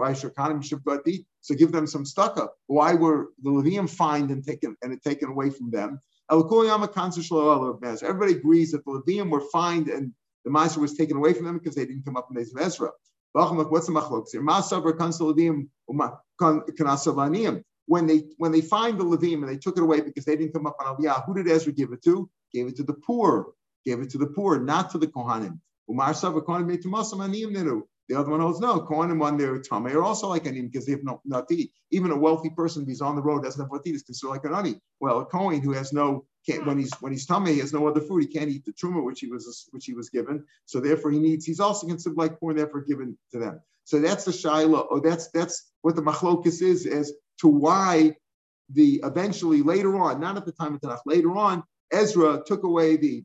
should 0.62 0.80
eat. 1.06 1.26
So 1.40 1.54
give 1.54 1.72
them 1.72 1.88
some 1.88 2.04
stucco. 2.04 2.50
Why 2.66 2.94
were 2.94 3.30
the 3.42 3.50
Levium 3.50 3.90
fined 3.90 4.30
and 4.30 4.44
taken 4.44 4.76
and 4.82 5.00
taken 5.02 5.28
away 5.28 5.50
from 5.50 5.70
them? 5.70 6.00
Everybody 6.30 6.68
agrees 8.32 8.72
that 8.72 8.84
the 8.84 8.90
Levium 8.90 9.30
were 9.30 9.42
fined 9.52 9.88
and 9.88 10.12
the 10.44 10.50
Master 10.50 10.80
was 10.80 10.94
taken 10.94 11.16
away 11.16 11.32
from 11.32 11.46
them 11.46 11.58
because 11.58 11.74
they 11.74 11.84
didn't 11.84 12.04
come 12.04 12.16
up 12.16 12.28
in 12.30 12.36
the 12.36 12.40
days 12.40 12.54
of 12.54 12.62
Ezra. 12.62 12.90
What's 13.32 13.86
the 13.86 13.92
machlok? 13.92 14.26
When 17.86 18.06
they 18.06 18.22
when 18.38 18.52
they 18.52 18.60
find 18.60 18.98
the 18.98 19.04
Levium 19.04 19.42
and 19.42 19.48
they 19.48 19.56
took 19.56 19.76
it 19.76 19.82
away 19.82 20.00
because 20.00 20.24
they 20.24 20.36
didn't 20.36 20.52
come 20.52 20.66
up 20.66 20.76
on 20.78 20.96
Aliyah, 20.96 21.24
who 21.26 21.34
did 21.34 21.48
Ezra 21.48 21.72
give 21.72 21.90
it 21.92 22.04
to? 22.04 22.30
Gave 22.52 22.68
it 22.68 22.76
to 22.76 22.84
the 22.84 22.94
poor. 22.94 23.48
Gave 23.84 24.00
it 24.00 24.10
to 24.10 24.18
the 24.18 24.28
poor, 24.28 24.60
not 24.60 24.90
to 24.90 24.98
the 24.98 25.08
Kohanim. 25.08 25.58
The 28.12 28.18
other 28.18 28.31
one 28.31 28.40
holds 28.40 28.61
no. 28.61 28.79
Kohanim 28.79 29.18
one 29.18 29.38
they're 29.38 29.59
tame 29.59 29.87
are 29.87 30.03
also 30.03 30.29
like 30.29 30.46
anim 30.46 30.66
because 30.66 30.85
they 30.85 30.92
have 30.92 31.03
no 31.03 31.46
eat. 31.51 31.72
Even 31.92 32.11
a 32.11 32.16
wealthy 32.16 32.51
person, 32.51 32.85
he's 32.85 33.01
on 33.01 33.16
the 33.16 33.22
road, 33.22 33.42
doesn't 33.42 33.59
have 33.59 33.81
eat, 33.87 33.94
is 33.94 34.03
considered 34.03 34.33
like 34.33 34.44
an 34.44 34.55
ani. 34.55 34.75
Well, 35.01 35.20
a 35.20 35.25
Kohen 35.25 35.62
who 35.62 35.72
has 35.72 35.94
no 35.94 36.27
can't, 36.46 36.66
when 36.66 36.77
he's 36.77 36.92
when 37.01 37.12
he's 37.12 37.25
tame, 37.25 37.46
he 37.46 37.59
has 37.61 37.72
no 37.72 37.88
other 37.88 38.03
food. 38.03 38.20
He 38.20 38.27
can't 38.27 38.51
eat 38.51 38.66
the 38.66 38.72
truma 38.75 39.03
which 39.03 39.20
he 39.20 39.29
was 39.29 39.66
which 39.70 39.87
he 39.87 39.94
was 39.94 40.11
given. 40.11 40.44
So 40.66 40.79
therefore, 40.79 41.11
he 41.11 41.20
needs. 41.20 41.46
He's 41.46 41.59
also 41.59 41.87
considered 41.87 42.18
like 42.18 42.38
poor, 42.38 42.53
therefore 42.53 42.83
given 42.83 43.16
to 43.31 43.38
them. 43.38 43.62
So 43.85 43.98
that's 43.98 44.27
the 44.27 44.33
shaila. 44.33 44.88
Or 44.90 45.01
that's 45.01 45.31
that's 45.31 45.72
what 45.81 45.96
the 45.96 46.03
machlokus 46.03 46.61
is 46.61 46.85
as 46.85 47.14
to 47.40 47.48
why 47.48 48.14
the 48.75 49.01
eventually 49.05 49.62
later 49.62 49.96
on, 49.98 50.20
not 50.20 50.37
at 50.37 50.44
the 50.44 50.53
time 50.53 50.75
of 50.75 50.83
Tanakh, 50.83 51.01
later 51.07 51.35
on, 51.35 51.62
Ezra 51.90 52.42
took 52.46 52.64
away 52.64 52.98
the. 52.98 53.25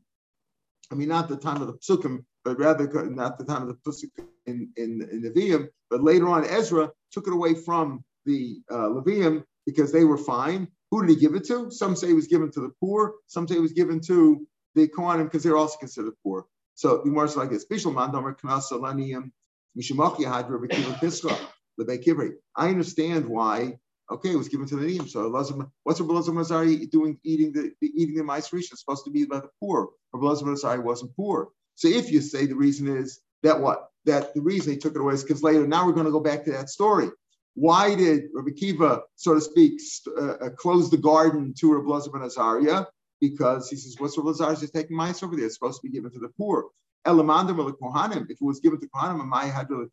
I 0.90 0.94
mean, 0.94 1.08
not 1.08 1.28
the 1.28 1.36
time 1.36 1.60
of 1.60 1.66
the 1.66 1.74
psukim, 1.74 2.24
but 2.42 2.58
rather 2.58 2.88
not 3.10 3.36
the 3.36 3.44
time 3.44 3.60
of 3.60 3.68
the 3.68 3.74
Pusik 3.74 4.10
in, 4.48 4.72
in, 4.76 5.08
in 5.10 5.22
Nevi'im, 5.22 5.68
but 5.90 6.02
later 6.02 6.28
on 6.28 6.44
Ezra 6.44 6.90
took 7.12 7.26
it 7.26 7.32
away 7.32 7.54
from 7.54 8.04
the 8.26 8.60
uh, 8.70 8.88
Levium 8.88 9.44
because 9.66 9.92
they 9.92 10.04
were 10.04 10.18
fine. 10.18 10.68
Who 10.90 11.04
did 11.04 11.10
he 11.10 11.20
give 11.20 11.34
it 11.34 11.46
to? 11.48 11.70
Some 11.70 11.94
say 11.96 12.10
it 12.10 12.14
was 12.14 12.26
given 12.26 12.50
to 12.52 12.60
the 12.60 12.72
poor. 12.80 13.14
Some 13.26 13.46
say 13.46 13.56
it 13.56 13.62
was 13.62 13.72
given 13.72 14.00
to 14.06 14.46
the 14.74 14.88
Kohanim 14.88 15.24
because 15.24 15.42
they're 15.42 15.56
also 15.56 15.78
considered 15.78 16.14
poor. 16.22 16.46
So 16.74 17.02
the 17.04 17.10
more 17.10 17.26
like 17.26 17.50
this. 17.50 17.66
I 22.56 22.68
understand 22.68 23.26
why. 23.26 23.78
Okay, 24.10 24.30
it 24.30 24.36
was 24.36 24.48
given 24.48 24.66
to 24.68 24.76
the 24.76 24.86
Niyam. 24.86 25.08
So 25.08 25.28
what's 25.82 26.00
Rabbi 26.00 26.12
Lazar 26.14 26.32
Mazari 26.32 26.90
doing 26.90 27.18
eating 27.24 27.52
the, 27.52 27.72
eating 27.82 28.16
the 28.16 28.22
Maisrisha? 28.22 28.72
It's 28.72 28.80
supposed 28.80 29.04
to 29.04 29.10
be 29.10 29.24
about 29.24 29.42
the 29.42 29.50
poor. 29.60 29.90
Rabbi 30.14 30.26
Lazar 30.26 30.46
Mazari 30.46 30.82
wasn't 30.82 31.14
poor. 31.14 31.48
So 31.74 31.88
if 31.88 32.10
you 32.10 32.22
say 32.22 32.46
the 32.46 32.56
reason 32.56 32.88
is 32.88 33.20
that 33.42 33.60
what? 33.60 33.90
That 34.08 34.34
the 34.34 34.40
reason 34.40 34.72
he 34.72 34.78
took 34.78 34.94
it 34.94 35.00
away 35.00 35.14
is 35.14 35.22
because 35.22 35.42
later, 35.42 35.66
now 35.66 35.86
we're 35.86 35.92
going 35.92 36.06
to 36.06 36.18
go 36.18 36.20
back 36.20 36.44
to 36.44 36.52
that 36.52 36.70
story. 36.70 37.10
Why 37.54 37.94
did 37.94 38.24
Rabbi 38.32 38.52
Kiva, 38.56 39.02
so 39.16 39.34
to 39.34 39.40
speak, 39.40 39.80
uh, 40.16 40.34
uh, 40.44 40.50
close 40.50 40.90
the 40.90 40.96
garden 40.96 41.52
to 41.58 41.74
Rabbi 41.74 41.88
Lazar 41.88 42.10
ben 42.10 42.22
Azariah? 42.22 42.86
Because 43.20 43.68
he 43.68 43.76
says, 43.76 43.96
what's 43.98 44.16
Rabbi 44.16 44.28
Lazar 44.28 44.64
is 44.64 44.70
taking 44.70 44.96
mice 44.96 45.22
over 45.22 45.34
there? 45.34 45.46
It's 45.46 45.54
supposed 45.54 45.80
to 45.80 45.88
be 45.88 45.92
given 45.92 46.10
to 46.12 46.20
the 46.20 46.28
poor. 46.38 46.66
Elamandim 47.06 47.58
or 47.58 47.72
Kohanim, 47.72 48.24
if 48.30 48.38
it 48.40 48.42
was 48.42 48.60
given 48.60 48.80
to 48.80 48.88
Kohanim, 48.88 49.24
my 49.26 49.46
had 49.46 49.68
to 49.68 49.88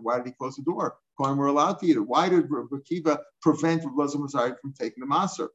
why 0.00 0.18
did 0.18 0.26
he 0.26 0.32
close 0.32 0.56
the 0.56 0.62
door? 0.62 0.96
Kohanim 1.18 1.36
were 1.36 1.46
allowed 1.46 1.80
to 1.80 1.86
eat 1.86 1.96
it. 1.96 2.00
Why 2.00 2.28
did 2.28 2.46
Rabbi 2.48 2.76
Kiva 2.88 3.20
prevent 3.42 3.84
Rabbi 3.84 3.96
Lazar 3.96 4.18
Mazari 4.18 4.54
from 4.60 4.72
taking 4.72 5.00
the 5.00 5.12
maser? 5.12 5.48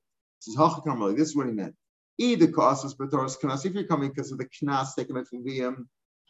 This 0.46 0.48
is 0.48 1.16
This 1.16 1.30
is 1.30 1.36
what 1.36 1.48
he 1.48 1.54
meant. 1.54 1.76
Either 2.18 2.52
causes 2.52 2.96
Knas, 2.96 3.66
if 3.66 3.74
you're 3.74 3.84
coming 3.86 4.10
because 4.10 4.32
of 4.32 4.38
the 4.38 4.46
Knas 4.46 4.96
taken 4.96 5.16
it 5.18 5.28
from 5.28 5.46
VM, 5.46 5.86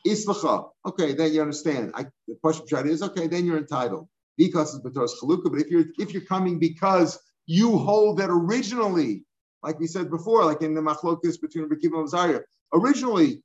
Islacha. 0.07 0.69
Okay, 0.85 1.13
then 1.13 1.33
you 1.33 1.41
understand. 1.41 1.91
I, 1.95 2.05
the 2.27 2.35
question 2.41 2.87
is 2.87 3.01
okay, 3.03 3.27
then 3.27 3.45
you're 3.45 3.57
entitled. 3.57 4.07
Because 4.37 4.73
it's 4.73 4.85
Batoras 4.85 5.11
Chaluka, 5.21 5.51
but 5.51 5.59
if 5.59 5.69
you're 5.69 5.85
if 5.97 6.13
you're 6.13 6.23
coming 6.23 6.59
because 6.59 7.19
you 7.45 7.77
hold 7.77 8.19
that 8.19 8.29
originally, 8.29 9.25
like 9.63 9.79
we 9.79 9.87
said 9.87 10.09
before, 10.09 10.45
like 10.45 10.61
in 10.61 10.73
the 10.73 10.81
machlokas 10.81 11.41
between 11.41 11.65
Rabbi 11.65 11.75
and 11.83 12.07
Zariah, 12.07 12.41
originally 12.73 13.43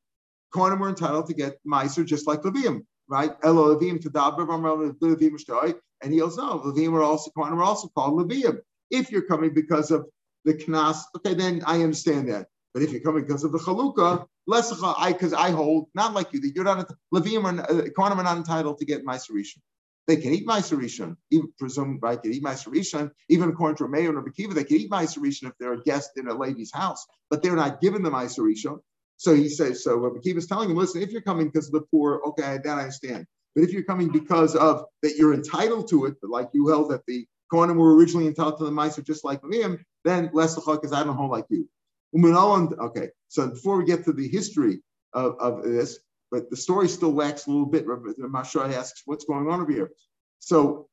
Kohanim 0.54 0.78
were 0.78 0.88
entitled 0.88 1.26
to 1.26 1.34
get 1.34 1.58
Meiser 1.66 2.06
just 2.06 2.26
like 2.26 2.42
Levium, 2.42 2.84
right? 3.08 3.32
Elo 3.42 3.74
Levium 3.74 4.00
to 4.02 4.10
Dabra, 4.10 4.46
Levium 4.46 5.36
Shtoi, 5.42 5.74
and 6.02 6.12
he 6.12 6.20
goes, 6.20 6.36
no, 6.36 6.60
Levium 6.60 6.92
are 6.92 7.02
also, 7.02 7.30
Kohanim 7.36 7.56
are 7.56 7.64
also 7.64 7.88
called 7.88 8.14
Levium. 8.14 8.58
If 8.90 9.10
you're 9.10 9.22
coming 9.22 9.52
because 9.52 9.90
of 9.90 10.06
the 10.44 10.54
Knas, 10.54 10.98
okay, 11.16 11.34
then 11.34 11.62
I 11.66 11.82
understand 11.82 12.28
that. 12.28 12.46
But 12.74 12.82
if 12.82 12.90
you're 12.90 13.00
coming 13.00 13.24
because 13.24 13.44
of 13.44 13.52
the 13.52 13.58
Chalukah, 13.58 14.26
less 14.46 14.72
I 14.82 15.12
because 15.12 15.32
I 15.32 15.50
hold 15.50 15.87
not 15.94 16.12
like 16.12 16.32
you 16.32 16.40
that 16.40 16.52
you're 16.54 16.64
not 16.64 16.90
Levium 17.14 17.44
are 17.44 17.60
uh, 17.62 17.84
Kohanim 17.96 18.16
are 18.16 18.24
not 18.24 18.37
entitled 18.37 18.78
to 18.78 18.84
get 18.84 19.06
Meiser 19.06 19.30
Rishon. 19.30 19.60
They 20.06 20.16
can 20.16 20.34
eat 20.34 20.46
Meiser 20.46 20.78
Rishon, 20.78 21.16
even 21.30 21.52
presume 21.58 21.98
right, 22.02 22.20
can 22.20 22.34
eat 22.34 22.42
Meiser 22.42 22.68
Rishon. 22.68 23.10
Even 23.30 23.48
according 23.48 23.76
to 23.76 23.84
Rameir 23.84 24.08
and 24.08 24.16
Rabbi 24.16 24.30
Kiva, 24.37 24.52
they 24.52 24.64
can 24.64 24.76
eat 24.76 24.90
Meiser 24.90 25.18
Rishon 25.18 25.48
if 25.48 25.52
they're 25.58 25.74
a 25.74 25.82
guest 25.82 26.10
in 26.16 26.28
a 26.28 26.34
lady's 26.34 26.72
house, 26.72 27.06
but 27.30 27.42
they're 27.42 27.56
not 27.56 27.80
given 27.80 28.02
the 28.02 28.10
Meiser 28.10 28.40
Rishon. 28.40 28.80
So 29.16 29.34
he 29.34 29.48
says, 29.48 29.84
so 29.84 29.96
Rabbi 29.96 30.18
is 30.24 30.46
telling 30.46 30.68
him, 30.68 30.76
listen, 30.76 31.00
if 31.00 31.10
you're 31.10 31.22
coming 31.22 31.46
because 31.46 31.68
of 31.68 31.72
the 31.72 31.82
poor, 31.92 32.20
okay, 32.26 32.58
that 32.62 32.76
I 32.76 32.80
understand. 32.80 33.26
But 33.54 33.64
if 33.64 33.72
you're 33.72 33.84
coming 33.84 34.10
because 34.10 34.56
of 34.56 34.84
that 35.02 35.16
you're 35.16 35.32
entitled 35.32 35.88
to 35.90 36.06
it, 36.06 36.16
like 36.22 36.50
you 36.52 36.68
held 36.68 36.90
that 36.90 37.06
the 37.06 37.26
Kohanim 37.52 37.76
were 37.76 37.94
originally 37.94 38.26
entitled 38.26 38.58
to 38.58 38.64
the 38.64 38.72
Meiser 38.72 39.04
just 39.04 39.24
like 39.24 39.40
Levium, 39.42 39.78
then 40.04 40.30
less 40.32 40.56
because 40.56 40.92
I 40.92 41.04
don't 41.04 41.16
hold 41.16 41.30
like 41.30 41.46
you. 41.48 41.68
Okay, 42.16 43.09
so 43.29 43.48
before 43.48 43.79
we 43.79 43.85
get 43.85 44.05
to 44.05 44.12
the 44.12 44.29
history 44.29 44.81
of, 45.12 45.37
of 45.40 45.64
this, 45.64 45.98
but 46.31 46.50
the 46.50 46.57
story 46.57 46.88
still 46.88 47.12
lacks 47.12 47.46
a 47.46 47.50
little 47.50 47.66
bit. 47.66 47.87
Maharsha 47.87 48.72
asks, 48.72 49.03
what's 49.05 49.24
going 49.24 49.48
on 49.48 49.61
over 49.61 49.70
here? 49.70 49.90
So, 50.40 50.88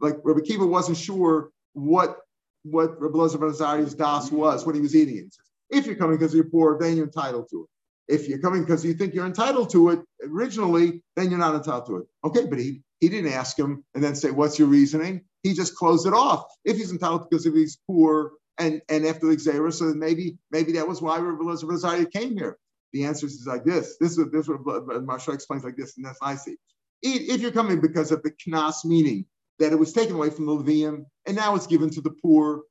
like 0.00 0.16
Rabbi 0.22 0.40
Kiva 0.40 0.66
wasn't 0.66 0.98
sure 0.98 1.50
what 1.72 2.18
what 2.64 3.00
Rabbi 3.00 3.18
Lazar 3.18 3.44
Azari's 3.44 3.94
das 3.94 4.30
was 4.30 4.64
when 4.64 4.74
he 4.74 4.80
was 4.80 4.96
eating 4.96 5.18
it. 5.18 5.34
If 5.70 5.86
you're 5.86 5.96
coming 5.96 6.16
because 6.16 6.34
you're 6.34 6.44
poor, 6.44 6.78
then 6.78 6.96
you're 6.96 7.06
entitled 7.06 7.48
to 7.50 7.64
it. 7.64 8.14
If 8.14 8.28
you're 8.28 8.38
coming 8.38 8.62
because 8.62 8.84
you 8.84 8.94
think 8.94 9.14
you're 9.14 9.26
entitled 9.26 9.70
to 9.70 9.90
it 9.90 10.00
originally, 10.22 11.02
then 11.16 11.30
you're 11.30 11.38
not 11.38 11.54
entitled 11.54 11.86
to 11.86 11.96
it. 11.98 12.06
Okay, 12.24 12.46
but 12.46 12.58
he 12.58 12.82
he 13.00 13.08
didn't 13.08 13.32
ask 13.32 13.58
him 13.58 13.84
and 13.94 14.02
then 14.02 14.14
say, 14.14 14.30
"What's 14.30 14.58
your 14.58 14.68
reasoning?" 14.68 15.24
He 15.42 15.54
just 15.54 15.74
closed 15.74 16.06
it 16.06 16.12
off. 16.12 16.44
If 16.64 16.76
he's 16.76 16.92
entitled 16.92 17.28
because 17.28 17.46
if 17.46 17.54
he's 17.54 17.78
poor 17.86 18.32
and 18.58 18.82
and 18.88 19.06
after 19.06 19.26
the 19.26 19.36
Xera, 19.36 19.72
so 19.72 19.86
maybe 19.94 20.36
maybe 20.50 20.72
that 20.72 20.86
was 20.86 21.02
why 21.02 21.18
Elazar 21.18 22.10
came 22.12 22.36
here. 22.36 22.58
The 22.92 23.04
answer 23.04 23.26
is 23.26 23.44
like 23.46 23.64
this. 23.64 23.96
This 24.00 24.16
is 24.16 24.30
this 24.30 24.48
what 24.48 24.64
Maharsha 24.64 25.34
explains 25.34 25.64
like 25.64 25.76
this, 25.76 25.96
and 25.96 26.06
that's 26.06 26.18
I 26.22 26.36
see. 26.36 26.56
If 27.02 27.40
you're 27.40 27.50
coming 27.50 27.80
because 27.80 28.12
of 28.12 28.22
the 28.22 28.30
knas 28.30 28.84
meaning 28.84 29.26
that 29.58 29.72
it 29.72 29.78
was 29.78 29.92
taken 29.92 30.14
away 30.14 30.30
from 30.30 30.46
the 30.46 30.52
Levium 30.52 31.04
and 31.26 31.36
now 31.36 31.54
it's 31.54 31.66
given 31.66 31.90
to 31.90 32.00
the 32.00 32.14
poor, 32.22 32.62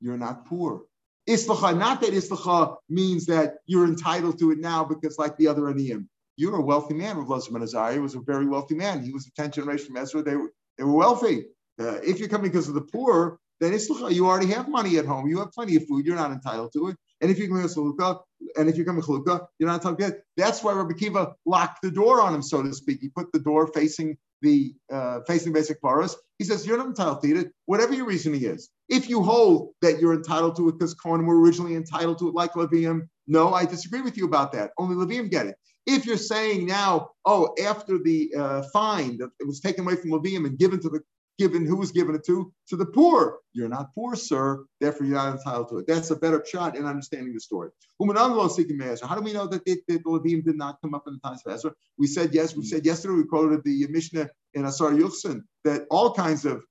you're 0.00 0.16
not 0.16 0.46
poor. 0.46 0.82
Islacha, 1.28 1.76
not 1.76 2.00
that 2.00 2.12
Islacha 2.12 2.76
means 2.88 3.26
that 3.26 3.56
you're 3.66 3.86
entitled 3.86 4.38
to 4.38 4.50
it 4.50 4.58
now 4.58 4.84
because 4.84 5.18
like 5.18 5.36
the 5.36 5.46
other 5.46 5.62
Aniyim. 5.62 6.06
You're 6.36 6.56
a 6.56 6.62
wealthy 6.62 6.94
man. 6.94 7.18
Rav 7.18 7.28
Lazar 7.28 7.52
Azariah 7.62 8.00
was 8.00 8.14
a 8.14 8.20
very 8.20 8.46
wealthy 8.46 8.74
man. 8.74 9.02
He 9.04 9.12
was 9.12 9.26
a 9.26 9.42
10th 9.42 9.54
generation 9.54 9.88
from 9.88 9.98
Ezra. 9.98 10.22
They 10.22 10.36
were, 10.36 10.52
they 10.78 10.84
were 10.84 10.94
wealthy. 10.94 11.44
Uh, 11.78 11.98
if 12.02 12.18
you're 12.18 12.28
coming 12.28 12.50
because 12.50 12.68
of 12.68 12.74
the 12.74 12.80
poor, 12.80 13.38
then 13.60 13.72
Islacha, 13.72 14.12
you 14.12 14.26
already 14.26 14.46
have 14.48 14.68
money 14.68 14.96
at 14.96 15.04
home. 15.04 15.28
You 15.28 15.38
have 15.38 15.52
plenty 15.52 15.76
of 15.76 15.86
food. 15.86 16.06
You're 16.06 16.16
not 16.16 16.32
entitled 16.32 16.72
to 16.72 16.88
it. 16.88 16.96
And 17.20 17.30
if 17.30 17.38
you're 17.38 17.48
coming 17.48 17.68
to 17.68 18.20
and 18.56 18.68
if 18.68 18.76
you're 18.76 18.86
coming 18.86 19.02
Chalukah, 19.02 19.46
you're 19.58 19.68
not 19.68 19.76
entitled 19.76 19.98
to 19.98 20.06
it. 20.06 20.24
That's 20.36 20.64
why 20.64 20.72
Rabbi 20.72 20.94
Kiva 20.94 21.34
locked 21.44 21.82
the 21.82 21.90
door 21.90 22.22
on 22.22 22.34
him, 22.34 22.42
so 22.42 22.62
to 22.62 22.72
speak. 22.72 23.00
He 23.00 23.10
put 23.10 23.30
the 23.32 23.38
door 23.38 23.66
facing 23.66 24.16
the 24.42 24.74
uh, 24.90 25.20
facing 25.26 25.52
basic 25.52 25.78
forest. 25.80 26.16
He 26.38 26.44
says, 26.44 26.66
You're 26.66 26.78
not 26.78 26.86
entitled 26.86 27.22
to 27.22 27.36
it, 27.36 27.52
whatever 27.66 27.92
your 27.92 28.06
reasoning 28.06 28.42
is. 28.42 28.70
If 28.88 29.10
you 29.10 29.22
hold 29.22 29.74
that 29.82 30.00
you're 30.00 30.14
entitled 30.14 30.56
to 30.56 30.68
it 30.70 30.78
because 30.78 30.94
Kohen 30.94 31.26
were 31.26 31.38
originally 31.38 31.74
entitled 31.74 32.18
to 32.20 32.28
it 32.28 32.34
like 32.34 32.54
Levium, 32.54 33.08
no, 33.26 33.52
I 33.52 33.66
disagree 33.66 34.00
with 34.00 34.16
you 34.16 34.24
about 34.24 34.52
that. 34.52 34.70
Only 34.78 34.96
Levium 34.96 35.30
get 35.30 35.46
it. 35.46 35.56
If 35.86 36.06
you're 36.06 36.16
saying 36.16 36.66
now, 36.66 37.10
oh, 37.24 37.54
after 37.62 37.98
the 37.98 38.32
uh, 38.36 38.62
fine 38.72 39.18
that 39.18 39.30
it 39.38 39.46
was 39.46 39.60
taken 39.60 39.84
away 39.84 39.96
from 39.96 40.10
Levium 40.10 40.46
and 40.46 40.58
given 40.58 40.80
to 40.80 40.88
the 40.88 41.00
given 41.40 41.64
who 41.64 41.76
was 41.76 41.90
given 41.90 42.14
it 42.14 42.24
to? 42.26 42.52
To 42.68 42.76
the 42.76 42.84
poor. 42.84 43.38
You're 43.54 43.68
not 43.68 43.94
poor 43.94 44.14
sir. 44.14 44.64
Therefore 44.80 45.06
you're 45.06 45.16
not 45.16 45.38
entitled 45.38 45.70
to 45.70 45.78
it. 45.78 45.86
That's 45.86 46.10
a 46.10 46.16
better 46.16 46.44
shot 46.46 46.76
in 46.76 46.84
understanding 46.84 47.32
the 47.32 47.40
story. 47.40 47.70
How 47.98 48.04
do 48.04 49.22
we 49.22 49.32
know 49.32 49.46
that, 49.46 49.64
the 49.64 49.98
Levim 50.06 50.44
did 50.44 50.56
not 50.56 50.78
come 50.82 50.94
up 50.94 51.04
in 51.06 51.14
the 51.14 51.20
times 51.26 51.40
of 51.46 51.52
Ezra? 51.54 51.72
We 51.98 52.06
said 52.06 52.34
yes. 52.34 52.54
We 52.54 52.64
said 52.64 52.84
yesterday 52.84 53.14
we 53.14 53.24
quoted 53.24 53.64
the 53.64 53.86
Mishnah 53.88 54.28
in 54.52 54.66
Asar 54.66 54.90
Yuchsin 54.90 55.40
that 55.64 55.86
all 55.90 56.12
kinds 56.12 56.44
of 56.44 56.62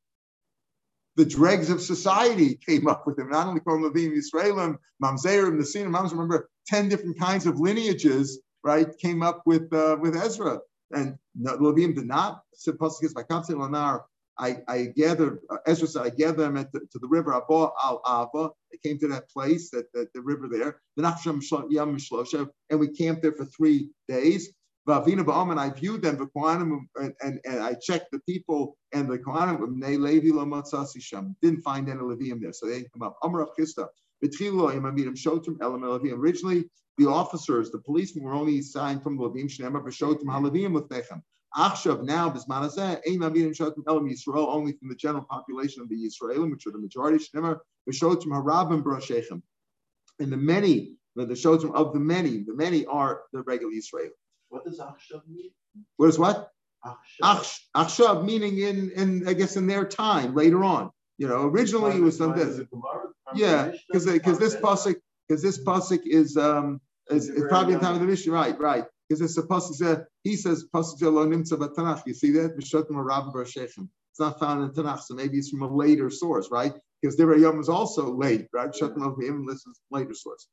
the 1.15 1.25
dregs 1.25 1.69
of 1.71 1.81
society 1.81 2.55
came 2.55 2.87
up 2.87 3.07
with 3.07 3.17
him. 3.17 3.29
Not 3.29 3.47
only 3.47 3.61
called 3.61 3.81
Levim 3.81 4.13
Yisraelim, 4.15 4.77
Mamzerim, 5.03 5.59
Nasinim, 5.59 5.91
Mams, 5.91 6.11
remember 6.11 6.47
10 6.67 6.89
different 6.89 7.19
kinds 7.19 7.47
of 7.47 7.59
lineages, 7.59 8.39
right, 8.63 8.87
came 8.99 9.23
up 9.23 9.41
with 9.45 9.73
uh, 9.73 9.97
with 9.99 10.15
Ezra. 10.15 10.59
And 10.91 11.17
Levim 11.41 11.95
did 11.95 12.07
not. 12.07 12.43
Lanar, 12.67 14.01
I, 14.39 14.61
I 14.67 14.85
gathered, 14.95 15.39
uh, 15.49 15.57
Ezra 15.67 15.87
said, 15.87 16.03
I 16.03 16.09
gathered 16.09 16.37
them 16.37 16.57
at 16.57 16.71
the, 16.71 16.79
to 16.79 16.99
the 16.99 17.07
river 17.07 17.35
Abba 17.35 17.69
al 17.83 18.01
Ava. 18.07 18.49
They 18.71 18.89
came 18.89 18.97
to 18.99 19.07
that 19.09 19.29
place, 19.29 19.69
that, 19.71 19.91
that 19.93 20.13
the 20.13 20.21
river 20.21 20.47
there, 20.47 20.79
the 20.95 21.03
Nachsham 21.03 21.41
Shlosha, 21.41 22.49
and 22.69 22.79
we 22.79 22.87
camped 22.87 23.21
there 23.21 23.33
for 23.33 23.45
three 23.45 23.89
days. 24.07 24.51
Vavina 24.87 25.51
and 25.51 25.59
I 25.59 25.69
viewed 25.69 26.01
them, 26.01 26.29
and, 26.95 27.13
and, 27.21 27.39
and 27.43 27.59
I 27.59 27.75
checked 27.75 28.07
the 28.11 28.19
people 28.19 28.77
and 28.93 29.09
the 29.09 29.19
Kohanim, 29.19 29.81
they 29.81 29.97
Levi 29.97 30.29
Lamatsasisham, 30.29 31.35
didn't 31.41 31.61
find 31.61 31.89
any 31.89 31.99
Levium 31.99 32.41
there, 32.41 32.53
so 32.53 32.65
they 32.65 32.85
come 32.93 33.03
up. 33.03 33.17
Amr 33.21 33.45
Chista, 33.59 33.87
Originally, 34.21 34.59
the 36.97 37.07
officers, 37.07 37.71
the 37.71 37.79
policemen 37.79 38.25
were 38.25 38.33
only 38.33 38.61
signed 38.61 39.03
from 39.03 39.17
the 39.17 39.23
Levim, 39.23 39.45
Shnemar, 39.45 39.85
Vishotim, 39.85 40.23
Halavim 40.23 40.73
with. 40.73 40.89
Achshav 41.55 42.03
now 42.03 42.29
bismanazeh 42.29 43.01
ein 43.07 43.19
avidim 43.19 43.55
shotim 43.55 43.83
elam 43.87 44.07
Yisrael 44.07 44.47
only 44.47 44.73
from 44.73 44.89
the 44.89 44.95
general 44.95 45.23
population 45.23 45.81
of 45.81 45.89
the 45.89 45.95
Yisraelim, 45.95 46.51
which 46.51 46.67
are 46.67 46.71
the 46.71 46.77
majority. 46.77 47.17
Shnemer 47.17 47.59
v'shotim 47.89 48.27
harabim 48.27 48.83
brashechem, 48.83 49.41
and 50.19 50.31
the 50.31 50.37
many, 50.37 50.93
the 51.15 51.25
shotim 51.25 51.73
of 51.73 51.93
the 51.93 51.99
many, 51.99 52.43
the 52.43 52.53
many 52.53 52.85
are 52.85 53.21
the 53.33 53.41
regular 53.41 53.73
Yisrael. 53.73 54.09
What 54.49 54.63
does 54.63 54.79
achshav 54.79 55.27
mean? 55.27 55.49
What 55.97 56.07
is 56.07 56.19
what? 56.19 56.51
Achshav. 56.85 57.59
Achshav 57.75 58.25
meaning 58.25 58.59
in, 58.59 58.91
in 58.91 59.27
I 59.27 59.33
guess 59.33 59.57
in 59.57 59.65
their 59.65 59.85
time 59.85 60.35
later 60.35 60.63
on. 60.63 60.91
You 61.17 61.27
know, 61.27 61.47
originally 61.47 61.97
it 61.97 62.01
was 62.01 62.17
some 62.17 62.37
this. 62.37 62.61
Yeah, 63.33 63.71
because 63.87 64.05
because 64.05 64.37
this 64.37 64.55
pasuk 64.55 64.95
because 65.27 65.41
this 65.41 65.61
pasuk 65.63 66.01
is 66.05 66.37
um 66.37 66.79
is, 67.09 67.27
is 67.27 67.43
probably 67.49 67.73
in 67.73 67.79
time 67.79 67.95
of 67.95 68.01
the 68.01 68.05
mission, 68.05 68.31
right? 68.31 68.57
Right 68.59 68.85
because 69.09 69.21
it's 69.21 69.37
a 69.37 69.43
pasuk 69.43 70.05
he 70.23 70.35
says 70.35 70.65
pasuk 70.73 71.01
lo 71.01 71.25
nimtza. 71.25 72.03
You 72.05 72.13
see 72.13 72.31
that 72.31 72.57
b'shotim 72.57 73.03
rabba 73.03 73.31
b'shechem. 73.31 73.89
It's 74.11 74.19
not 74.19 74.39
found 74.39 74.63
in 74.63 74.69
Tanakh, 74.71 75.01
so 75.01 75.15
maybe 75.15 75.37
it's 75.37 75.49
from 75.49 75.63
a 75.63 75.73
later 75.73 76.09
source, 76.09 76.49
right? 76.51 76.73
Because 77.01 77.17
Divrei 77.17 77.41
Yom 77.41 77.59
is 77.59 77.69
also 77.69 78.13
late, 78.13 78.47
right? 78.53 78.69
Shotim 78.69 79.05
of 79.05 79.21
him 79.21 79.45
this 79.47 79.65
is 79.65 79.79
later 79.91 80.13
source. 80.13 80.47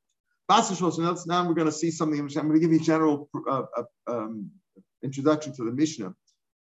Now 0.49 1.49
we're 1.49 1.55
going 1.55 1.67
to 1.67 1.73
see 1.73 1.91
something. 1.91 2.21
I'm 2.21 2.29
going 2.29 2.53
to 2.53 2.61
give 2.61 2.73
you 2.73 2.79
a 2.79 2.83
general 2.83 3.29
uh, 3.49 3.63
uh, 3.77 3.83
um, 4.07 4.51
introduction 5.03 5.55
to 5.57 5.65
the 5.65 5.73
Mishnah. 5.73 6.15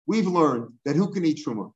We've 0.06 0.28
learned 0.28 0.74
that 0.84 0.98
who 0.98 1.12
can 1.14 1.26
eat 1.26 1.42
truma? 1.46 1.72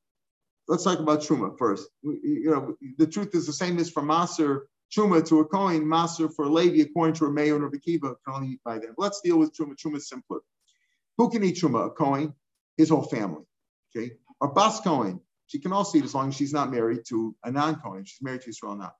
let's 0.68 0.84
talk 0.84 0.99
about 0.99 1.22
truma 1.22 1.57
first. 1.57 1.88
You 2.01 2.51
know, 2.51 2.76
the 2.97 3.07
truth 3.07 3.36
is 3.36 3.45
the 3.45 3.53
same 3.53 3.80
as 3.80 3.89
from 3.89 4.07
Maser 4.07 4.61
truma 4.96 5.26
to 5.28 5.39
a 5.39 5.46
coin, 5.46 5.86
Maser 5.86 6.34
for 6.34 6.46
a 6.46 6.50
Levi, 6.50 6.82
according 6.82 7.16
to 7.16 7.26
a 7.26 7.32
mayor 7.32 7.62
or 7.62 7.68
a 7.68 7.80
Kiva, 7.80 8.16
can 8.26 8.36
only 8.36 8.48
eat 8.50 8.62
by 8.64 8.80
them. 8.80 8.94
Let's 8.98 9.22
deal 9.22 9.38
with 9.38 9.56
truma. 9.56 9.98
Is 9.98 10.10
simpler. 10.10 10.39
Who 11.18 11.30
can 11.30 11.44
eat 11.44 11.58
truma? 11.58 11.88
A 11.88 11.89
coin, 11.89 12.34
his 12.78 12.89
whole 12.89 13.04
family. 13.04 13.44
Okay, 13.96 14.14
or 14.39 14.54
bas 14.54 14.80
coin, 14.82 15.20
she 15.48 15.60
can 15.60 15.72
also 15.72 15.98
eat 15.98 16.04
as 16.04 16.16
long 16.16 16.30
as 16.30 16.36
she's 16.36 16.54
not 16.54 16.72
married 16.72 17.02
to 17.10 17.36
a 17.44 17.52
non-coin. 17.52 18.06
She's 18.06 18.22
married 18.22 18.41
to 18.41 18.50
Israel 18.50 18.76
now. 18.76 18.94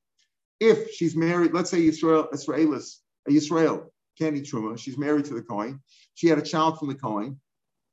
If 0.60 0.92
she's 0.92 1.16
married, 1.16 1.54
let's 1.54 1.72
say 1.72 1.86
Israel, 1.86 2.28
Israelis, 2.34 3.00
uh, 3.28 3.32
a 3.32 3.36
Israel 3.36 3.92
can't 4.18 4.36
eat 4.36 4.46
truma. 4.46 4.78
She's 4.78 4.98
married 4.98 5.26
to 5.26 5.34
the 5.34 5.42
coin. 5.42 5.80
She 6.14 6.28
had 6.28 6.38
a 6.38 6.44
child 6.44 6.78
from 6.78 6.90
the 6.90 6.96
coin 6.96 7.40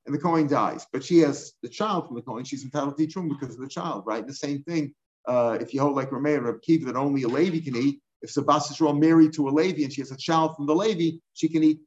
and 0.07 0.15
the 0.15 0.21
coin 0.21 0.47
dies. 0.47 0.87
But 0.93 1.05
she 1.05 1.21
has 1.21 1.53
the 1.63 1.69
child 1.69 2.07
from 2.07 2.17
the 2.17 2.23
coin, 2.23 2.45
she's 2.45 2.65
entitled 2.65 2.97
to 2.97 3.03
eat 3.05 3.15
truma 3.15 3.29
because 3.29 3.55
of 3.55 3.61
the 3.61 3.69
child, 3.69 4.05
right? 4.07 4.27
The 4.27 4.35
same 4.35 4.63
thing, 4.63 4.95
uh, 5.27 5.59
if 5.61 5.75
you 5.75 5.81
hold 5.81 5.97
like 5.97 6.11
Rameh 6.11 6.37
and 6.37 6.47
Reb 6.47 6.63
Kiva 6.63 6.87
that 6.87 6.97
only 6.97 7.23
a 7.23 7.29
Levi 7.29 7.61
can 7.61 7.77
eat, 7.77 8.01
if 8.23 8.31
Sabas 8.31 8.71
Israel 8.71 8.95
married 8.95 9.33
to 9.35 9.49
a 9.49 9.51
Levi 9.51 9.83
and 9.83 9.93
she 9.93 10.01
has 10.01 10.11
a 10.11 10.17
child 10.17 10.57
from 10.57 10.67
the 10.67 10.75
Levi, 10.75 11.19
she 11.35 11.49
can 11.49 11.63
eat 11.63 11.81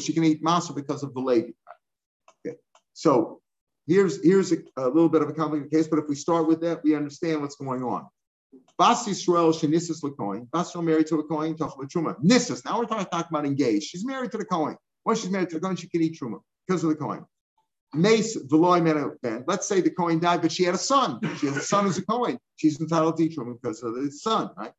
she 0.00 0.12
can 0.12 0.24
eat 0.24 0.42
masa 0.42 0.74
because 0.74 1.02
of 1.02 1.14
the 1.14 1.20
Levi. 1.20 1.52
Okay, 2.46 2.56
so 2.92 3.40
here's 3.86 4.22
here's 4.24 4.52
a, 4.52 4.58
a, 4.76 4.86
little 4.86 5.08
bit 5.08 5.22
of 5.22 5.28
a 5.28 5.32
complicated 5.32 5.70
case, 5.70 5.88
but 5.88 5.98
if 5.98 6.08
we 6.08 6.14
start 6.14 6.48
with 6.48 6.60
that, 6.62 6.82
we 6.82 6.94
understand 6.94 7.40
what's 7.40 7.56
going 7.56 7.82
on. 7.82 8.06
Bas 8.78 9.06
Yisrael 9.06 9.54
shenisas 9.54 10.02
lekoin. 10.02 10.50
Bas 10.50 10.72
Yisrael 10.72 10.84
married 10.84 11.06
to 11.06 11.20
a 11.20 11.24
kohen, 11.24 11.54
tochel 11.54 11.88
truma. 11.88 12.16
Nisas. 12.22 12.64
Now 12.64 12.78
we're 12.78 12.86
talking, 12.86 13.06
about 13.30 13.46
engaged. 13.46 13.84
She's 13.84 14.04
married 14.04 14.32
to 14.32 14.38
the 14.38 14.44
kohen. 14.44 14.76
Once 15.04 15.20
she's 15.20 15.30
married 15.30 15.50
to 15.50 15.56
the 15.56 15.60
kohen, 15.60 15.76
she 15.76 15.88
can 15.88 16.02
eat 16.02 16.18
truma 16.20 16.40
because 16.66 16.82
of 16.82 16.90
the 16.90 16.96
kohen. 16.96 17.24
Mace 17.94 18.36
Veloy 18.36 19.18
Ben. 19.22 19.44
Let's 19.46 19.66
say 19.66 19.80
the 19.80 19.90
coin 19.90 20.20
died, 20.20 20.42
but 20.42 20.52
she 20.52 20.64
had 20.64 20.74
a 20.74 20.78
son. 20.78 21.20
She 21.38 21.46
has 21.46 21.56
a 21.56 21.60
son 21.60 21.86
as 21.86 21.98
a 21.98 22.02
coin. 22.06 22.38
She's 22.56 22.80
entitled 22.80 23.16
to 23.16 23.28
Truma 23.28 23.60
because 23.60 23.82
of 23.82 23.96
his 23.96 24.22
son, 24.22 24.50
right? 24.56 24.72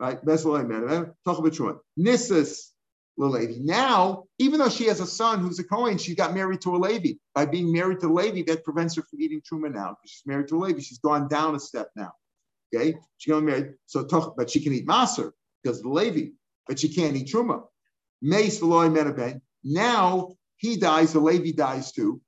Right? 0.00 0.18
That's 0.24 0.44
Veloy. 0.44 1.12
Talk 1.24 1.38
about 1.38 1.52
Truma. 1.52 1.78
Nissus 1.98 2.72
the 3.18 3.26
Lady. 3.26 3.60
Now, 3.60 4.24
even 4.38 4.58
though 4.58 4.68
she 4.68 4.86
has 4.86 5.00
a 5.00 5.06
son 5.06 5.40
who's 5.40 5.58
a 5.58 5.64
Cohen, 5.64 5.96
she 5.96 6.14
got 6.14 6.34
married 6.34 6.60
to 6.62 6.74
a 6.74 6.78
Levi. 6.78 7.14
By 7.34 7.46
being 7.46 7.72
married 7.72 8.00
to 8.00 8.08
a 8.08 8.12
Levi, 8.12 8.42
that 8.50 8.64
prevents 8.64 8.96
her 8.96 9.02
from 9.02 9.20
eating 9.20 9.40
Truma 9.40 9.72
now 9.72 9.90
because 9.90 10.10
she's 10.10 10.26
married 10.26 10.48
to 10.48 10.56
a 10.56 10.60
Levi. 10.66 10.80
She's 10.80 10.98
gone 10.98 11.28
down 11.28 11.54
a 11.54 11.60
step 11.60 11.90
now. 11.96 12.12
Okay? 12.74 12.96
She 13.18 13.30
got 13.30 13.42
married. 13.42 13.74
So, 13.86 14.04
talk, 14.04 14.36
but 14.36 14.50
she 14.50 14.60
can 14.60 14.74
eat 14.74 14.86
Maser 14.86 15.30
because 15.62 15.78
of 15.78 15.84
the 15.84 15.90
Levi, 15.90 16.32
but 16.66 16.78
she 16.78 16.88
can't 16.88 17.16
eat 17.16 17.28
Truma. 17.28 17.62
Mace 18.20 18.60
Veloy 18.60 19.16
Ben. 19.16 19.40
Now 19.64 20.34
he 20.56 20.76
dies, 20.76 21.12
the 21.12 21.20
Levi 21.20 21.52
dies 21.52 21.92
too 21.92 22.20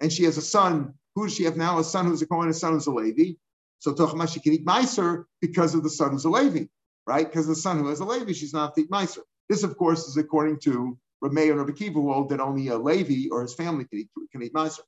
and 0.00 0.12
she 0.12 0.24
has 0.24 0.36
a 0.36 0.42
son. 0.42 0.94
Who 1.14 1.26
does 1.26 1.34
she 1.34 1.44
have 1.44 1.56
now? 1.56 1.78
A 1.78 1.84
son 1.84 2.06
who's 2.06 2.22
a 2.22 2.26
Kohen, 2.26 2.48
a 2.48 2.54
son 2.54 2.72
who's 2.72 2.86
a 2.86 2.92
Levi. 2.92 3.34
So 3.78 3.94
Tochma, 3.94 4.32
she 4.32 4.40
can 4.40 4.52
eat 4.52 4.66
Meiser 4.66 5.24
because 5.40 5.74
of 5.74 5.82
the 5.82 5.90
son 5.90 6.12
who's 6.12 6.24
a 6.24 6.30
Levi, 6.30 6.64
right? 7.06 7.26
Because 7.26 7.46
the 7.46 7.54
son 7.54 7.78
who 7.78 7.88
has 7.88 8.00
a 8.00 8.04
Levi, 8.04 8.32
she's 8.32 8.52
not 8.52 8.74
to 8.74 8.82
eat 8.82 8.90
Meiser. 8.90 9.20
This, 9.48 9.62
of 9.62 9.76
course, 9.76 10.06
is 10.06 10.16
according 10.16 10.60
to 10.60 10.98
Rameh 11.24 11.50
and 11.50 11.58
Rabbi 11.58 11.72
Kiva, 11.72 11.94
who 11.94 12.12
hold 12.12 12.28
that 12.30 12.40
only 12.40 12.68
a 12.68 12.78
Levi 12.78 13.28
or 13.30 13.42
his 13.42 13.54
family 13.54 13.84
can 13.84 14.00
eat, 14.00 14.10
can 14.32 14.42
eat 14.42 14.52
Meiser. 14.52 14.80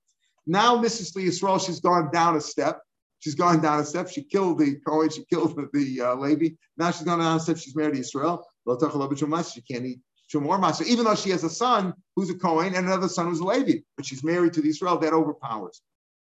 Now, 0.46 0.76
Mrs. 0.76 1.14
Lee 1.14 1.26
Yisrael, 1.26 1.64
she's 1.64 1.80
gone 1.80 2.10
down 2.10 2.36
a 2.36 2.40
step. 2.40 2.80
She's 3.20 3.34
gone 3.34 3.60
down 3.60 3.80
a 3.80 3.84
step. 3.84 4.08
She 4.08 4.24
killed 4.24 4.58
the 4.58 4.76
Kohen, 4.86 5.08
she 5.08 5.24
killed 5.24 5.56
the, 5.56 5.68
the 5.72 6.00
uh, 6.00 6.14
Levi. 6.16 6.56
Now 6.76 6.90
she's 6.90 7.06
gone 7.06 7.20
down 7.20 7.36
a 7.36 7.40
step. 7.40 7.56
She's 7.56 7.76
married 7.76 7.94
to 7.94 8.00
Israel. 8.00 8.44
She 8.66 9.62
can't 9.62 9.86
eat 9.86 10.00
Shemor 10.32 10.58
Master, 10.58 10.84
even 10.84 11.04
though 11.04 11.14
she 11.14 11.30
has 11.30 11.44
a 11.44 11.50
son 11.50 11.92
who's 12.16 12.30
a 12.30 12.34
Kohen 12.34 12.74
and 12.74 12.86
another 12.86 13.08
son 13.08 13.26
who's 13.26 13.40
a 13.40 13.44
Levi, 13.44 13.80
but 13.96 14.06
she's 14.06 14.24
married 14.24 14.54
to 14.54 14.62
the 14.62 14.70
Israel, 14.70 14.98
that 14.98 15.12
overpowers. 15.12 15.82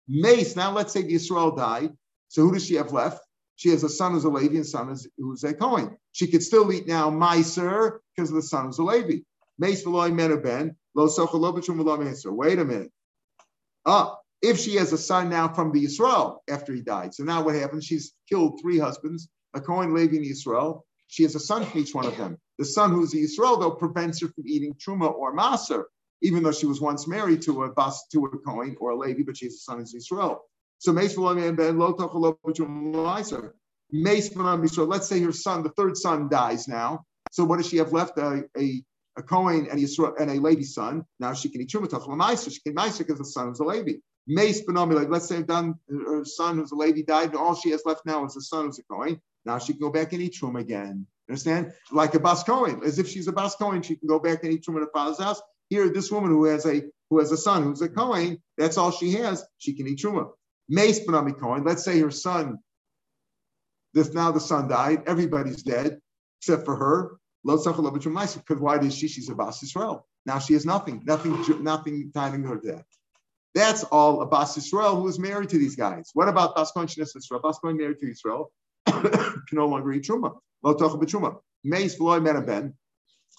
Mace, 0.08 0.56
now 0.56 0.72
let's 0.72 0.94
say 0.94 1.02
the 1.02 1.16
Israel 1.16 1.56
died. 1.56 1.92
So 2.28 2.44
who 2.44 2.54
does 2.54 2.66
she 2.66 2.76
have 2.76 2.94
left? 2.94 3.20
She 3.56 3.70
has 3.70 3.84
a 3.84 3.90
son 3.90 4.12
who's 4.12 4.24
a 4.24 4.30
Levi 4.30 4.56
and 4.56 4.66
son 4.66 4.96
who's 5.18 5.44
a 5.44 5.54
Kohen. 5.54 5.98
She 6.12 6.28
could 6.28 6.44
still 6.44 6.72
eat 6.72 6.88
now 6.88 7.10
Meiser 7.10 8.00
because 8.16 8.30
of 8.30 8.36
the 8.36 8.44
son 8.44 8.68
who's 8.68 8.78
a 8.78 8.84
Levi. 8.84 9.22
Mace 9.58 9.84
Veloy 9.84 10.12
Menaben, 10.12 10.76
Lo 10.94 11.08
Socha 11.08 12.36
Wait 12.38 12.60
a 12.60 12.66
minute. 12.66 12.92
Ah, 13.84 14.18
if 14.44 14.60
she 14.60 14.76
has 14.76 14.94
a 14.94 14.98
son 14.98 15.30
now 15.30 15.48
from 15.48 15.72
the 15.72 15.84
Israel 15.84 16.44
after 16.48 16.72
he 16.72 16.82
died. 16.82 17.16
So 17.16 17.24
now 17.24 17.44
what 17.44 17.56
happens? 17.56 17.86
She's 17.86 18.14
killed 18.30 18.60
three 18.62 18.78
husbands, 18.78 19.28
a 19.56 19.62
Kohen, 19.62 19.96
Levi, 19.96 20.18
and 20.18 20.26
Israel. 20.26 20.86
She 21.08 21.24
has 21.24 21.36
a 21.36 21.40
son 21.40 21.66
from 21.66 21.80
each 21.82 21.96
one 21.96 22.06
of 22.06 22.18
them. 22.18 22.38
The 22.58 22.66
son 22.66 22.92
who's 22.92 23.12
the 23.12 23.24
Yisrael, 23.24 23.60
though, 23.60 23.72
prevents 23.72 24.22
her 24.22 24.28
from 24.28 24.46
eating 24.48 24.74
truma 24.76 25.14
or 25.14 25.36
maser, 25.36 25.84
even 26.22 26.44
though 26.44 26.52
she 26.52 26.66
was 26.66 26.82
once 26.82 27.08
married 27.08 27.42
to 27.44 27.64
a 27.64 27.72
bas, 27.72 28.08
to 28.12 28.26
a 28.26 28.38
Kohen 28.40 28.76
or 28.80 28.92
a 28.92 28.98
Levi, 28.98 29.24
but 29.24 29.38
she 29.38 29.46
has 29.46 29.56
a 29.56 29.58
son 29.58 29.80
of 29.80 29.88
Yisrael. 29.88 30.40
So 30.80 30.92
Let's 30.92 31.16
say 35.08 35.22
her 35.22 35.32
son, 35.32 35.64
the 35.64 35.70
third 35.76 35.98
son, 35.98 36.30
dies 36.30 36.68
now. 36.68 37.06
So 37.30 37.46
what 37.46 37.58
does 37.58 37.68
she 37.70 37.78
have 37.78 37.94
left? 37.94 38.18
A, 38.18 38.44
a, 38.58 38.84
a 39.18 39.24
Kohen 39.24 39.68
and, 39.70 39.80
Yisrael, 39.80 40.20
and 40.20 40.30
a 40.30 40.36
Levi 40.36 40.64
son. 40.64 41.06
Now 41.20 41.34
she 41.34 41.50
can 41.50 41.62
eat 41.62 41.70
truma 41.70 41.88
meiser. 41.88 42.52
She 42.52 42.60
can 42.62 42.76
meiser 42.76 43.00
because 43.00 43.18
the 43.20 43.26
son 43.26 43.50
is 43.52 43.60
a 43.60 43.64
Levi. 43.64 43.94
Mace 44.28 44.62
let's 44.68 45.28
say 45.30 45.42
done 45.42 45.76
her 45.90 46.26
son 46.26 46.58
who's 46.58 46.72
a 46.72 46.76
Levi 46.76 47.02
died, 47.02 47.30
and 47.30 47.38
all 47.38 47.56
she 47.56 47.70
has 47.72 47.84
left 47.86 48.06
now 48.06 48.26
is 48.26 48.36
a 48.36 48.42
son 48.42 48.66
who's 48.66 48.80
a 48.80 48.84
Kohen. 48.84 49.22
Now 49.48 49.60
she 49.60 49.72
can 49.72 49.80
go 49.80 49.90
back 49.90 50.12
and 50.12 50.22
eat 50.22 50.34
truma 50.34 50.60
again. 50.60 51.08
Understand? 51.30 51.72
Like 51.90 52.14
a 52.16 52.20
bas 52.20 52.44
Cohen, 52.44 52.82
as 52.86 53.00
if 53.00 53.08
she's 53.08 53.28
a 53.28 53.32
bas 53.32 53.56
Cohen, 53.56 53.82
she 53.82 53.96
can 53.96 54.08
go 54.08 54.20
back 54.20 54.44
and 54.44 54.52
eat 54.52 54.66
truma 54.66 54.78
in 54.78 54.84
her 54.84 54.90
father's 54.94 55.20
house. 55.20 55.42
Here, 55.70 55.90
this 55.90 56.12
woman 56.12 56.32
who 56.32 56.46
has 56.46 56.66
a 56.66 56.84
who 57.10 57.20
has 57.20 57.32
a 57.32 57.38
son 57.38 57.64
who's 57.64 57.82
a 57.82 57.88
Cohen, 57.88 58.42
that's 58.58 58.78
all 58.78 58.92
she 58.92 59.14
has. 59.14 59.46
She 59.58 59.74
can 59.74 59.88
eat 59.88 60.00
truma. 60.00 60.30
Mace 60.68 61.00
Benami 61.00 61.40
Cohen. 61.40 61.64
Let's 61.64 61.86
say 61.86 61.98
her 62.00 62.12
son. 62.12 62.60
This 63.94 64.14
now 64.14 64.32
the 64.32 64.42
son 64.42 64.68
died. 64.68 65.04
Everybody's 65.08 65.64
dead 65.64 66.00
except 66.42 66.66
for 66.66 66.76
her. 66.76 67.18
Because 67.46 68.60
why 68.60 68.78
does 68.78 68.94
she? 68.94 69.08
She's 69.08 69.30
a 69.30 69.36
bas 69.36 69.64
Israel. 69.64 70.06
Now 70.26 70.40
she 70.40 70.54
has 70.54 70.66
nothing, 70.66 71.04
nothing, 71.06 71.64
nothing 71.64 72.12
tying 72.14 72.44
her 72.44 72.58
to 72.58 72.68
that. 72.68 72.86
That's 73.56 73.86
all 73.86 74.22
a 74.22 74.26
bas 74.26 74.58
Israel 74.58 74.98
who 74.98 75.08
is 75.08 75.18
married 75.18 75.50
to 75.50 75.58
these 75.58 75.78
guys. 75.78 76.12
What 76.14 76.28
about 76.28 76.56
bas 76.56 76.74
Cohen 76.74 76.90
Israel? 76.90 77.42
Bas 77.42 77.60
Cohen 77.60 77.78
married 77.78 78.00
to 78.00 78.12
Israel 78.12 78.52
can 78.88 79.44
no 79.54 79.68
longer 79.68 79.94
eat 79.94 80.04
truma. 80.04 80.36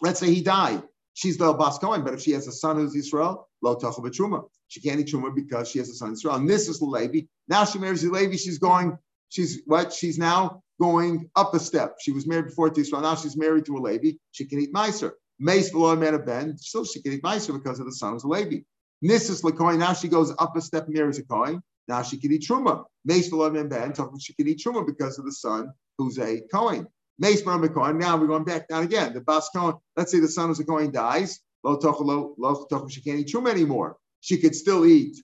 Let's 0.00 0.20
say 0.20 0.32
he 0.32 0.42
died. 0.42 0.82
She's 1.14 1.36
the 1.36 1.52
Bas 1.52 1.78
Cohen, 1.78 2.04
but 2.04 2.14
if 2.14 2.20
she 2.20 2.30
has 2.32 2.46
a 2.46 2.52
son 2.52 2.76
who's 2.76 2.94
Israel, 2.94 3.48
lo 3.60 3.76
b'truma. 3.76 4.44
She 4.68 4.80
can't 4.80 5.00
eat 5.00 5.08
truma 5.08 5.34
because 5.34 5.68
she 5.68 5.78
has 5.80 5.88
a 5.88 5.94
son 5.94 6.12
Israel. 6.12 6.36
And 6.36 6.48
this 6.48 6.68
is 6.68 6.78
the 6.78 6.84
Levi. 6.84 7.22
Now 7.48 7.64
she 7.64 7.78
marries 7.78 8.02
the 8.02 8.10
Levi. 8.10 8.36
She's 8.36 8.58
going. 8.58 8.96
She's 9.30 9.62
what? 9.66 9.92
She's 9.92 10.18
now 10.18 10.62
going 10.80 11.28
up 11.34 11.54
a 11.54 11.58
step. 11.58 11.96
She 12.00 12.12
was 12.12 12.26
married 12.26 12.46
before 12.46 12.70
to 12.70 12.80
Israel. 12.80 13.02
Now 13.02 13.16
she's 13.16 13.36
married 13.36 13.66
to 13.66 13.76
a 13.76 13.80
Levi. 13.80 14.12
She 14.30 14.46
can 14.46 14.60
eat 14.60 14.72
Meiser. 14.72 15.12
Mace 15.40 15.70
below 15.70 15.96
man 15.96 16.24
Ben. 16.24 16.56
Still, 16.56 16.84
she 16.84 17.02
can 17.02 17.12
eat 17.12 17.22
Meiser 17.22 17.52
because 17.52 17.80
of 17.80 17.86
the 17.86 17.92
son 17.92 18.14
of 18.14 18.22
the 18.22 18.28
Levi. 18.28 18.58
Nissus 19.04 19.42
Lakoin. 19.42 19.78
Now 19.78 19.94
she 19.94 20.08
goes 20.08 20.32
up 20.38 20.56
a 20.56 20.60
step 20.60 20.86
marries 20.88 21.18
a 21.18 21.24
Kohen. 21.24 21.62
Now 21.88 22.02
she 22.02 22.18
can 22.18 22.32
eat 22.32 22.46
Truma. 22.48 22.84
Below 23.08 23.50
man 23.50 23.68
Ben. 23.68 23.92
Can 23.92 24.08
eat 24.38 24.62
Truma 24.64 24.86
because 24.86 25.18
of 25.18 25.24
the 25.24 25.32
son 25.32 25.72
who's 25.96 26.18
a 26.18 26.42
Kohen. 26.52 26.86
Mace 27.18 27.42
Cohen. 27.42 27.98
Now 27.98 28.16
we're 28.16 28.26
going 28.26 28.44
back 28.44 28.68
down 28.68 28.84
again. 28.84 29.12
The 29.14 29.20
Bas 29.20 29.48
Cohen, 29.54 29.74
let's 29.96 30.12
say 30.12 30.20
the 30.20 30.28
son 30.28 30.48
who's 30.48 30.60
a 30.60 30.64
Kohen 30.64 30.92
dies. 30.92 31.40
Can't 31.64 31.84
eat 31.84 33.28
Truma 33.28 33.50
anymore. 33.50 33.96
She 34.20 34.38
could 34.38 34.54
still 34.54 34.86
eat 34.86 35.16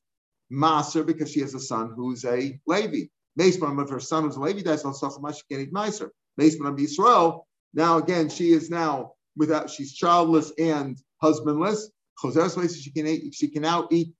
Maser 0.51 1.07
because 1.07 1.30
she 1.30 1.41
has 1.41 1.55
a 1.55 1.61
son 1.61 1.93
who's 1.95 2.24
a 2.24 2.59
Levi. 2.66 3.05
Mace 3.37 3.57
if 3.57 3.91
her 3.91 4.01
son 4.01 4.24
who's 4.24 4.37
a 4.37 4.41
Levi 4.41 4.62
dies, 4.62 4.82
she 4.82 5.43
can't 5.51 5.62
eat 5.62 5.72
Maser. 5.72 6.09
Mace 6.37 6.57
Yisrael. 6.57 7.43
Now 7.74 7.99
again, 7.99 8.28
she 8.28 8.53
is 8.53 8.70
now 8.70 9.12
without, 9.37 9.70
she's 9.70 9.93
childless 9.95 10.53
and 10.59 10.99
husbandless. 11.22 11.91
She 12.20 12.91
can 12.93 13.07
eat, 13.07 13.35
she 13.35 13.49
can 13.49 13.62
now 13.62 13.89
eat 13.91 14.14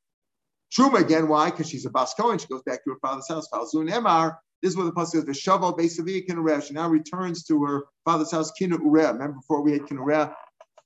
Truma 0.77 1.01
again. 1.01 1.29
Why? 1.29 1.51
Because 1.51 1.69
she's 1.69 1.87
a 1.87 1.91
Bas 1.91 2.15
Cohen. 2.15 2.39
She 2.39 2.47
goes 2.49 2.63
back 2.63 2.83
to 2.85 2.91
her 2.91 2.99
father's 3.01 3.29
house. 3.29 3.49
Falzun 3.53 3.91
Emar. 3.91 4.37
This 4.63 4.73
is 4.73 4.77
what 4.77 4.85
the 4.85 4.93
pasuk 4.93 5.11
says. 5.11 5.25
The 5.25 5.33
shaval 5.33 5.79
beisavia 5.79 6.27
kinureh. 6.27 6.67
She 6.67 6.75
now 6.75 6.89
returns 6.89 7.45
to 7.45 7.63
her 7.65 7.85
father's 8.05 8.31
house. 8.31 8.51
Kinu 8.59 8.79
Remember 8.81 9.35
before 9.35 9.63
we 9.63 9.73
had 9.73 9.83
kinureh, 9.83 10.35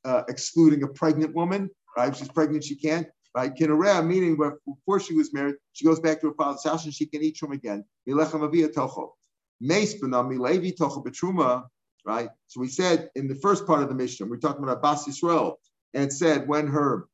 uh, 0.04 0.22
excluding 0.28 0.82
a 0.82 0.88
pregnant 0.88 1.34
woman. 1.34 1.70
Right? 1.96 2.12
If 2.12 2.18
she's 2.18 2.28
pregnant, 2.28 2.64
she 2.64 2.74
can't. 2.74 3.06
Right? 3.34 3.54
Kinureh, 3.54 4.04
meaning 4.04 4.36
before 4.36 5.00
she 5.00 5.14
was 5.14 5.32
married, 5.32 5.54
she 5.72 5.84
goes 5.84 6.00
back 6.00 6.20
to 6.20 6.28
her 6.28 6.34
father's 6.34 6.64
house 6.64 6.84
and 6.84 6.92
she 6.92 7.06
can 7.06 7.22
eat 7.22 7.38
truma 7.40 7.54
again. 7.54 7.84
Milechem 8.08 8.44
avia 8.44 8.68
tocho. 8.68 9.12
Meis 9.60 9.94
benami 9.94 10.38
levi 10.38 10.72
tocho 10.72 11.04
betruma. 11.04 11.64
Right? 12.04 12.28
So 12.48 12.60
we 12.60 12.68
said 12.68 13.10
in 13.14 13.28
the 13.28 13.36
first 13.36 13.66
part 13.66 13.82
of 13.82 13.88
the 13.88 13.94
mission, 13.94 14.28
we're 14.28 14.38
talking 14.38 14.64
about 14.64 14.82
Bas 14.82 15.06
Yisrael, 15.06 15.54
and 15.94 16.04
it 16.04 16.12
said 16.12 16.48
when 16.48 16.66
her 16.66 17.06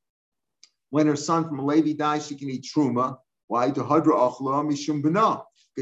when 0.95 1.09
her 1.09 1.17
son 1.17 1.49
from 1.49 1.59
a 1.59 1.67
Levi 1.67 1.95
dies, 1.95 2.29
she 2.29 2.37
can 2.37 2.49
eat 2.49 2.65
truma. 2.73 3.17
Why? 3.49 3.69
Because 3.69 4.81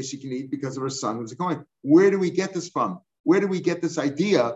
she 0.09 0.17
can 0.17 0.31
eat 0.31 0.49
because 0.49 0.75
of 0.75 0.81
her 0.81 0.89
son 0.89 1.17
who's 1.17 1.31
a 1.31 1.35
Kohen. 1.35 1.63
Where 1.83 2.09
do 2.09 2.17
we 2.17 2.31
get 2.31 2.51
this 2.51 2.67
from? 2.67 2.99
Where 3.21 3.39
do 3.39 3.45
we 3.45 3.61
get 3.61 3.79
this 3.79 3.99
idea 3.99 4.55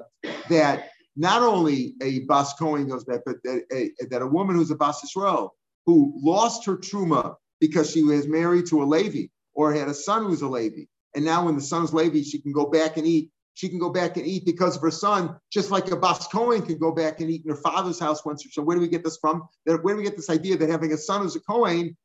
that 0.50 0.90
not 1.16 1.44
only 1.44 1.94
a 2.02 2.22
Bas 2.22 2.56
Kohen 2.56 2.88
goes 2.88 3.04
back, 3.04 3.20
but 3.24 3.36
that 3.44 3.66
a, 3.72 3.92
that 4.10 4.24
a 4.24 4.26
woman 4.26 4.56
who's 4.56 4.72
a 4.72 4.76
Bas 4.76 5.04
Israel 5.04 5.54
who 5.86 6.12
lost 6.24 6.66
her 6.66 6.76
truma 6.76 7.36
because 7.62 7.92
she 7.92 8.02
was 8.02 8.28
married 8.28 8.66
to 8.70 8.82
a 8.82 8.86
Levi, 8.86 9.28
or 9.54 9.74
had 9.74 9.90
a 9.90 9.94
son 9.94 10.26
who's 10.26 10.42
a 10.42 10.48
Levi. 10.48 10.86
And 11.14 11.24
now 11.24 11.46
when 11.46 11.54
the 11.54 11.62
son's 11.62 11.94
Levi, 11.94 12.24
she 12.24 12.42
can 12.42 12.52
go 12.52 12.66
back 12.66 12.98
and 12.98 13.06
eat. 13.06 13.30
She 13.58 13.70
can 13.70 13.80
go 13.80 13.90
back 13.90 14.18
and 14.18 14.28
eat 14.28 14.46
because 14.46 14.76
of 14.76 14.84
her 14.84 14.92
son, 14.92 15.36
just 15.52 15.72
like 15.72 15.90
a 15.90 15.96
Bas 15.96 16.28
Cohen 16.28 16.62
can 16.62 16.78
go 16.78 16.92
back 16.92 17.22
and 17.22 17.32
eat 17.32 17.44
in 17.44 17.50
her 17.50 17.58
father's 17.58 18.00
house 18.00 18.24
once 18.24 18.46
so. 18.52 18.62
Where 18.62 18.76
do 18.76 18.82
we 18.82 18.88
get 18.88 19.04
this 19.04 19.18
from? 19.18 19.48
That 19.66 19.84
where 19.84 19.96
do 19.96 19.98
we 19.98 20.04
get 20.04 20.16
this 20.16 20.30
idea 20.30 20.58
that 20.58 20.70
having 20.70 20.94
a 20.94 20.98
son 20.98 21.24
who's 21.24 21.36
a 21.36 21.40
Cohen, 21.40 21.98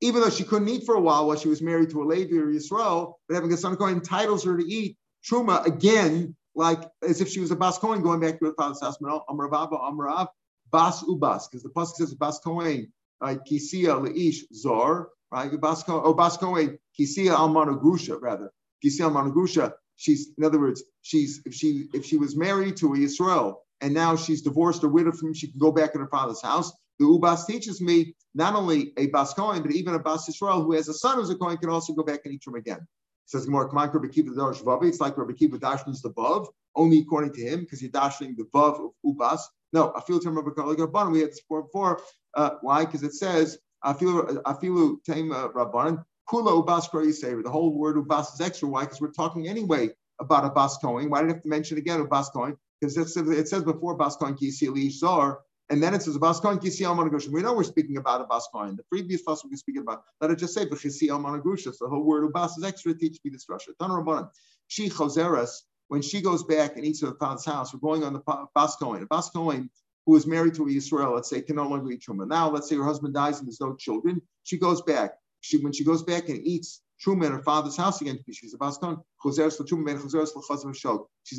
even 0.00 0.20
though 0.20 0.30
she 0.30 0.44
couldn't 0.44 0.68
eat 0.68 0.86
for 0.86 0.94
a 0.94 1.00
while 1.00 1.26
while 1.26 1.36
she 1.36 1.48
was 1.48 1.60
married 1.60 1.90
to 1.90 2.02
a 2.02 2.06
Levi 2.06 2.36
or 2.36 2.52
Yisrael, 2.52 3.14
but 3.26 3.34
having 3.34 3.52
a 3.52 3.56
son 3.56 3.74
Cohen 3.74 3.94
entitles 3.94 4.44
her 4.44 4.56
to 4.56 4.64
eat 4.64 4.96
truma 5.28 5.66
again, 5.66 6.36
like 6.54 6.84
as 7.02 7.20
if 7.20 7.30
she 7.30 7.40
was 7.40 7.50
a 7.50 7.56
Bas 7.56 7.78
Cohen 7.78 8.00
going 8.00 8.20
back 8.20 8.38
to 8.38 8.44
her 8.44 8.54
father's 8.56 8.80
house. 8.80 8.98
Amravava, 8.98 9.80
Amrav, 9.90 10.28
Bas 10.70 11.02
Ubas, 11.02 11.50
because 11.50 11.64
the 11.64 11.70
pasuk 11.70 11.96
says 11.96 12.14
Bas 12.14 12.38
Cohen? 12.38 12.92
Kisia 13.20 14.00
leish 14.00 14.44
zor, 14.54 15.10
right? 15.32 15.50
Bas 15.60 15.82
Cohen, 15.82 16.04
or 16.04 16.10
oh, 16.10 16.14
Bas 16.14 16.36
Cohen, 16.36 16.78
Kisia 16.96 17.34
almana 17.34 17.76
grusha, 17.76 18.20
rather. 18.20 18.52
Kisia 18.84 19.10
almana 19.10 19.34
grusha. 19.34 19.72
She's, 19.96 20.28
in 20.36 20.44
other 20.44 20.60
words, 20.60 20.82
she's 21.02 21.40
if 21.46 21.54
she 21.54 21.88
if 21.94 22.04
she 22.04 22.16
was 22.16 22.36
married 22.36 22.76
to 22.78 22.92
a 22.94 22.96
Yisrael 22.96 23.56
and 23.80 23.94
now 23.94 24.16
she's 24.16 24.42
divorced 24.42 24.84
or 24.84 24.88
widowed 24.88 25.18
from 25.18 25.28
him, 25.28 25.34
she 25.34 25.48
can 25.48 25.58
go 25.58 25.72
back 25.72 25.94
in 25.94 26.00
her 26.00 26.08
father's 26.08 26.42
house. 26.42 26.72
The 26.98 27.04
Ubas 27.04 27.46
teaches 27.46 27.80
me 27.80 28.14
not 28.34 28.54
only 28.54 28.92
a 28.96 29.06
Bas 29.08 29.34
Cohen, 29.34 29.62
but 29.62 29.72
even 29.72 29.94
a 29.94 29.98
Bas 29.98 30.28
Yisrael 30.28 30.64
who 30.64 30.72
has 30.72 30.88
a 30.88 30.94
son 30.94 31.16
who's 31.16 31.30
a 31.30 31.36
Cohen 31.36 31.56
can 31.58 31.70
also 31.70 31.92
go 31.92 32.02
back 32.02 32.20
and 32.24 32.34
eat 32.34 32.42
from 32.42 32.54
again. 32.54 32.86
Says 33.26 33.48
more, 33.48 33.68
come 33.68 33.78
on, 33.78 33.90
Rabbi 33.90 34.08
Kiva 34.08 34.30
the 34.30 34.40
Vavi. 34.40 34.88
It's 34.88 35.00
like 35.00 35.18
Rabbi 35.18 35.32
Kiva 35.32 35.58
dashlins 35.58 36.00
the 36.00 36.10
Vav, 36.10 36.46
only 36.76 37.00
according 37.00 37.32
to 37.34 37.40
him, 37.40 37.60
because 37.60 37.82
you're 37.82 37.90
dashing 37.90 38.36
the 38.36 38.44
Vav 38.54 38.84
of 38.84 38.90
Ubas. 39.04 39.40
No, 39.72 39.92
feel 40.06 40.20
term 40.20 40.36
Rabbi 40.36 40.50
Rabban. 40.50 41.10
We 41.10 41.20
had 41.20 41.30
this 41.30 41.40
before. 41.40 42.00
Uh, 42.34 42.50
why? 42.60 42.84
Because 42.84 43.02
it 43.02 43.14
says, 43.14 43.58
I 43.82 43.94
feel 43.94 44.40
I 44.46 44.54
feel 44.54 44.98
Tame 45.04 45.30
Rabban. 45.30 46.04
Kula 46.30 46.64
Ubas. 46.64 46.90
The 46.90 47.50
whole 47.50 47.76
word 47.76 47.96
Ubas 47.96 48.34
is 48.34 48.40
extra. 48.40 48.68
Why? 48.68 48.82
Because 48.82 49.00
we're 49.00 49.12
talking 49.12 49.48
anyway 49.48 49.90
about 50.20 50.44
a 50.44 50.50
Bas 50.50 50.78
Kohen. 50.78 51.10
Why 51.10 51.22
did 51.22 51.30
I 51.30 51.34
have 51.34 51.42
to 51.42 51.48
mention 51.48 51.78
again 51.78 52.00
a 52.00 52.04
Bas 52.04 52.30
Kohen? 52.30 52.56
Because 52.80 52.96
it 52.96 53.48
says, 53.48 53.62
before 53.64 53.96
Bas 53.96 54.16
Kohen 54.16 54.34
Kisi 54.34 54.90
Zar, 54.90 55.40
and 55.68 55.82
then 55.82 55.94
it 55.94 56.02
says 56.02 56.16
Bas 56.18 56.40
Kohen 56.40 56.58
Kisi 56.58 56.82
Al 56.84 56.96
We 57.32 57.42
know 57.42 57.54
we're 57.54 57.64
speaking 57.64 57.96
about 57.96 58.20
a 58.20 58.24
Bas 58.24 58.48
Kohen. 58.52 58.76
The 58.76 58.84
previous 58.84 59.22
Bas 59.22 59.42
we're 59.44 59.56
speaking 59.56 59.82
about. 59.82 60.04
Let 60.20 60.30
it 60.30 60.38
just 60.38 60.54
say 60.54 60.66
B'chisi 60.66 61.08
Al 61.10 61.22
So 61.56 61.70
the 61.80 61.88
whole 61.88 62.04
word 62.04 62.30
Ubas 62.30 62.58
is 62.58 62.64
extra. 62.64 62.94
Teach 62.94 63.18
me 63.24 63.30
this 63.30 63.46
Russia. 63.48 63.72
Tan 63.80 63.90
Rabbanan. 63.90 64.30
She 64.68 64.88
Choseres. 64.88 65.62
When 65.88 66.02
she 66.02 66.20
goes 66.20 66.42
back 66.42 66.76
and 66.76 66.84
eats 66.84 67.02
at 67.04 67.10
the 67.10 67.14
father's 67.14 67.44
house, 67.44 67.72
we're 67.72 67.80
going 67.80 68.02
on 68.02 68.12
the 68.12 68.46
Bas 68.54 68.76
Kohen. 68.76 69.02
A 69.02 69.06
Bas 69.06 69.30
Kohen 69.30 69.70
who 70.06 70.16
is 70.16 70.26
married 70.26 70.54
to 70.54 70.68
Israel, 70.68 71.14
let's 71.14 71.28
say, 71.28 71.42
can 71.42 71.56
no 71.56 71.68
longer 71.68 71.90
eat 71.90 72.02
truma. 72.08 72.26
Now, 72.28 72.48
let's 72.48 72.68
say 72.68 72.76
her 72.76 72.84
husband 72.84 73.14
dies 73.14 73.38
and 73.38 73.48
there's 73.48 73.60
no 73.60 73.74
children. 73.74 74.22
She 74.44 74.56
goes 74.56 74.80
back. 74.82 75.14
She 75.46 75.58
when 75.58 75.72
she 75.72 75.84
goes 75.84 76.02
back 76.02 76.28
and 76.28 76.44
eats 76.44 76.82
truma 77.04 77.26
in 77.26 77.32
her 77.32 77.42
father's 77.42 77.76
house 77.76 78.00
again 78.00 78.18
she's 78.32 78.54
a 78.54 78.58
baskon. 78.58 78.96
She's 79.22 79.38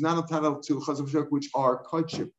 not 0.00 0.18
entitled 0.18 0.62
to 0.62 0.80
chazav 0.80 1.26
which 1.30 1.50
are 1.54 1.84
kudship 1.84 2.30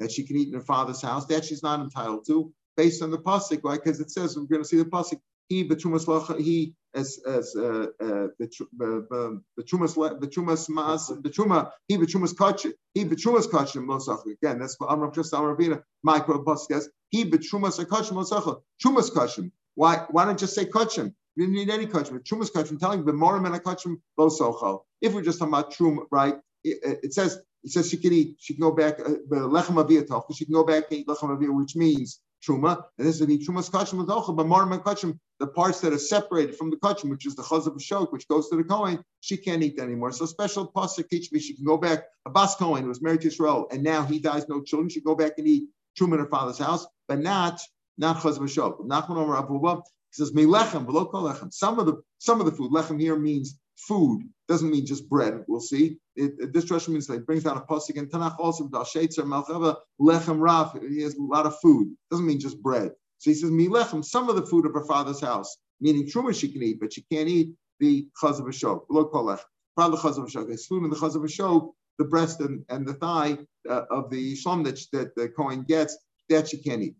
that 0.00 0.10
she 0.10 0.24
can 0.24 0.36
eat 0.36 0.48
in 0.48 0.54
her 0.54 0.60
father's 0.60 1.00
house. 1.00 1.26
That 1.26 1.44
she's 1.44 1.62
not 1.62 1.80
entitled 1.80 2.26
to 2.26 2.52
based 2.76 3.02
on 3.02 3.10
the 3.10 3.18
pasuk, 3.18 3.60
right? 3.62 3.80
Because 3.82 4.00
it 4.00 4.10
says 4.10 4.36
we're 4.36 4.46
going 4.46 4.62
to 4.62 4.68
see 4.68 4.78
the 4.78 4.84
pasuk. 4.84 5.20
He 5.48 5.68
betrumas 5.68 6.40
he 6.40 6.74
as 6.94 7.20
as 7.26 7.54
uh, 7.56 7.86
uh, 8.00 8.26
the 8.38 9.42
betrumas 9.60 9.94
betrumas 10.20 10.68
mas 10.68 11.10
betruma 11.10 11.70
he 11.88 11.98
betrumas 11.98 12.34
kachim 12.34 12.72
he 12.94 13.04
betrumas 13.04 13.46
kachim 13.46 13.84
mosach 13.84 14.24
again. 14.26 14.58
That's 14.58 14.78
what 14.78 14.90
Amram 14.90 15.12
just 15.12 15.32
Amravina 15.32 15.82
micro 16.02 16.42
pasuk 16.42 16.82
he 17.10 17.24
betrumas 17.30 17.78
kachim 17.84 18.12
mosach 18.12 18.60
trumas 18.84 19.10
kachim. 19.10 19.52
Why 19.74 20.04
why 20.10 20.24
don't 20.24 20.34
you 20.34 20.46
just 20.46 20.54
say 20.54 20.66
kachim? 20.66 21.14
You 21.34 21.46
didn't 21.46 21.54
need 21.54 21.70
any 21.70 21.86
kachim. 21.86 22.20
Trumas 22.22 22.52
kachim 22.52 22.78
telling 22.78 23.04
b'morim 23.04 23.46
and 23.46 23.54
a 23.54 23.58
kachim 23.60 23.96
lo 24.18 24.28
sochal. 24.28 24.80
If 25.00 25.14
we're 25.14 25.22
just 25.22 25.38
talking 25.38 25.54
about 25.54 25.72
trum, 25.72 26.06
right? 26.10 26.34
It, 26.64 27.00
it, 27.04 27.14
says 27.14 27.38
it 27.64 27.70
says 27.72 27.88
she 27.88 27.96
can 27.96 28.12
eat. 28.12 28.36
She 28.38 28.54
can 28.54 28.60
go 28.60 28.72
back 28.72 29.00
uh, 29.00 29.14
lechem 29.30 29.82
aviyah 29.82 30.36
She 30.36 30.44
can 30.44 30.54
go 30.54 30.64
back 30.64 30.84
and 30.90 31.00
eat 31.00 31.06
lechem 31.06 31.36
aviyah, 31.36 31.56
which 31.56 31.74
means 31.74 32.20
truma. 32.46 32.82
And 32.98 33.06
this 33.06 33.20
would 33.20 33.30
be 33.30 33.38
trumas 33.38 33.70
kachim 33.70 34.06
l'tochel. 34.06 34.36
B'morim 34.36 34.74
and 34.74 34.82
kachim, 34.82 35.18
the 35.40 35.46
parts 35.46 35.80
that 35.80 35.94
are 35.94 35.98
separated 35.98 36.56
from 36.56 36.70
the 36.70 36.76
kachim, 36.76 37.08
which 37.08 37.26
is 37.26 37.34
the 37.34 37.42
chazav 37.42 37.80
shok, 37.80 38.12
which 38.12 38.28
goes 38.28 38.50
to 38.50 38.56
the 38.56 38.64
kohen, 38.64 39.02
she 39.20 39.38
can't 39.38 39.62
eat 39.62 39.80
anymore. 39.80 40.12
So 40.12 40.26
special 40.26 40.70
pasuk 40.70 41.08
teach 41.08 41.32
me 41.32 41.40
she 41.40 41.56
can 41.56 41.64
go 41.64 41.78
back. 41.78 42.04
A 42.26 42.30
bas 42.30 42.56
kohen 42.56 42.86
was 42.86 43.00
married 43.00 43.22
to 43.22 43.28
Israel, 43.28 43.68
and 43.72 43.82
now 43.82 44.02
he 44.04 44.18
dies 44.18 44.46
no 44.50 44.60
children. 44.60 44.90
She 44.90 45.00
can 45.00 45.10
go 45.10 45.16
back 45.16 45.38
and 45.38 45.48
eat 45.48 45.64
truma 45.98 46.14
in 46.14 46.18
her 46.18 46.26
father's 46.26 46.58
house, 46.58 46.86
but 47.08 47.20
not 47.20 47.60
not 47.98 48.18
chazav 48.18 48.40
shok. 48.40 48.80
Nachman 48.86 49.16
Omer 49.16 49.36
Abuba 49.36 49.82
he 50.12 50.24
says, 50.24 50.32
lechem, 50.32 50.84
below 50.84 51.06
lechem. 51.06 51.52
Some 51.52 51.78
of 51.78 51.86
the 51.86 52.02
some 52.18 52.40
of 52.40 52.46
the 52.46 52.52
food, 52.52 52.70
lechem 52.70 53.00
here 53.00 53.16
means 53.16 53.58
food, 53.76 54.22
doesn't 54.46 54.70
mean 54.70 54.84
just 54.84 55.08
bread. 55.08 55.42
We'll 55.48 55.60
see. 55.60 55.96
It, 56.16 56.32
it, 56.38 56.52
this 56.52 56.70
Russian 56.70 56.92
means 56.92 57.08
like 57.08 57.24
brings 57.24 57.44
down 57.44 57.56
a 57.56 57.62
pasuk 57.62 57.96
and 57.96 58.10
Tanakh 58.10 58.36
also 58.38 58.68
Dalshetzer 58.68 59.24
Malchava 59.24 59.76
lechem 59.98 60.38
raf. 60.38 60.76
He 60.86 61.00
has 61.02 61.14
a 61.14 61.22
lot 61.22 61.46
of 61.46 61.58
food. 61.60 61.94
Doesn't 62.10 62.26
mean 62.26 62.40
just 62.40 62.62
bread. 62.62 62.92
So 63.18 63.30
he 63.30 63.34
says 63.34 63.50
lechem, 63.50 64.04
some 64.04 64.28
of 64.28 64.36
the 64.36 64.44
food 64.44 64.66
of 64.66 64.74
her 64.74 64.84
father's 64.84 65.20
house, 65.20 65.56
meaning 65.80 66.06
truma 66.06 66.38
she 66.38 66.52
can 66.52 66.62
eat, 66.62 66.78
but 66.78 66.92
she 66.92 67.02
can't 67.10 67.28
eat 67.28 67.54
the 67.80 68.06
chaz 68.22 68.38
of 68.38 68.46
a 68.46 68.52
show. 68.52 68.84
Below 68.88 69.10
lechem. 69.10 69.40
Probably 69.76 69.96
the 69.96 70.02
chaz 70.02 70.18
of 70.18 70.60
food 70.66 70.84
in 70.84 70.90
the 70.90 70.96
chaz 70.96 71.16
of 71.16 71.30
show, 71.32 71.74
the 71.98 72.04
breast 72.04 72.40
and, 72.40 72.64
and 72.68 72.86
the 72.86 72.94
thigh 72.94 73.38
uh, 73.68 73.84
of 73.90 74.10
the 74.10 74.34
shlom 74.34 74.62
that, 74.64 74.78
that 74.92 75.14
the 75.14 75.30
Kohen 75.30 75.62
gets, 75.62 75.96
that 76.28 76.48
she 76.48 76.58
can't 76.58 76.82
eat. 76.82 76.96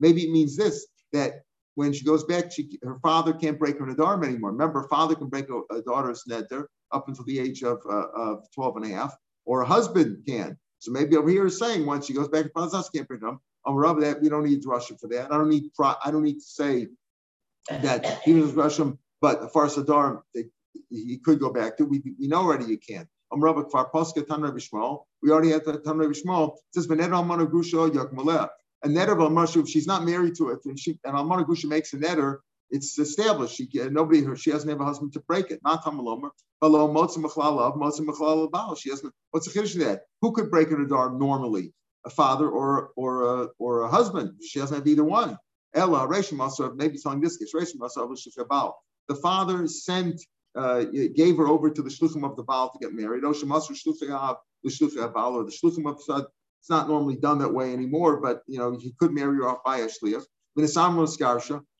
Maybe 0.00 0.22
it 0.22 0.30
means 0.30 0.56
this 0.56 0.86
that 1.12 1.42
when 1.74 1.92
she 1.92 2.04
goes 2.04 2.24
back, 2.24 2.50
she, 2.50 2.78
her 2.82 2.98
father 3.02 3.32
can't 3.34 3.58
break 3.58 3.78
her 3.78 3.86
nedarim 3.86 4.24
anymore. 4.24 4.50
Remember, 4.50 4.84
a 4.84 4.88
father 4.88 5.14
can 5.14 5.28
break 5.28 5.48
a, 5.50 5.60
a 5.74 5.82
daughter's 5.82 6.24
neder 6.28 6.64
up 6.92 7.08
until 7.08 7.24
the 7.24 7.38
age 7.38 7.62
of, 7.62 7.78
uh, 7.88 8.08
of 8.14 8.44
12 8.54 8.76
and 8.76 8.86
a 8.86 8.88
half, 8.88 9.14
or 9.44 9.60
a 9.60 9.66
husband 9.66 10.22
can. 10.26 10.56
So 10.78 10.90
maybe 10.90 11.16
over 11.16 11.28
here 11.28 11.46
is 11.46 11.58
saying 11.58 11.84
once 11.84 12.06
she 12.06 12.14
goes 12.14 12.28
back 12.28 12.46
to 12.46 12.60
house, 12.60 12.88
can't 12.90 13.06
break 13.06 13.20
them. 13.20 13.40
On 13.64 13.74
Rav, 13.74 14.00
that 14.00 14.22
we 14.22 14.28
don't 14.28 14.44
need 14.44 14.64
Russian 14.64 14.96
for 14.96 15.08
that. 15.08 15.32
I 15.32 15.36
don't 15.36 15.48
need 15.48 15.70
I 15.80 16.10
don't 16.10 16.22
need 16.22 16.38
to 16.38 16.44
say 16.44 16.86
that 17.68 18.22
he 18.22 18.34
was 18.34 18.52
Russian, 18.52 18.98
but 19.20 19.40
the 19.40 19.48
far 19.48 19.66
Sadarim, 19.66 20.22
he 20.88 21.18
could 21.18 21.40
go 21.40 21.52
back 21.52 21.76
to. 21.78 21.84
We, 21.84 22.00
we 22.18 22.28
know 22.28 22.42
already 22.42 22.66
you 22.66 22.78
can't. 22.78 23.08
Rabbi 23.32 23.62
Kfar 23.62 23.90
Paska 23.92 24.26
Tan 24.26 24.42
We 25.22 25.30
already 25.30 25.50
had 25.50 25.64
Tan 25.64 25.98
Rabbi 25.98 26.12
Shmuel. 26.12 26.56
Says 26.72 26.86
Benet 26.86 27.08
Almana 27.08 27.50
Grusha 27.50 27.94
Yak 27.94 28.12
a 28.84 28.88
netter 28.88 29.12
of 29.12 29.18
Almashu, 29.18 29.62
if 29.62 29.68
she's 29.68 29.86
not 29.86 30.04
married 30.04 30.36
to 30.36 30.50
it, 30.50 30.60
and, 30.64 30.78
she, 30.78 30.98
and 31.04 31.14
Almana 31.16 31.44
Gusha 31.46 31.66
makes 31.66 31.92
a 31.92 31.96
netter, 31.96 32.38
it's 32.70 32.98
established. 32.98 33.56
She 33.56 33.68
nobody 33.90 34.24
she 34.36 34.50
doesn't 34.50 34.68
have 34.68 34.80
a 34.80 34.84
husband 34.84 35.12
to 35.14 35.20
break 35.20 35.50
it. 35.50 35.60
Not 35.64 35.84
Tamalomer. 35.84 36.30
Below 36.60 36.88
Motza 36.88 37.18
Machlalav, 37.18 37.76
Motza 37.76 38.00
Machlalav 38.00 38.78
She 38.78 38.90
hasn't. 38.90 39.12
What's 39.30 39.52
the 39.52 39.60
chiddush 39.60 39.78
that? 39.78 40.02
Who 40.20 40.32
could 40.32 40.50
break 40.50 40.70
a 40.70 40.84
dar 40.86 41.12
normally? 41.12 41.72
A 42.04 42.10
father 42.10 42.48
or 42.48 42.90
or 42.96 43.42
a 43.42 43.48
or 43.58 43.82
a 43.82 43.88
husband. 43.88 44.42
She 44.42 44.58
doesn't 44.58 44.76
have 44.76 44.86
either 44.86 45.04
one. 45.04 45.36
Ella 45.74 46.08
Reshim 46.08 46.40
also 46.40 46.72
maybe 46.72 46.98
telling 46.98 47.20
this 47.20 47.36
case. 47.36 47.52
Reshim 47.54 47.80
also 47.80 48.08
The 49.08 49.14
father 49.14 49.66
sent 49.68 50.20
uh, 50.56 50.84
gave 51.14 51.36
her 51.36 51.48
over 51.48 51.70
to 51.70 51.82
the 51.82 51.90
shluchim 51.90 52.28
of 52.28 52.36
the 52.36 52.42
Baal 52.42 52.70
to 52.70 52.78
get 52.78 52.94
married. 52.94 53.22
Shluchim 53.22 54.36
the 54.62 54.70
shluchim 54.70 55.04
of 55.04 55.14
Baal 55.14 55.34
or 55.34 55.44
the 55.44 55.50
shluchim 55.50 55.88
of 55.88 56.00
it's 56.66 56.70
not 56.70 56.88
normally 56.88 57.14
done 57.14 57.38
that 57.38 57.54
way 57.54 57.72
anymore, 57.72 58.20
but 58.20 58.42
you 58.48 58.58
know, 58.58 58.76
he 58.76 58.92
could 58.98 59.12
marry 59.12 59.36
her 59.36 59.48
off 59.48 59.62
by 59.64 59.78
a 59.78 59.86
shliach. 59.86 60.24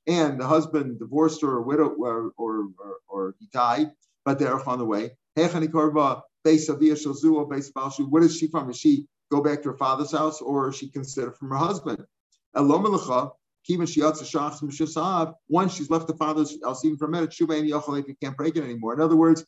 And 0.09 0.41
the 0.41 0.47
husband 0.47 1.01
divorced 1.01 1.43
her 1.43 1.49
or 1.49 1.63
widow 1.63 1.89
or, 1.89 2.31
or, 2.37 2.69
or, 2.79 2.99
or 3.09 3.35
he 3.41 3.49
died, 3.53 3.91
but 4.25 4.39
they're 4.39 4.69
on 4.69 4.79
the 4.79 4.85
way. 4.85 5.11
What 5.35 5.65
is 8.23 8.37
she 8.37 8.47
from? 8.47 8.71
Is 8.71 8.77
she 8.77 9.09
go 9.33 9.43
back 9.43 9.63
to 9.63 9.71
her 9.71 9.77
father's 9.77 10.13
house 10.13 10.41
or 10.41 10.69
is 10.69 10.77
she 10.77 10.89
considered 10.89 11.37
from 11.37 11.51
her 11.51 11.57
husband? 11.57 11.99
Once 13.69 13.91
she's 13.91 14.03
left 15.91 16.07
the 16.07 16.17
father's 16.19 16.57
house, 16.63 16.85
even 16.85 16.97
for 16.97 17.07
a 17.07 17.09
minute, 17.09 17.39
you 17.41 17.47
can't 18.23 18.37
break 18.37 18.57
it 18.57 18.65
anymore. 18.65 18.95
In 18.95 19.01
other 19.01 19.17
words, 19.17 19.45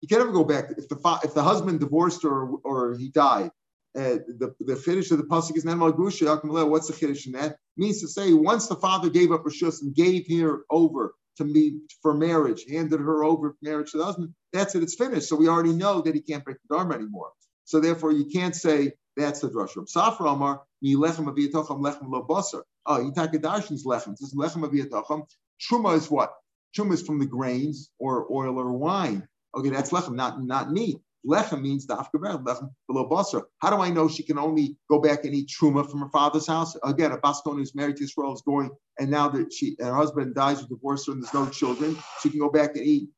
you 0.00 0.08
can't 0.08 0.22
ever 0.22 0.32
go 0.32 0.44
back. 0.44 0.70
If 0.76 0.88
the 0.88 1.20
if 1.24 1.34
the 1.34 1.42
husband 1.42 1.80
divorced 1.80 2.24
or, 2.24 2.58
or 2.64 2.94
he 2.96 3.10
died, 3.10 3.50
uh, 3.96 4.18
the, 4.28 4.54
the 4.60 4.76
finish 4.76 5.10
of 5.10 5.18
the 5.18 5.24
pasuk 5.24 5.56
is 5.56 5.64
Nemal 5.64 5.92
Gusha, 5.92 6.68
what's 6.68 6.86
the 6.88 6.94
Kiddush 6.94 7.26
in 7.26 7.32
that? 7.32 7.56
Means 7.76 8.00
to 8.00 8.08
say, 8.08 8.32
once 8.32 8.68
the 8.68 8.76
father 8.76 9.10
gave 9.10 9.32
up 9.32 9.44
Rishus 9.44 9.82
and 9.82 9.94
gave 9.94 10.26
her 10.40 10.64
over 10.70 11.14
to 11.38 11.44
me 11.44 11.80
for 12.02 12.14
marriage, 12.14 12.64
handed 12.68 13.00
her 13.00 13.24
over 13.24 13.50
for 13.50 13.56
marriage 13.62 13.92
to 13.92 13.98
the 13.98 14.04
husband, 14.04 14.34
that's 14.52 14.74
it, 14.74 14.82
it's 14.82 14.94
finished. 14.94 15.28
So 15.28 15.36
we 15.36 15.48
already 15.48 15.72
know 15.72 16.00
that 16.02 16.14
he 16.14 16.20
can't 16.20 16.44
break 16.44 16.58
the 16.68 16.76
Dharma 16.76 16.94
anymore. 16.94 17.30
So 17.64 17.80
therefore, 17.80 18.12
you 18.12 18.26
can't 18.26 18.54
say 18.54 18.92
that's 19.16 19.40
the 19.40 19.48
drush. 19.50 19.74
Safra 19.94 20.32
Amar, 20.32 20.62
lechem 20.84 21.26
lechem 21.26 22.10
lo 22.10 22.26
basar. 22.28 22.62
Oh, 22.88 23.04
yitakadarshin's 23.04 23.84
lechem. 23.84 24.16
This 24.18 24.32
is 24.32 24.34
lechem 24.34 24.66
aviyatocham. 24.66 25.26
Truma 25.60 25.94
is 25.94 26.10
what? 26.10 26.32
Truma 26.76 26.94
is 26.94 27.02
from 27.02 27.18
the 27.18 27.26
grains 27.26 27.90
or 27.98 28.26
oil 28.32 28.58
or 28.58 28.72
wine. 28.72 29.28
Okay, 29.54 29.68
that's 29.68 29.90
lechem, 29.90 30.14
not, 30.14 30.42
not 30.42 30.72
meat. 30.72 30.98
Lechem 31.26 31.60
means 31.60 31.86
the 31.86 31.94
afkaber, 31.94 32.42
lechem 32.42 32.70
below 32.86 33.04
basra. 33.04 33.42
How 33.58 33.68
do 33.68 33.82
I 33.82 33.90
know 33.90 34.08
she 34.08 34.22
can 34.22 34.38
only 34.38 34.76
go 34.88 34.98
back 35.00 35.24
and 35.24 35.34
eat 35.34 35.48
truma 35.48 35.88
from 35.90 36.00
her 36.00 36.08
father's 36.08 36.46
house? 36.46 36.76
Again, 36.82 37.12
a 37.12 37.18
Baskon 37.18 37.58
who's 37.58 37.74
married 37.74 37.96
to 37.96 38.04
Israel 38.04 38.32
is 38.32 38.42
going, 38.42 38.70
and 38.98 39.10
now 39.10 39.28
that 39.28 39.52
she 39.52 39.76
and 39.78 39.88
her 39.88 39.94
husband 39.94 40.34
dies 40.34 40.62
or 40.62 40.66
divorced 40.68 41.06
her 41.08 41.12
and 41.12 41.22
there's 41.22 41.34
no 41.34 41.46
children, 41.50 41.98
she 42.22 42.30
can 42.30 42.38
go 42.38 42.50
back 42.50 42.76
and 42.76 42.86
eat 42.86 43.10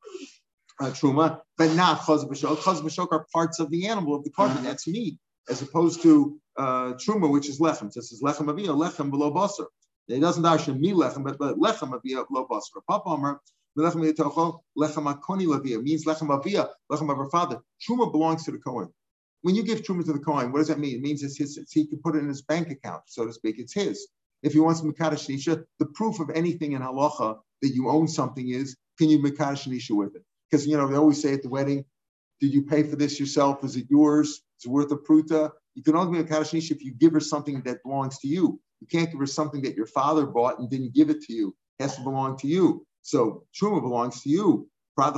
uh, 0.81 0.85
truma, 0.87 1.39
but 1.57 1.73
not 1.75 2.01
chaz 2.01 2.27
b'shok. 2.27 2.57
Chaz 2.57 2.81
b'shok 2.81 3.07
are 3.11 3.25
parts 3.31 3.59
of 3.59 3.69
the 3.69 3.87
animal 3.87 4.15
of 4.15 4.23
the 4.25 4.31
carbon. 4.31 4.63
That's 4.63 4.87
meat, 4.87 5.17
as 5.49 5.61
opposed 5.61 6.01
to 6.01 6.39
uh, 6.61 6.93
truma, 6.93 7.29
which 7.31 7.49
is 7.49 7.59
lechem. 7.59 7.91
This 7.91 8.11
is 8.11 8.21
lechem 8.21 8.49
avia, 8.49 8.69
lechem 8.69 9.09
below 9.09 9.31
basar. 9.33 9.65
It 10.07 10.19
doesn't 10.19 10.43
dash 10.43 10.67
me 10.67 10.91
lechem, 10.91 11.23
but, 11.23 11.37
but 11.39 11.57
lechem 11.57 11.95
avia 11.95 12.23
below 12.29 12.45
basar. 12.49 12.81
Papa 12.87 13.09
Omer, 13.09 13.39
lechem 13.77 14.01
lechem 14.77 15.13
akoni 15.13 15.47
lavia 15.47 15.81
means 15.81 16.05
lechem 16.05 16.29
avia, 16.37 16.69
lechem 16.91 17.09
of 17.11 17.17
her 17.17 17.29
father. 17.29 17.59
Truma 17.81 18.11
belongs 18.11 18.43
to 18.45 18.51
the 18.51 18.59
Kohen. 18.59 18.89
When 19.41 19.55
you 19.55 19.63
give 19.63 19.81
truma 19.81 20.05
to 20.05 20.13
the 20.13 20.19
Kohen, 20.19 20.51
what 20.51 20.59
does 20.59 20.67
that 20.67 20.79
mean? 20.79 20.97
It 20.97 21.01
means 21.01 21.23
it's 21.23 21.37
his. 21.37 21.57
It's, 21.57 21.71
he 21.71 21.87
can 21.87 21.99
put 21.99 22.15
it 22.15 22.19
in 22.19 22.27
his 22.27 22.43
bank 22.43 22.69
account, 22.69 23.03
so 23.07 23.25
to 23.25 23.33
speak. 23.33 23.57
It's 23.57 23.73
his. 23.73 24.07
If 24.43 24.53
he 24.53 24.59
wants 24.59 24.81
Mekadosh 24.81 25.29
Nisha, 25.29 25.63
the 25.79 25.85
proof 25.87 26.19
of 26.19 26.29
anything 26.31 26.73
in 26.73 26.81
halacha 26.81 27.39
that 27.61 27.69
you 27.69 27.89
own 27.89 28.07
something 28.07 28.49
is, 28.49 28.75
can 28.97 29.09
you 29.09 29.19
Mekadosh 29.19 29.67
Nisha 29.67 29.95
with 29.95 30.15
it? 30.15 30.23
Because 30.49 30.67
you 30.67 30.77
know 30.77 30.87
they 30.87 30.95
always 30.95 31.21
say 31.21 31.33
at 31.33 31.43
the 31.43 31.49
wedding, 31.49 31.85
did 32.39 32.53
you 32.53 32.63
pay 32.63 32.83
for 32.83 32.95
this 32.95 33.19
yourself? 33.19 33.63
Is 33.63 33.75
it 33.75 33.85
yours? 33.89 34.29
Is 34.29 34.65
it 34.65 34.69
worth 34.69 34.91
a 34.91 34.97
pruta? 34.97 35.51
You 35.75 35.83
can 35.83 35.95
only 35.95 36.19
be 36.19 36.25
a 36.25 36.27
kaddish 36.27 36.71
if 36.71 36.83
you 36.83 36.93
give 36.93 37.13
her 37.13 37.19
something 37.19 37.61
that 37.63 37.83
belongs 37.83 38.19
to 38.19 38.27
you. 38.27 38.59
You 38.81 38.87
can't 38.87 39.09
give 39.11 39.19
her 39.19 39.25
something 39.25 39.61
that 39.63 39.75
your 39.75 39.85
father 39.85 40.25
bought 40.25 40.59
and 40.59 40.69
didn't 40.69 40.93
give 40.93 41.09
it 41.09 41.21
to 41.21 41.33
you. 41.33 41.55
It 41.79 41.83
has 41.83 41.95
to 41.95 42.01
belong 42.01 42.37
to 42.39 42.47
you. 42.47 42.85
So 43.01 43.45
truma 43.59 43.81
belongs 43.81 44.21
to 44.23 44.29
you. 44.29 44.67
The 44.97 45.13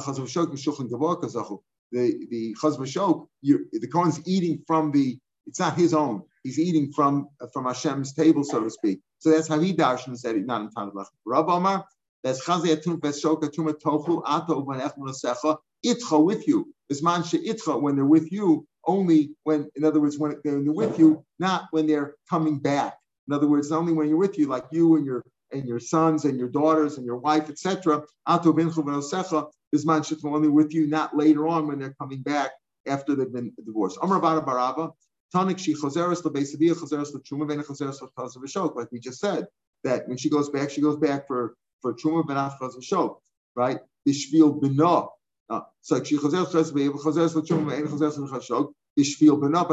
the 1.91 2.55
chazvashok, 2.61 3.27
the 3.41 3.87
Kohen's 3.91 4.21
eating 4.27 4.63
from 4.67 4.91
the. 4.91 5.17
It's 5.45 5.59
not 5.59 5.75
his 5.77 5.93
own. 5.93 6.23
He's 6.43 6.59
eating 6.59 6.91
from 6.93 7.27
uh, 7.41 7.47
from 7.51 7.65
Hashem's 7.65 8.13
table, 8.13 8.43
so 8.43 8.63
to 8.63 8.69
speak. 8.69 9.01
So 9.19 9.29
that's 9.31 9.47
how 9.47 9.59
he 9.59 9.73
darshan 9.73 10.17
said 10.17 10.35
it, 10.35 10.45
not 10.45 10.61
in 10.61 10.69
Tanakh. 10.69 11.05
Rav 11.25 11.49
Omar, 11.49 11.85
that's 12.23 12.45
chazayatun 12.45 12.99
veshoka 12.99 13.49
tuma 13.49 13.73
tofu 13.77 14.21
ato 14.25 14.61
ben 14.61 14.79
echmonasecha 14.79 15.57
itcha 15.85 16.23
with 16.23 16.47
you. 16.47 16.73
Bisman 16.91 17.23
itcha 17.23 17.81
when 17.81 17.95
they're 17.95 18.05
with 18.05 18.31
you 18.31 18.65
only 18.85 19.31
when, 19.43 19.69
in 19.75 19.83
other 19.83 20.01
words, 20.01 20.17
when 20.19 20.35
they're 20.43 20.59
with 20.59 20.99
you, 20.99 21.23
not 21.39 21.67
when 21.71 21.87
they're 21.87 22.15
coming 22.29 22.59
back. 22.59 22.97
In 23.27 23.33
other 23.33 23.47
words, 23.47 23.71
only 23.71 23.93
when 23.93 24.09
you're 24.09 24.17
with 24.17 24.37
you, 24.37 24.47
like 24.47 24.65
you 24.71 24.95
and 24.97 25.05
your 25.05 25.23
and 25.51 25.67
your 25.67 25.79
sons 25.79 26.25
and 26.25 26.37
your 26.37 26.49
daughters 26.49 26.97
and 26.97 27.05
your 27.05 27.17
wife, 27.17 27.49
etc. 27.49 28.03
Ato 28.27 28.51
bisman 28.53 29.51
shitma 29.73 30.35
only 30.35 30.49
with 30.49 30.73
you, 30.73 30.87
not 30.87 31.15
later 31.15 31.47
on 31.47 31.67
when 31.67 31.79
they're 31.79 31.95
coming 31.99 32.21
back 32.21 32.51
after 32.87 33.15
they've 33.15 33.31
been 33.31 33.53
divorced. 33.63 33.97
Amar 34.01 34.19
Baraba, 34.19 34.91
Tanik 35.33 35.57
she 35.57 35.73
choseres 35.73 36.21
lebeisavia 36.21 36.73
choseres 36.73 37.13
letruma 37.13 37.47
v'ena 37.47 37.65
choseres 37.65 37.99
lechazav 38.01 38.75
like 38.75 38.91
we 38.91 38.99
just 38.99 39.19
said, 39.19 39.47
that 39.83 40.07
when 40.07 40.17
she 40.17 40.29
goes 40.29 40.49
back, 40.49 40.69
she 40.69 40.81
goes 40.81 40.97
back 40.97 41.27
for 41.27 41.55
for 41.81 41.93
truma 41.93 42.23
v'naf 42.23 42.57
chazav 42.59 43.17
right? 43.55 43.79
Bishvil 44.07 44.61
b'no 44.61 45.09
so 45.81 46.03
she 46.03 46.17
but 46.17 46.31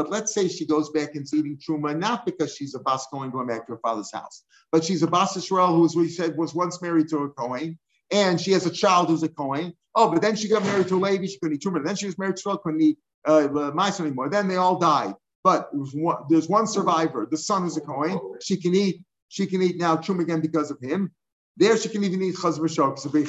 let's 0.09 0.33
say 0.33 0.47
she 0.47 0.65
goes 0.65 0.89
back 0.89 1.15
and 1.15 1.27
eating 1.33 1.57
truma 1.57 1.97
not 1.97 2.25
because 2.25 2.55
she's 2.55 2.75
a 2.75 2.79
bas 2.79 3.07
going 3.11 3.31
going 3.31 3.47
back 3.47 3.65
to 3.65 3.73
her 3.73 3.79
father's 3.79 4.11
house, 4.11 4.43
but 4.71 4.83
she's 4.83 5.03
a 5.03 5.07
bas 5.07 5.37
Israel 5.37 5.75
who, 5.75 5.85
as 5.85 5.95
we 5.95 6.09
said, 6.09 6.37
was 6.37 6.53
once 6.53 6.81
married 6.81 7.07
to 7.09 7.19
a 7.19 7.29
Kohen, 7.29 7.79
and 8.11 8.41
she 8.41 8.51
has 8.51 8.65
a 8.65 8.71
child 8.71 9.07
who's 9.07 9.23
a 9.23 9.29
Kohen. 9.29 9.73
Oh, 9.95 10.11
but 10.11 10.21
then 10.21 10.35
she 10.35 10.47
got 10.47 10.63
married 10.63 10.87
to 10.89 10.97
a 10.97 10.99
Levi, 10.99 11.27
she 11.27 11.39
couldn't 11.39 11.55
eat 11.55 11.63
truma. 11.63 11.83
Then 11.83 11.95
she 11.95 12.05
was 12.05 12.17
married 12.17 12.35
to 12.37 12.41
Israel, 12.41 12.57
couldn't 12.57 12.81
eat 12.81 12.97
uh, 13.25 13.71
mice 13.73 13.99
anymore. 13.99 14.29
Then 14.29 14.47
they 14.47 14.55
all 14.55 14.79
died. 14.79 15.13
But 15.43 15.69
one, 15.73 16.17
there's 16.29 16.47
one 16.47 16.67
survivor. 16.67 17.27
The 17.29 17.37
son 17.37 17.65
is 17.65 17.77
a 17.77 17.81
Kohen. 17.81 18.19
She 18.41 18.57
can 18.57 18.75
eat. 18.75 19.03
She 19.29 19.47
can 19.47 19.61
eat 19.61 19.77
now 19.77 19.97
truma 19.97 20.21
again 20.21 20.41
because 20.41 20.71
of 20.71 20.79
him. 20.81 21.11
There 21.57 21.77
she 21.77 21.89
can 21.89 22.03
even 22.03 22.21
eat 22.21 22.35
chaz 22.35 22.59
v'shok. 22.59 22.93
It's 22.93 23.05
a 23.05 23.09
big 23.09 23.27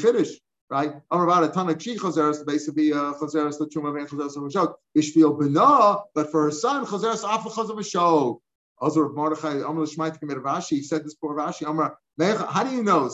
right? 0.73 0.95
Amar 1.11 1.27
about 1.27 1.45
a 1.45 1.49
ton 1.49 1.69
of 1.69 1.77
chi 1.77 1.93
chazeres, 1.93 2.45
basically 2.47 2.95
uh, 2.95 3.13
chazeres 3.21 3.59
the 3.59 3.67
chumah 3.67 4.01
and 4.01 4.09
chazeres 4.09 4.43
of 4.43 4.51
shog. 4.51 4.73
Ishvil 4.97 5.39
bena, 5.39 5.99
But 6.15 6.31
for 6.31 6.45
her 6.45 6.51
son, 6.51 6.87
chazeres 6.87 7.23
af 7.25 7.43
chazav 7.45 7.77
v'shog. 7.77 8.39
Also, 8.79 9.11
Mordechai, 9.11 9.59
Amar 9.59 9.85
Shmait 9.85 10.19
Kamer 10.19 10.43
Rashi, 10.43 10.77
he 10.77 10.83
said 10.83 11.05
this 11.05 11.15
poor 11.15 11.37
Rashi, 11.37 11.69
Amar, 11.69 11.99
how 12.19 12.65
do 12.65 12.75
you 12.75 12.83
know? 12.83 13.09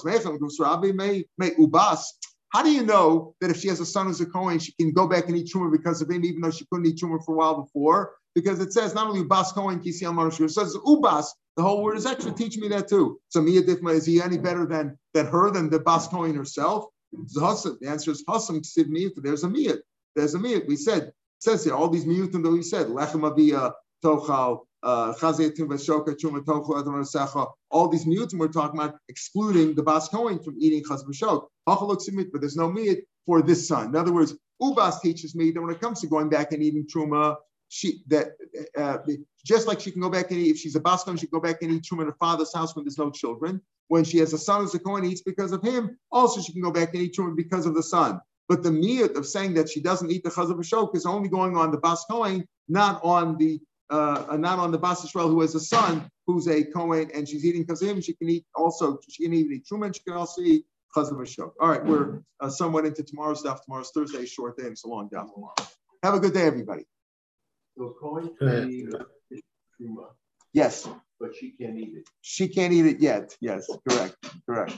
Ubas. 1.65 2.05
How 2.51 2.63
do 2.63 2.71
you 2.71 2.83
know 2.83 3.35
that 3.41 3.51
if 3.51 3.59
she 3.59 3.69
has 3.69 3.81
a 3.81 3.85
son 3.85 4.07
who's 4.07 4.21
a 4.23 4.27
Kohen, 4.27 4.59
she 4.61 4.73
can 4.73 4.93
go 4.93 5.07
back 5.07 5.29
and 5.29 5.37
eat 5.37 5.51
Truma 5.53 5.71
because 5.71 6.01
of 6.01 6.09
him, 6.09 6.25
even 6.25 6.41
though 6.41 6.51
she 6.51 6.65
couldn't 6.73 6.87
eat 6.87 6.97
Truma 6.97 7.23
for 7.25 7.35
a 7.35 7.39
while 7.39 7.63
before? 7.63 8.15
Because 8.35 8.61
it 8.61 8.73
says 8.73 8.95
not 8.95 9.09
only 9.09 9.23
Ubas 9.23 9.53
Kohen, 9.53 9.81
Kisi 9.81 10.09
Amar 10.09 10.29
it 10.29 10.51
says 10.51 10.75
Ubas. 10.87 11.27
The 11.57 11.63
whole 11.63 11.83
word 11.83 11.97
is 11.99 12.07
extra. 12.07 12.31
Teach 12.31 12.57
me 12.57 12.69
that 12.69 12.89
too. 12.89 13.19
So 13.31 13.43
Mia 13.43 13.63
Difma, 13.63 13.93
is 13.93 14.07
he 14.07 14.23
any 14.23 14.39
better 14.39 14.65
than, 14.65 14.97
than 15.13 15.27
her, 15.27 15.51
than 15.51 15.69
the 15.69 15.81
Bas 15.81 16.07
Kohen 16.07 16.37
herself? 16.37 16.87
The 17.13 17.79
answer 17.87 18.11
is 18.11 18.25
Hasam 18.29 18.61
Ksiv 18.61 18.87
Miyut. 18.87 19.13
There's 19.17 19.45
a 19.45 19.49
Miyut. 19.49 19.81
There's 20.15 20.35
a 20.35 20.39
Miyut. 20.39 20.67
We 20.67 20.77
said, 20.77 21.13
says 21.39 21.65
here, 21.65 21.75
all 21.75 21.89
these 21.89 22.05
Miyutim 22.05 22.43
that 22.43 22.51
we 22.51 22.63
said, 22.63 22.89
Lechem 22.89 23.23
Aviyah, 23.23 23.73
Tochal, 24.05 24.61
uh, 24.83 25.13
all 27.71 27.89
these 27.89 28.05
miyutim 28.05 28.39
we're 28.39 28.49
talking 28.49 28.79
about, 28.79 28.95
excluding 29.09 29.75
the 29.75 29.83
bas 29.83 30.09
kohen 30.09 30.39
from 30.43 30.55
eating 30.61 30.85
chaz 30.85 31.05
v'shok. 31.05 31.47
But 31.67 32.41
there's 32.41 32.57
no 32.57 32.71
miyut 32.71 33.01
for 33.27 33.43
this 33.43 33.67
son. 33.67 33.87
In 33.87 33.97
other 33.97 34.13
words, 34.13 34.37
ubas 34.63 35.01
teaches 35.01 35.35
me 35.35 35.51
that 35.51 35.61
when 35.61 35.71
it 35.71 35.81
comes 35.81 36.01
to 36.03 36.07
going 36.07 36.29
back 36.29 36.53
and 36.53 36.63
eating 36.63 36.87
truma, 36.87 37.37
she 37.69 38.03
that 38.09 38.29
uh, 38.77 38.99
just 39.45 39.67
like 39.67 39.81
she 39.81 39.91
can 39.91 40.01
go 40.01 40.11
back 40.11 40.31
and 40.31 40.41
eat, 40.41 40.51
if 40.51 40.59
she's 40.59 40.77
a 40.77 40.81
bas 40.81 41.05
kohen, 41.05 41.17
she 41.17 41.27
can 41.27 41.39
go 41.39 41.43
back 41.43 41.63
and 41.63 41.71
eat 41.73 41.83
truma 41.83 42.01
in 42.01 42.07
her 42.07 42.17
father's 42.19 42.55
house 42.55 42.75
when 42.75 42.85
there's 42.85 42.99
no 42.99 43.11
children 43.11 43.61
when 43.89 44.05
she 44.05 44.19
has 44.19 44.33
a 44.33 44.39
son 44.39 44.61
who's 44.61 44.75
a 44.75 44.79
Kohen, 44.79 45.05
eats 45.05 45.23
because 45.23 45.53
of 45.53 45.63
him. 45.63 45.99
Also, 46.13 46.41
she 46.41 46.53
can 46.53 46.63
go 46.63 46.71
back 46.71 46.95
and 46.95 47.03
eat 47.03 47.17
Truma 47.17 47.35
because 47.35 47.67
of 47.67 47.75
the 47.75 47.83
son. 47.83 48.21
But 48.49 48.63
the 48.63 48.71
miyut 48.71 49.17
of 49.17 49.27
saying 49.27 49.55
that 49.55 49.69
she 49.69 49.81
doesn't 49.81 50.11
eat 50.11 50.23
the 50.25 50.31
chazav 50.31 50.59
shok 50.61 50.95
is 50.95 51.05
only 51.05 51.29
going 51.29 51.57
on 51.57 51.71
the 51.71 51.79
bas 51.79 52.07
not 52.69 53.01
on 53.03 53.37
the 53.37 53.61
uh, 53.91 54.37
not 54.39 54.59
on 54.59 54.71
the 54.71 54.79
bas 54.79 55.03
Israel 55.05 55.29
who 55.29 55.41
has 55.41 55.55
a 55.55 55.61
son 55.61 56.11
who's 56.27 56.47
a 56.47 56.63
Kohen 56.65 57.11
and 57.15 57.27
she's 57.27 57.45
eating 57.45 57.63
because 57.63 57.83
of 57.83 57.89
him. 57.89 58.01
She 58.01 58.15
can 58.15 58.29
eat 58.29 58.45
also. 58.55 58.99
She 59.09 59.25
can 59.25 59.35
even 59.35 59.53
eat 59.53 59.67
Truma. 59.71 59.95
She 59.95 60.03
can 60.03 60.15
also 60.15 60.43
eat 60.43 60.65
chazav 60.97 61.19
shok. 61.23 61.53
All 61.61 61.69
right, 61.69 61.85
we're 61.85 62.23
uh, 62.41 62.49
somewhat 62.49 62.87
into 62.87 63.03
tomorrow's 63.03 63.41
stuff. 63.41 63.65
Tomorrow's 63.65 63.91
Thursday, 63.91 64.25
short 64.25 64.57
day, 64.57 64.65
it's 64.65 64.85
a 64.85 64.89
long 64.89 65.09
day. 65.09 65.19
Have 66.03 66.15
a 66.15 66.21
good 66.21 66.33
day, 66.33 66.47
everybody. 66.47 66.85
So 67.79 67.95
Kohen 68.01 68.35
uh, 68.43 68.47
can 68.47 68.71
eat 68.71 69.45
Truma. 69.81 70.09
Yes 70.53 70.89
but 71.21 71.35
she 71.35 71.51
can't 71.51 71.77
eat 71.77 71.95
it. 71.97 72.09
She 72.21 72.49
can't 72.49 72.73
eat 72.73 72.87
it 72.87 73.01
yet. 73.01 73.37
Yes, 73.41 73.69
correct, 73.89 74.17
correct. 74.47 74.77